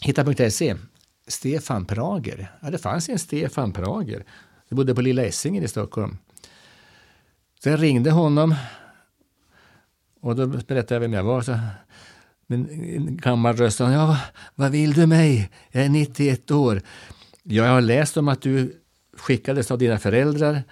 hitta.se. 0.00 0.76
Stefan 1.32 1.84
Prager. 1.84 2.52
Ja, 2.60 2.70
det 2.70 2.78
fanns 2.78 3.08
en 3.08 3.18
Stefan 3.18 3.72
Prager. 3.72 4.24
Det 4.68 4.74
bodde 4.74 4.94
på 4.94 5.00
Lilla 5.00 5.24
Essingen 5.24 5.64
i 5.64 5.68
Stockholm. 5.68 6.18
Så 7.62 7.68
jag 7.68 7.82
ringde 7.82 8.10
honom 8.10 8.54
och 10.20 10.36
då 10.36 10.46
berättade 10.46 10.94
jag 10.94 11.00
vem 11.00 11.12
jag 11.12 11.24
var. 11.24 11.42
Så, 11.42 11.58
min 12.46 12.68
en 12.70 13.16
gammal 13.16 13.56
röst 13.56 13.76
sa, 13.76 13.92
ja, 13.92 14.18
vad 14.54 14.70
vill 14.70 14.92
du 14.92 15.06
mig? 15.06 15.50
Jag 15.70 15.84
är 15.84 15.88
91 15.88 16.50
år. 16.50 16.82
Jag 17.42 17.64
har 17.64 17.80
läst 17.80 18.16
om 18.16 18.28
att 18.28 18.42
du 18.42 18.80
skickades 19.16 19.70
av 19.70 19.78
dina 19.78 19.98
föräldrar 19.98 20.62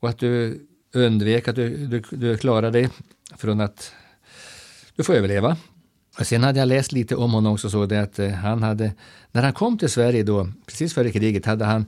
och 0.00 0.08
att 0.08 0.18
du 0.18 0.66
undvek 0.92 1.48
att 1.48 1.56
du, 1.56 1.86
du, 1.86 2.02
du 2.10 2.36
klarade 2.36 2.78
dig 2.78 2.90
från 3.36 3.60
att 3.60 3.92
du 4.96 5.04
får 5.04 5.14
överleva. 5.14 5.56
Och 6.18 6.26
sen 6.26 6.42
hade 6.42 6.58
jag 6.58 6.68
läst 6.68 6.92
lite 6.92 7.16
om 7.16 7.32
honom 7.32 7.52
också, 7.52 7.70
så 7.70 7.86
det 7.86 8.00
att 8.00 8.18
eh, 8.18 8.30
han 8.30 8.62
hade, 8.62 8.92
när 9.32 9.42
han 9.42 9.52
kom 9.52 9.78
till 9.78 9.88
Sverige 9.88 10.22
då, 10.22 10.48
precis 10.66 10.94
före 10.94 11.10
kriget, 11.10 11.46
hade 11.46 11.64
han 11.64 11.84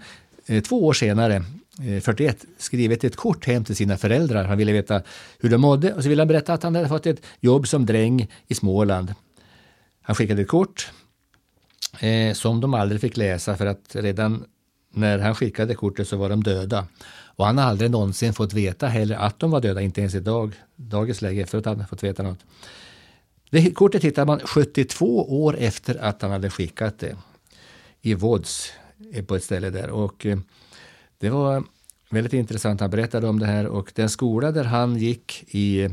eh, 0.46 0.62
två 0.62 0.86
år 0.86 0.92
senare, 0.92 1.34
eh, 1.80 2.00
41, 2.00 2.44
skrivit 2.58 3.04
ett 3.04 3.16
kort 3.16 3.46
hem 3.46 3.64
till 3.64 3.76
sina 3.76 3.96
föräldrar. 3.96 4.44
Han 4.44 4.58
ville 4.58 4.72
veta 4.72 5.02
hur 5.38 5.50
de 5.50 5.60
mådde 5.60 5.94
och 5.94 6.02
så 6.02 6.08
ville 6.08 6.22
han 6.22 6.28
berätta 6.28 6.52
att 6.52 6.62
han 6.62 6.74
hade 6.74 6.88
fått 6.88 7.06
ett 7.06 7.22
jobb 7.40 7.68
som 7.68 7.86
dräng 7.86 8.28
i 8.46 8.54
Småland. 8.54 9.14
Han 10.02 10.16
skickade 10.16 10.42
ett 10.42 10.48
kort 10.48 10.90
eh, 12.00 12.32
som 12.32 12.60
de 12.60 12.74
aldrig 12.74 13.00
fick 13.00 13.16
läsa 13.16 13.56
för 13.56 13.66
att 13.66 13.96
redan 13.96 14.44
när 14.92 15.18
han 15.18 15.34
skickade 15.34 15.74
kortet 15.74 16.08
så 16.08 16.16
var 16.16 16.28
de 16.28 16.42
döda. 16.42 16.86
Och 17.36 17.46
han 17.46 17.58
har 17.58 17.64
aldrig 17.64 17.90
någonsin 17.90 18.32
fått 18.32 18.52
veta 18.52 18.86
heller 18.86 19.16
att 19.16 19.38
de 19.38 19.50
var 19.50 19.60
döda, 19.60 19.80
inte 19.80 20.00
ens 20.00 20.14
idag, 20.14 20.54
dagens 20.76 21.22
läge 21.22 21.42
efteråt 21.42 21.64
hade 21.64 21.78
han 21.78 21.88
fått 21.88 22.02
veta 22.02 22.22
något. 22.22 22.38
Det 23.50 23.74
kortet 23.74 24.04
hittade 24.04 24.26
man 24.26 24.40
72 24.40 25.42
år 25.42 25.56
efter 25.58 25.94
att 25.94 26.22
han 26.22 26.30
hade 26.30 26.50
skickat 26.50 26.98
det 26.98 27.16
i 28.00 28.14
Vods 28.14 28.72
eh, 29.12 29.24
på 29.24 29.36
ett 29.36 29.44
ställe 29.44 29.70
där. 29.70 29.90
Och 29.90 30.26
eh, 30.26 30.38
det 31.18 31.30
var 31.30 31.64
väldigt 32.10 32.32
intressant. 32.32 32.80
Han 32.80 32.90
berättade 32.90 33.28
om 33.28 33.38
det 33.38 33.46
här 33.46 33.66
och 33.66 33.92
den 33.94 34.08
skola 34.08 34.52
där 34.52 34.64
han 34.64 34.96
gick 34.96 35.44
i, 35.48 35.88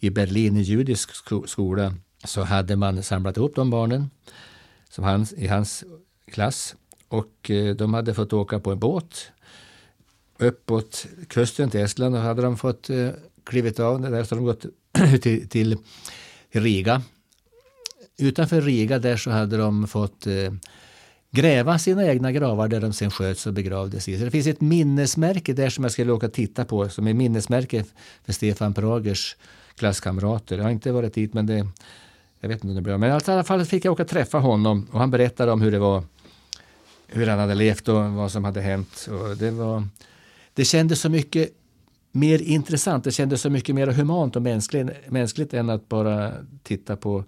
i 0.00 0.10
Berlin, 0.10 0.56
en 0.56 0.62
judisk 0.62 1.10
skola, 1.46 1.94
så 2.24 2.42
hade 2.42 2.76
man 2.76 3.02
samlat 3.02 3.36
ihop 3.36 3.54
de 3.54 3.70
barnen 3.70 4.10
som 4.88 5.04
han, 5.04 5.26
i 5.36 5.46
hans 5.46 5.84
klass 6.30 6.74
och 7.08 7.50
eh, 7.50 7.74
de 7.74 7.94
hade 7.94 8.14
fått 8.14 8.32
åka 8.32 8.60
på 8.60 8.72
en 8.72 8.78
båt 8.78 9.30
uppåt 10.38 11.06
kusten 11.28 11.70
till 11.70 11.80
Estland 11.80 12.14
och 12.14 12.20
hade 12.20 12.42
de 12.42 12.56
fått 12.56 12.90
klivit 13.44 13.80
av 13.80 14.00
där 14.00 14.24
så 14.24 14.34
hade 14.34 14.40
de 14.40 14.44
gått 14.44 14.66
till, 15.22 15.48
till 15.48 15.78
Riga. 16.50 17.02
Utanför 18.18 18.60
Riga 18.60 18.98
där 18.98 19.16
så 19.16 19.30
hade 19.30 19.56
de 19.56 19.86
fått 19.86 20.26
eh, 20.26 20.52
gräva 21.30 21.78
sina 21.78 22.06
egna 22.06 22.32
gravar 22.32 22.68
där 22.68 22.80
de 22.80 22.92
sen 22.92 23.10
sköts 23.10 23.46
och 23.46 23.52
begravdes 23.52 24.08
i. 24.08 24.18
Så 24.18 24.24
det 24.24 24.30
finns 24.30 24.46
ett 24.46 24.60
minnesmärke 24.60 25.52
där 25.52 25.70
som 25.70 25.84
jag 25.84 25.92
skulle 25.92 26.12
åka 26.12 26.26
och 26.26 26.32
titta 26.32 26.64
på 26.64 26.88
som 26.88 27.06
är 27.06 27.14
minnesmärke 27.14 27.84
för 28.24 28.32
Stefan 28.32 28.74
Pragers 28.74 29.36
klasskamrater. 29.74 30.56
Jag 30.56 30.64
har 30.64 30.70
inte 30.70 30.92
varit 30.92 31.14
dit 31.14 31.34
men 31.34 31.46
det, 31.46 31.66
jag 32.40 32.48
vet 32.48 32.56
inte 32.56 32.68
om 32.68 32.74
det 32.74 32.82
blir 32.82 32.92
Men 32.92 33.10
Men 33.10 33.20
i 33.26 33.30
alla 33.30 33.44
fall 33.44 33.64
fick 33.64 33.84
jag 33.84 33.92
åka 33.92 34.02
och 34.02 34.08
träffa 34.08 34.38
honom 34.38 34.88
och 34.92 34.98
han 34.98 35.10
berättade 35.10 35.52
om 35.52 35.60
hur 35.60 35.72
det 35.72 35.78
var, 35.78 36.04
hur 37.06 37.26
han 37.26 37.38
hade 37.38 37.54
levt 37.54 37.88
och 37.88 38.04
vad 38.04 38.32
som 38.32 38.44
hade 38.44 38.60
hänt. 38.60 39.08
Och 39.10 39.36
det, 39.36 39.50
var, 39.50 39.88
det 40.54 40.64
kändes 40.64 41.00
så 41.00 41.08
mycket 41.08 41.50
mer 42.16 42.42
intressant. 42.42 43.04
Det 43.04 43.12
kändes 43.12 43.40
så 43.40 43.50
mycket 43.50 43.74
mer 43.74 43.86
humant 43.86 44.36
och 44.36 44.42
mänskligt, 44.42 44.90
mänskligt 45.08 45.54
än 45.54 45.70
att 45.70 45.88
bara 45.88 46.32
titta 46.62 46.96
på 46.96 47.24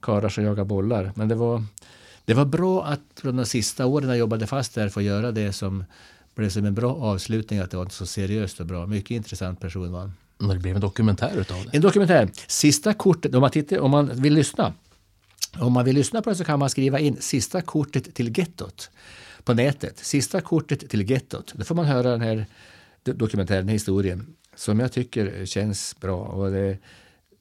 karlar 0.00 0.28
som 0.28 0.44
jagar 0.44 0.64
bollar. 0.64 1.12
Men 1.14 1.28
det 1.28 1.34
var, 1.34 1.64
det 2.24 2.34
var 2.34 2.44
bra 2.44 2.84
att 2.84 3.00
från 3.20 3.36
de 3.36 3.46
sista 3.46 3.86
åren 3.86 4.08
jag 4.08 4.18
jobbade 4.18 4.46
fast 4.46 4.74
där 4.74 4.88
få 4.88 5.02
göra 5.02 5.32
det 5.32 5.52
som 5.52 5.84
blev 6.34 6.48
som 6.48 6.64
en 6.64 6.74
bra 6.74 6.94
avslutning. 6.94 7.58
Att 7.58 7.70
det 7.70 7.76
var 7.76 7.86
så 7.88 8.06
seriöst 8.06 8.60
och 8.60 8.66
bra. 8.66 8.86
Mycket 8.86 9.10
intressant 9.10 9.60
person 9.60 9.92
var 9.92 10.00
han. 10.00 10.12
Det 10.48 10.58
blev 10.58 10.74
en 10.74 10.80
dokumentär 10.80 11.36
utav 11.36 11.56
det. 11.64 11.76
En 11.76 11.82
dokumentär. 11.82 12.30
Sista 12.46 12.94
kortet, 12.94 13.34
om 13.34 13.40
man, 13.40 13.50
tittar, 13.50 13.78
om 13.78 13.90
man 13.90 14.10
vill 14.14 14.34
lyssna. 14.34 14.72
Om 15.60 15.72
man 15.72 15.84
vill 15.84 15.94
lyssna 15.94 16.22
på 16.22 16.30
det 16.30 16.36
så 16.36 16.44
kan 16.44 16.58
man 16.58 16.70
skriva 16.70 16.98
in 16.98 17.16
sista 17.20 17.62
kortet 17.62 18.14
till 18.14 18.38
gettot 18.38 18.90
på 19.44 19.54
nätet. 19.54 19.98
Sista 19.98 20.40
kortet 20.40 20.90
till 20.90 21.10
gettot. 21.10 21.52
Då 21.56 21.64
får 21.64 21.74
man 21.74 21.84
höra 21.84 22.10
den 22.10 22.20
här 22.20 22.46
dokumentären, 23.04 23.68
historien, 23.68 24.34
som 24.54 24.80
jag 24.80 24.92
tycker 24.92 25.46
känns 25.46 25.96
bra. 26.00 26.20
Och 26.20 26.50
det, 26.50 26.78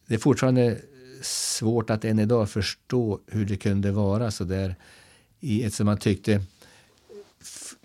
det 0.07 0.13
är 0.13 0.19
fortfarande 0.19 0.77
svårt 1.21 1.89
att 1.89 2.05
än 2.05 2.19
idag 2.19 2.49
förstå 2.49 3.19
hur 3.27 3.45
det 3.45 3.57
kunde 3.57 3.91
vara 3.91 4.31
så 4.31 4.43
där 4.43 4.75
i 5.39 5.63
ett 5.63 5.73
som 5.73 5.85
man 5.85 5.97
tyckte 5.97 6.41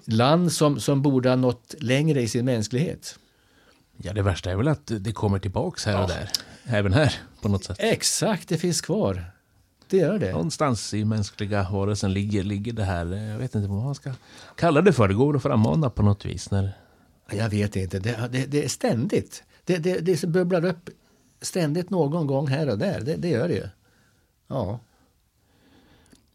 land 0.04 0.52
som, 0.52 0.80
som 0.80 1.02
borde 1.02 1.28
ha 1.28 1.36
nått 1.36 1.74
längre 1.78 2.22
i 2.22 2.28
sin 2.28 2.44
mänsklighet. 2.44 3.18
Ja, 3.96 4.12
det 4.12 4.22
värsta 4.22 4.50
är 4.50 4.56
väl 4.56 4.68
att 4.68 4.92
det 5.00 5.12
kommer 5.12 5.38
tillbaks 5.38 5.86
här 5.86 6.02
och 6.02 6.08
där. 6.08 6.30
Även 6.64 6.92
här 6.92 7.14
på 7.42 7.48
något 7.48 7.64
sätt. 7.64 7.76
Exakt, 7.80 8.48
det 8.48 8.58
finns 8.58 8.80
kvar. 8.80 9.24
Det 9.88 9.96
gör 9.96 10.18
det. 10.18 10.32
Någonstans 10.32 10.94
i 10.94 11.04
mänskliga 11.04 11.68
varelsen 11.72 12.12
ligger, 12.12 12.42
ligger 12.42 12.72
det 12.72 12.84
här, 12.84 13.06
jag 13.06 13.38
vet 13.38 13.54
inte 13.54 13.68
vad 13.68 13.84
man 13.84 13.94
ska 13.94 14.12
kalla 14.54 14.82
det 14.82 14.92
för, 14.92 15.08
det 15.08 15.14
går 15.14 15.36
att 15.36 15.42
frammana 15.42 15.90
på 15.90 16.02
något 16.02 16.24
vis. 16.24 16.50
När... 16.50 16.72
Jag 17.32 17.50
vet 17.50 17.76
inte, 17.76 17.98
det, 17.98 18.28
det, 18.32 18.46
det 18.46 18.64
är 18.64 18.68
ständigt. 18.68 19.42
Det, 19.64 19.78
det, 19.78 20.00
det 20.00 20.26
bubblar 20.26 20.64
upp 20.64 20.90
ständigt 21.40 21.90
någon 21.90 22.26
gång 22.26 22.48
här 22.48 22.68
och 22.68 22.78
där, 22.78 23.00
det, 23.00 23.16
det 23.16 23.28
gör 23.28 23.48
det 23.48 23.54
ju. 23.54 23.68
Ja. 24.48 24.80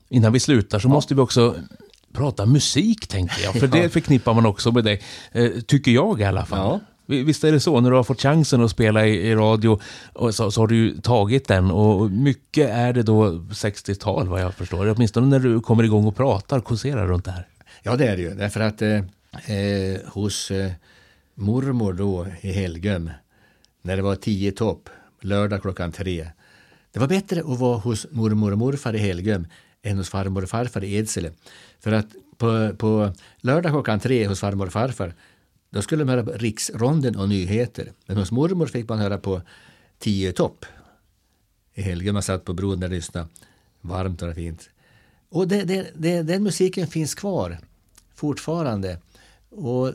Innan 0.10 0.34
vi 0.34 0.40
slutar 0.40 0.80
så 0.80 0.88
ja. 0.88 0.94
måste 0.94 1.16
vi 1.16 1.22
också 1.22 1.56
prata 2.14 2.46
musik, 2.46 3.08
tänker 3.08 3.44
jag. 3.44 3.54
För 3.54 3.68
ja. 3.74 3.82
det 3.82 3.90
förknippar 3.90 4.34
man 4.34 4.46
också 4.46 4.72
med 4.72 4.84
dig, 4.84 5.02
eh, 5.32 5.52
tycker 5.52 5.92
jag 5.92 6.22
i 6.22 6.24
alla 6.24 6.46
fall. 6.46 6.60
Ja. 6.60 6.80
Visst 7.06 7.44
är 7.44 7.52
det 7.52 7.60
så, 7.60 7.82
när 7.82 7.90
du 7.90 7.96
har 7.96 8.04
fått 8.04 8.22
chansen 8.22 8.64
att 8.64 8.72
spela 8.72 9.08
i, 9.08 9.36
radio 9.36 9.80
och 10.14 10.36
så, 10.36 10.52
så, 10.52 10.62
har 10.62 10.68
du 10.68 10.98
tagit 10.98 11.48
den 11.48 11.72
och 11.72 12.12
mycket 12.12 12.70
är 12.70 12.94
det 12.94 13.04
då 13.04 13.26
60-tal 13.32 14.28
vad 14.28 14.42
jag 14.42 14.54
förstår. 14.54 14.90
Åtminstone 14.90 15.28
när 15.28 15.40
du 15.40 15.60
kommer 15.60 15.84
igång 15.84 16.06
och 16.06 16.16
pratar, 16.16 16.60
kåserar 16.60 17.08
runt 17.08 17.26
det 17.26 17.32
här. 17.32 17.48
Ja 17.84 17.96
det 17.96 18.08
är 18.08 18.18
det 18.18 18.22
ju, 18.22 18.34
därför 18.34 18.60
att 18.60 18.82
eh, 18.82 19.00
eh, 19.48 20.02
hos 20.12 20.52
eh, 20.52 20.72
mormor 21.36 21.94
då 21.94 22.28
i 22.42 22.52
Helgum, 22.52 23.10
när 23.82 23.96
det 23.96 24.02
var 24.02 24.16
tio 24.16 24.52
topp, 24.52 24.90
lördag 25.22 25.62
klockan 25.62 25.92
tre. 25.92 26.30
Det 26.92 27.00
var 27.00 27.08
bättre 27.08 27.40
att 27.40 27.60
vara 27.60 27.78
hos 27.78 28.08
mormor 28.12 28.52
och 28.52 28.58
morfar 28.58 28.94
i 28.94 28.98
Helgum 28.98 29.48
än 29.82 29.98
hos 29.98 30.10
farmor 30.10 30.44
och 30.44 30.50
farfar 30.50 30.84
i 30.84 30.96
Edsele. 30.96 31.32
För 31.80 31.92
att 31.92 32.08
på, 32.38 32.76
på 32.78 33.14
lördag 33.38 33.72
klockan 33.72 34.00
tre 34.00 34.28
hos 34.28 34.40
farmor 34.40 34.66
och 34.66 34.74
farfar 34.74 35.14
då 35.70 35.82
skulle 35.82 36.06
man 36.06 36.16
höra 36.16 36.26
på 36.26 36.32
riksronden 36.32 37.16
och 37.16 37.30
nyheter. 37.30 37.92
Men 38.06 38.18
hos 38.18 38.32
mormor 38.32 38.66
fick 38.66 38.90
man 38.90 39.00
höra 39.00 39.18
på 39.18 39.42
Tio 40.00 40.34
topp. 40.34 40.66
I 41.74 41.82
helgen 41.82 42.14
man 42.14 42.24
satt 42.24 42.46
på 42.46 42.54
bron 42.54 42.84
och 42.84 42.90
lyssnade. 42.90 43.28
Varmt 43.82 44.22
och 44.22 44.36
fint. 44.36 44.70
Och 45.30 45.48
det, 45.48 45.64
det, 45.64 45.92
det, 45.96 46.22
den 46.22 46.44
musiken 46.44 46.88
finns 46.88 47.16
kvar 47.16 47.58
fortfarande. 48.16 49.00
Och 49.52 49.94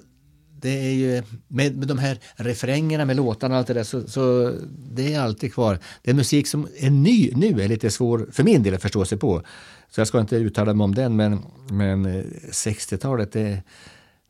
det 0.61 0.87
är 0.87 0.93
ju 0.93 1.23
med, 1.49 1.77
med 1.77 1.89
de 1.89 1.99
här 1.99 2.19
refrängerna 2.35 3.05
med 3.05 3.17
låtarna 3.17 3.55
och 3.55 3.59
allt 3.59 3.67
det 3.67 3.75
där 3.75 3.85
så, 3.85 4.07
så 4.07 4.53
det 4.95 5.15
är 5.15 5.21
alltid 5.21 5.55
kvar. 5.55 5.79
Det 6.03 6.11
är 6.11 6.15
musik 6.15 6.47
som 6.47 6.69
är 6.79 6.91
ny 6.91 7.33
nu 7.35 7.63
är 7.63 7.69
lite 7.69 7.91
svår 7.91 8.29
för 8.33 8.45
min 8.45 8.63
del 8.63 8.75
att 8.75 8.83
förstå 8.83 9.05
sig 9.05 9.19
på. 9.19 9.43
Så 9.91 10.01
jag 10.01 10.09
ska 10.09 10.21
inte 10.21 10.37
uttala 10.37 10.75
mig 10.75 10.85
om 10.85 10.95
den 10.95 11.17
men, 11.17 11.43
men 11.71 12.07
60-talet 12.53 13.33
det, 13.33 13.63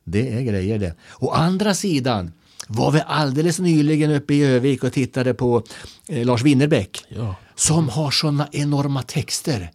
det 0.03 0.33
är 0.33 0.41
grejer 0.41 0.79
det. 0.79 0.95
Å 1.19 1.29
andra 1.31 1.73
sidan 1.73 2.31
var 2.67 2.91
vi 2.91 3.01
alldeles 3.07 3.59
nyligen 3.59 4.11
uppe 4.11 4.33
i 4.33 4.43
Övik 4.43 4.83
och 4.83 4.93
tittade 4.93 5.33
på 5.33 5.63
eh, 6.07 6.25
Lars 6.25 6.41
Winnerbäck 6.43 7.05
Ja. 7.09 7.35
som 7.55 7.89
har 7.89 8.11
såna 8.11 8.47
enorma 8.51 9.03
texter. 9.03 9.71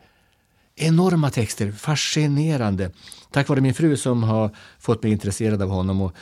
Enorma 0.83 1.31
texter, 1.31 1.73
fascinerande. 1.73 2.91
Tack 3.31 3.49
vare 3.49 3.61
min 3.61 3.75
fru 3.75 3.97
som 3.97 4.23
har 4.23 4.51
fått 4.79 5.03
mig 5.03 5.13
intresserad 5.13 5.63
av 5.63 5.69
honom. 5.69 6.01
Och, 6.01 6.13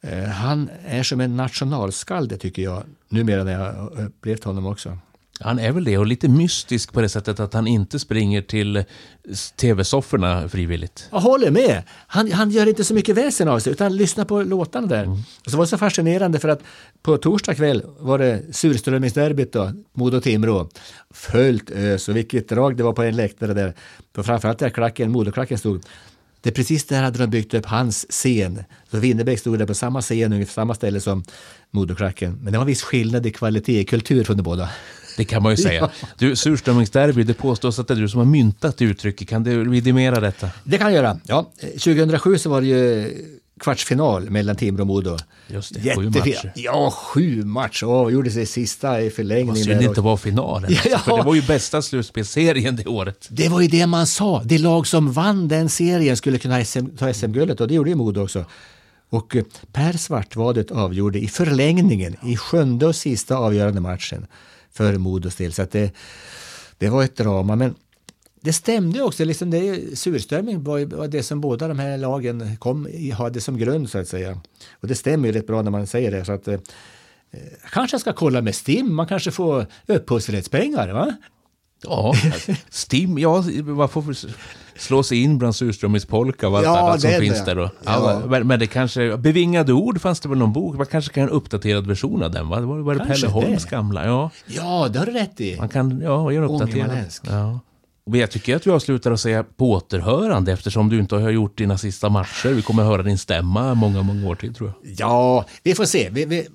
eh, 0.00 0.24
han 0.24 0.70
är 0.86 1.02
som 1.02 1.20
en 1.20 1.36
nationalskalde 1.36 2.36
tycker 2.36 2.62
jag, 2.62 2.82
numera 3.08 3.44
när 3.44 3.52
jag 3.52 3.72
har 3.72 4.00
upplevt 4.00 4.44
honom 4.44 4.66
också. 4.66 4.98
Han 5.40 5.58
är 5.58 5.72
väl 5.72 5.84
det 5.84 5.98
och 5.98 6.06
lite 6.06 6.28
mystisk 6.28 6.92
på 6.92 7.00
det 7.00 7.08
sättet 7.08 7.40
att 7.40 7.54
han 7.54 7.66
inte 7.66 7.98
springer 7.98 8.42
till 8.42 8.84
tv-sofforna 9.56 10.48
frivilligt. 10.48 11.08
Jag 11.12 11.20
håller 11.20 11.50
med. 11.50 11.82
Han, 12.06 12.32
han 12.32 12.50
gör 12.50 12.66
inte 12.66 12.84
så 12.84 12.94
mycket 12.94 13.16
väsen 13.16 13.48
av 13.48 13.58
sig 13.58 13.72
utan 13.72 13.96
lyssnar 13.96 14.24
på 14.24 14.42
låtarna 14.42 14.86
där. 14.86 15.08
Och 15.44 15.50
så 15.50 15.56
var 15.56 15.64
det 15.64 15.68
så 15.68 15.78
fascinerande 15.78 16.38
för 16.38 16.48
att 16.48 16.60
på 17.02 17.16
torsdag 17.16 17.54
kväll 17.54 17.82
var 17.98 18.18
det 18.18 18.42
surströmmingsderbyt 18.52 19.52
då, 19.52 19.72
Modo-Timrå. 19.92 20.68
Fullt 21.10 21.70
ös 21.70 22.08
och 22.08 22.16
vilket 22.16 22.48
drag 22.48 22.76
det 22.76 22.82
var 22.82 22.92
på 22.92 23.02
en 23.02 23.16
läktare 23.16 23.54
där. 23.54 23.74
På 24.12 24.22
framförallt 24.22 24.58
där 24.58 24.70
klacken, 24.70 25.10
Modoklacken 25.10 25.58
stod. 25.58 25.82
Det 26.40 26.50
är 26.50 26.54
precis 26.54 26.84
där 26.84 27.02
hade 27.02 27.18
de 27.18 27.30
byggt 27.30 27.54
upp 27.54 27.66
hans 27.66 28.06
scen. 28.10 28.64
Så 28.90 28.96
Winnerbäck 28.96 29.38
stod 29.38 29.58
där 29.58 29.66
på 29.66 29.74
samma 29.74 30.02
scen, 30.02 30.32
ungefär 30.32 30.52
samma 30.52 30.74
ställe 30.74 31.00
som 31.00 31.24
Modoklacken. 31.70 32.38
Men 32.42 32.52
det 32.52 32.58
var 32.58 32.62
en 32.62 32.66
viss 32.66 32.82
skillnad 32.82 33.26
i 33.26 33.30
kvalitet, 33.30 33.80
i 33.80 33.84
kultur 33.84 34.24
från 34.24 34.36
de 34.36 34.42
båda. 34.42 34.68
Det 35.16 35.24
kan 35.24 35.42
man 35.42 35.52
ju 35.52 35.56
säga. 35.56 35.90
Du, 36.18 36.36
surströmmingsderby, 36.36 37.22
det 37.22 37.34
påstås 37.34 37.78
att 37.78 37.88
det 37.88 37.94
är 37.94 37.98
du 37.98 38.08
som 38.08 38.18
har 38.18 38.24
myntat 38.26 38.82
uttrycket. 38.82 39.28
Kan 39.28 39.42
du 39.44 39.70
vidimera 39.70 40.20
detta? 40.20 40.50
Det 40.64 40.78
kan 40.78 40.86
jag 40.86 41.04
göra. 41.04 41.20
Ja, 41.26 41.50
2007 41.72 42.38
så 42.38 42.50
var 42.50 42.60
det 42.60 42.66
ju 42.66 43.12
kvartsfinal 43.60 44.30
mellan 44.30 44.56
Timrå 44.56 44.82
och 44.82 44.86
Modo. 44.86 45.16
Just 45.48 45.74
det, 45.74 45.80
sju 45.80 46.04
Jättefin. 46.04 46.34
matcher. 46.34 46.52
Ja, 46.54 46.90
sju 46.90 47.44
matcher. 47.44 47.86
Och 47.86 48.12
gjorde 48.12 48.30
sig 48.30 48.46
sista 48.46 49.00
i 49.00 49.10
förlängning. 49.10 49.46
Vad 49.48 49.58
synd 49.58 49.80
det 49.80 49.84
inte 49.84 50.00
var 50.00 50.16
finalen. 50.16 50.64
alltså, 50.70 50.88
Ja. 50.88 50.98
För 50.98 51.16
det 51.16 51.22
var 51.22 51.34
ju 51.34 51.42
bästa 51.42 51.82
slutspelsserien 51.82 52.76
det 52.76 52.86
året. 52.86 53.26
Det 53.30 53.48
var 53.48 53.60
ju 53.60 53.68
det 53.68 53.86
man 53.86 54.06
sa. 54.06 54.42
Det 54.44 54.58
lag 54.58 54.86
som 54.86 55.12
vann 55.12 55.48
den 55.48 55.68
serien 55.68 56.16
skulle 56.16 56.38
kunna 56.38 56.64
SM, 56.64 56.86
ta 56.98 57.12
SM-guldet 57.12 57.60
och 57.60 57.68
det 57.68 57.74
gjorde 57.74 57.90
ju 57.90 57.96
Modo 57.96 58.22
också. 58.22 58.44
Och 59.10 59.36
eh, 59.36 59.44
Per 59.72 59.92
Svartvadet 59.92 60.70
avgjorde 60.70 61.18
i 61.18 61.28
förlängningen, 61.28 62.16
i 62.22 62.36
sjunde 62.36 62.86
och 62.86 62.96
sista 62.96 63.36
avgörande 63.36 63.80
matchen 63.80 64.26
för 64.76 64.96
Modos 64.96 65.36
del. 65.36 65.52
Så 65.52 65.62
att 65.62 65.70
det, 65.70 65.92
det 66.78 66.88
var 66.88 67.04
ett 67.04 67.16
drama. 67.16 67.56
Men 67.56 67.74
det 68.40 68.52
stämde 68.52 69.02
också. 69.02 69.24
Liksom 69.24 69.50
det, 69.50 69.98
surströmming 69.98 70.64
var 70.64 70.96
var 70.96 71.08
det 71.08 71.22
som 71.22 71.40
båda 71.40 71.68
de 71.68 71.78
här 71.78 71.98
lagen 71.98 72.56
kom, 72.56 72.88
hade 73.12 73.40
som 73.40 73.58
grund 73.58 73.90
så 73.90 73.98
att 73.98 74.08
säga. 74.08 74.40
Och 74.80 74.88
det 74.88 74.94
stämmer 74.94 75.28
ju 75.28 75.32
rätt 75.34 75.46
bra 75.46 75.62
när 75.62 75.70
man 75.70 75.86
säger 75.86 76.10
det. 76.10 76.24
Så 76.24 76.32
att, 76.32 76.48
eh, 76.48 76.60
kanske 77.72 77.94
jag 77.94 78.00
ska 78.00 78.12
kolla 78.12 78.42
med 78.42 78.54
STIM. 78.54 78.94
Man 78.94 79.06
kanske 79.06 79.30
får 79.30 79.66
upphovsrättspengar. 79.86 80.88
Va? 80.88 81.16
Ja, 81.82 82.14
Stim, 82.70 83.18
ja, 83.18 83.44
man 83.64 83.88
får 83.88 84.14
slå 84.78 85.02
sig 85.02 85.22
in 85.22 85.38
bland 85.38 85.56
surströmmingspolka 85.56 86.48
och 86.48 86.56
allt 86.56 86.64
Ja, 86.66 86.78
annat 86.78 87.00
som 87.00 87.10
den, 87.10 87.20
finns 87.20 87.38
ja. 87.38 87.44
där 87.44 87.54
då. 87.54 87.70
Ja. 87.84 88.22
Ja. 88.30 88.44
Men, 88.44 88.58
det 88.58 88.66
kanske, 88.66 89.16
bevingade 89.16 89.72
ord 89.72 90.00
fanns 90.00 90.20
det 90.20 90.28
väl 90.28 90.38
någon 90.38 90.52
bok? 90.52 90.76
Man 90.76 90.86
kanske 90.86 91.12
kan 91.12 91.22
en 91.22 91.28
uppdaterad 91.30 91.86
version 91.86 92.22
av 92.22 92.30
den 92.30 92.48
va? 92.48 92.60
Var, 92.60 92.78
var 92.78 92.94
det 92.94 93.04
Kanske 93.06 93.26
Pelle 93.26 93.46
Holms 93.46 93.64
det. 93.64 93.70
gamla? 93.70 94.06
Ja, 94.06 94.30
Ja, 94.46 94.88
det 94.92 94.98
har 94.98 95.06
du 95.06 95.12
rätt 95.12 95.40
i. 95.40 95.56
man 95.58 95.68
kan 95.68 96.00
ja, 96.00 96.32
göra 96.32 96.44
en 96.44 96.50
uppdaterad. 96.50 96.98
Ja. 97.22 97.60
Men 98.10 98.20
jag 98.20 98.30
tycker 98.30 98.56
att 98.56 98.66
vi 98.66 98.70
avslutar 98.70 99.12
att 99.12 99.20
säga 99.20 99.44
på 99.44 99.70
återhörande 99.70 100.52
eftersom 100.52 100.88
du 100.88 100.98
inte 100.98 101.16
har 101.16 101.30
gjort 101.30 101.58
dina 101.58 101.78
sista 101.78 102.08
matcher. 102.08 102.48
Vi 102.48 102.62
kommer 102.62 102.82
höra 102.82 103.02
din 103.02 103.18
stämma 103.18 103.74
många, 103.74 104.02
många 104.02 104.28
år 104.28 104.34
till 104.34 104.54
tror 104.54 104.72
jag. 104.82 104.94
Ja, 104.98 105.46
vi 105.62 105.74
får 105.74 105.84
se. 105.84 106.10
Vi, 106.10 106.24
vi, 106.24 106.48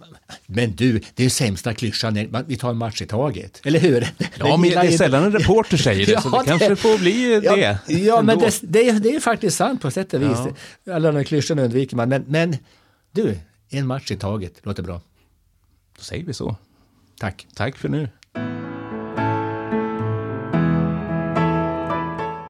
men 0.46 0.76
du, 0.76 1.02
det 1.16 1.26
är 1.26 1.30
sämsta 1.30 1.74
klyschan. 1.74 2.14
när 2.14 2.44
Vi 2.48 2.58
tar 2.58 2.70
en 2.70 2.78
match 2.78 3.02
i 3.02 3.06
taget. 3.06 3.62
Eller 3.66 3.80
hur? 3.80 4.08
Ja, 4.40 4.58
men 4.58 4.70
det 4.70 4.76
är 4.76 4.98
sällan 4.98 5.24
en 5.24 5.32
reporter 5.32 5.78
säger 5.78 6.06
det, 6.06 6.22
så 6.22 6.30
det 6.30 6.46
kanske 6.46 6.76
får 6.76 6.98
bli 6.98 7.42
ja, 7.44 7.56
det. 7.56 7.94
Ja, 7.94 8.22
men 8.22 8.30
ändå. 8.30 8.46
det, 8.46 8.60
det, 8.62 8.90
är, 8.90 9.00
det 9.00 9.16
är 9.16 9.20
faktiskt 9.20 9.58
sant 9.58 9.82
på 9.82 9.92
sätt 9.92 10.14
och 10.14 10.22
vis. 10.22 10.38
Alla 10.92 11.12
de 11.12 11.24
klyschorna 11.24 11.62
undviker 11.62 11.96
man. 11.96 12.10
Men, 12.10 12.24
men 12.28 12.58
du, 13.12 13.38
en 13.70 13.88
match 13.88 14.12
i 14.12 14.18
taget. 14.18 14.54
Låter 14.64 14.84
bra. 14.84 15.02
Då 15.98 16.04
säger 16.04 16.26
vi 16.26 16.34
så. 16.34 16.56
Tack. 17.20 17.48
Tack 17.56 17.78
för 17.78 17.90
nu. 17.90 18.10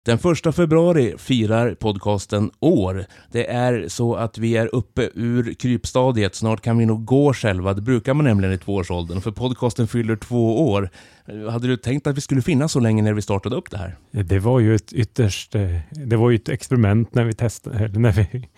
Den 0.05 0.17
första 0.17 0.51
februari 0.51 1.15
firar 1.17 1.75
podcasten 1.75 2.51
år. 2.59 3.05
Det 3.31 3.51
är 3.51 3.87
så 3.87 4.15
att 4.15 4.37
vi 4.37 4.57
är 4.57 4.75
uppe 4.75 5.09
ur 5.13 5.53
krypstadiet. 5.53 6.35
Snart 6.35 6.61
kan 6.61 6.77
vi 6.77 6.85
nog 6.85 7.05
gå 7.05 7.33
själva. 7.33 7.73
Det 7.73 7.81
brukar 7.81 8.13
man 8.13 8.25
nämligen 8.25 8.53
i 8.53 8.57
tvåårsåldern, 8.57 9.21
för 9.21 9.31
podcasten 9.31 9.87
fyller 9.87 10.15
två 10.15 10.71
år. 10.71 10.89
Hade 11.51 11.67
du 11.67 11.77
tänkt 11.77 12.07
att 12.07 12.17
vi 12.17 12.21
skulle 12.21 12.41
finnas 12.41 12.71
så 12.71 12.79
länge 12.79 13.01
när 13.01 13.13
vi 13.13 13.21
startade 13.21 13.55
upp 13.55 13.71
det 13.71 13.77
här? 13.77 13.95
Det 14.11 14.39
var 14.39 14.59
ju 14.59 14.75
ett 14.75 14.93
ytterst, 14.93 15.55
eh, 15.55 15.79
det 15.91 16.15
var 16.15 16.29
ju 16.29 16.35
ett 16.35 16.49
experiment 16.49 17.15
när 17.15 17.23
vi 17.23 17.33
testade, 17.33 17.99
när 17.99 18.11
vi, 18.11 18.49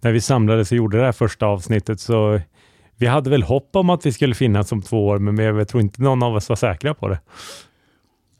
när 0.00 0.12
vi 0.12 0.20
samlades 0.20 0.70
och 0.70 0.76
gjorde 0.76 0.98
det 0.98 1.04
här 1.04 1.12
första 1.12 1.46
avsnittet. 1.46 2.00
Så 2.00 2.40
vi 2.96 3.06
hade 3.06 3.30
väl 3.30 3.42
hopp 3.42 3.76
om 3.76 3.90
att 3.90 4.06
vi 4.06 4.12
skulle 4.12 4.34
finnas 4.34 4.72
om 4.72 4.82
två 4.82 5.06
år, 5.06 5.18
men 5.18 5.38
jag 5.38 5.68
tror 5.68 5.80
inte 5.80 6.02
någon 6.02 6.22
av 6.22 6.34
oss 6.34 6.48
var 6.48 6.56
säkra 6.56 6.94
på 6.94 7.08
det. 7.08 7.18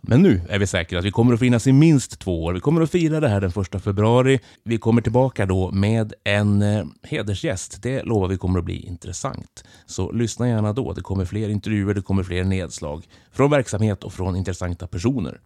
Men 0.09 0.23
nu 0.23 0.41
är 0.49 0.59
vi 0.59 0.67
säkra 0.67 0.99
att 0.99 1.05
vi 1.05 1.11
kommer 1.11 1.35
att 1.35 1.41
finnas 1.41 1.67
i 1.67 1.73
minst 1.73 2.19
två 2.19 2.45
år. 2.45 2.53
Vi 2.53 2.61
kommer 2.61 2.83
att 2.83 2.91
fira 2.91 3.21
det 3.21 3.29
här 3.29 3.41
den 3.41 3.53
första 3.53 3.79
februari. 3.79 4.41
Vi 4.65 4.79
kommer 4.79 5.03
tillbaka 5.03 5.47
då 5.47 5.71
med 5.71 6.13
en 6.25 6.63
eh, 6.63 6.85
hedersgäst. 7.03 7.83
Det 7.83 8.03
lovar 8.03 8.29
vi 8.29 8.37
kommer 8.37 8.59
att 8.59 8.65
bli 8.65 8.87
intressant. 8.87 9.65
Så 9.87 10.13
lyssna 10.13 10.49
gärna 10.49 10.73
då. 10.73 10.93
Det 10.93 11.01
kommer 11.01 11.25
fler 11.25 11.49
intervjuer, 11.49 11.95
det 11.95 12.03
kommer 12.03 12.23
fler 12.23 12.45
nedslag 12.45 13.05
från 13.33 13.51
verksamhet 13.51 14.05
och 14.05 14.13
från 14.13 14.37
intressanta 14.37 14.87
personer. 14.87 15.41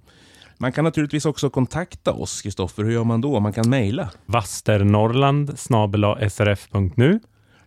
Man 0.58 0.72
kan 0.72 0.84
naturligtvis 0.84 1.26
också 1.26 1.50
kontakta 1.50 2.12
oss, 2.12 2.42
Kristoffer. 2.42 2.82
Hur 2.82 2.92
gör 2.92 3.04
man 3.04 3.20
då? 3.20 3.40
Man 3.40 3.52
kan 3.52 3.70
mejla. 3.70 4.10
Vasternorrland 4.26 5.58
srf.nu. 5.58 7.20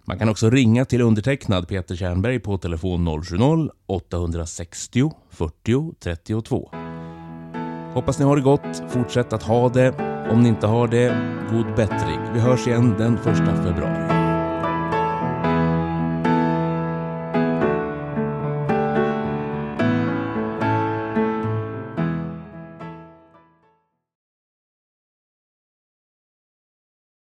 Man 0.05 0.19
kan 0.19 0.29
också 0.29 0.49
ringa 0.49 0.85
till 0.85 1.01
undertecknad 1.01 1.67
Peter 1.67 1.95
Tjernberg 1.95 2.39
på 2.39 2.57
telefon 2.57 3.07
070-860 3.07 5.11
40 5.29 5.93
32. 5.99 6.82
Hoppas 7.93 8.19
ni 8.19 8.25
har 8.25 8.35
det 8.35 8.41
gott. 8.41 8.83
Fortsätt 8.89 9.33
att 9.33 9.43
ha 9.43 9.69
det. 9.69 9.93
Om 10.31 10.43
ni 10.43 10.49
inte 10.49 10.67
har 10.67 10.87
det, 10.87 11.15
god 11.51 11.75
bättring. 11.75 12.19
Vi 12.33 12.39
hörs 12.39 12.67
igen 12.67 12.95
den 12.97 13.17
första 13.17 13.55
februari. 13.55 14.22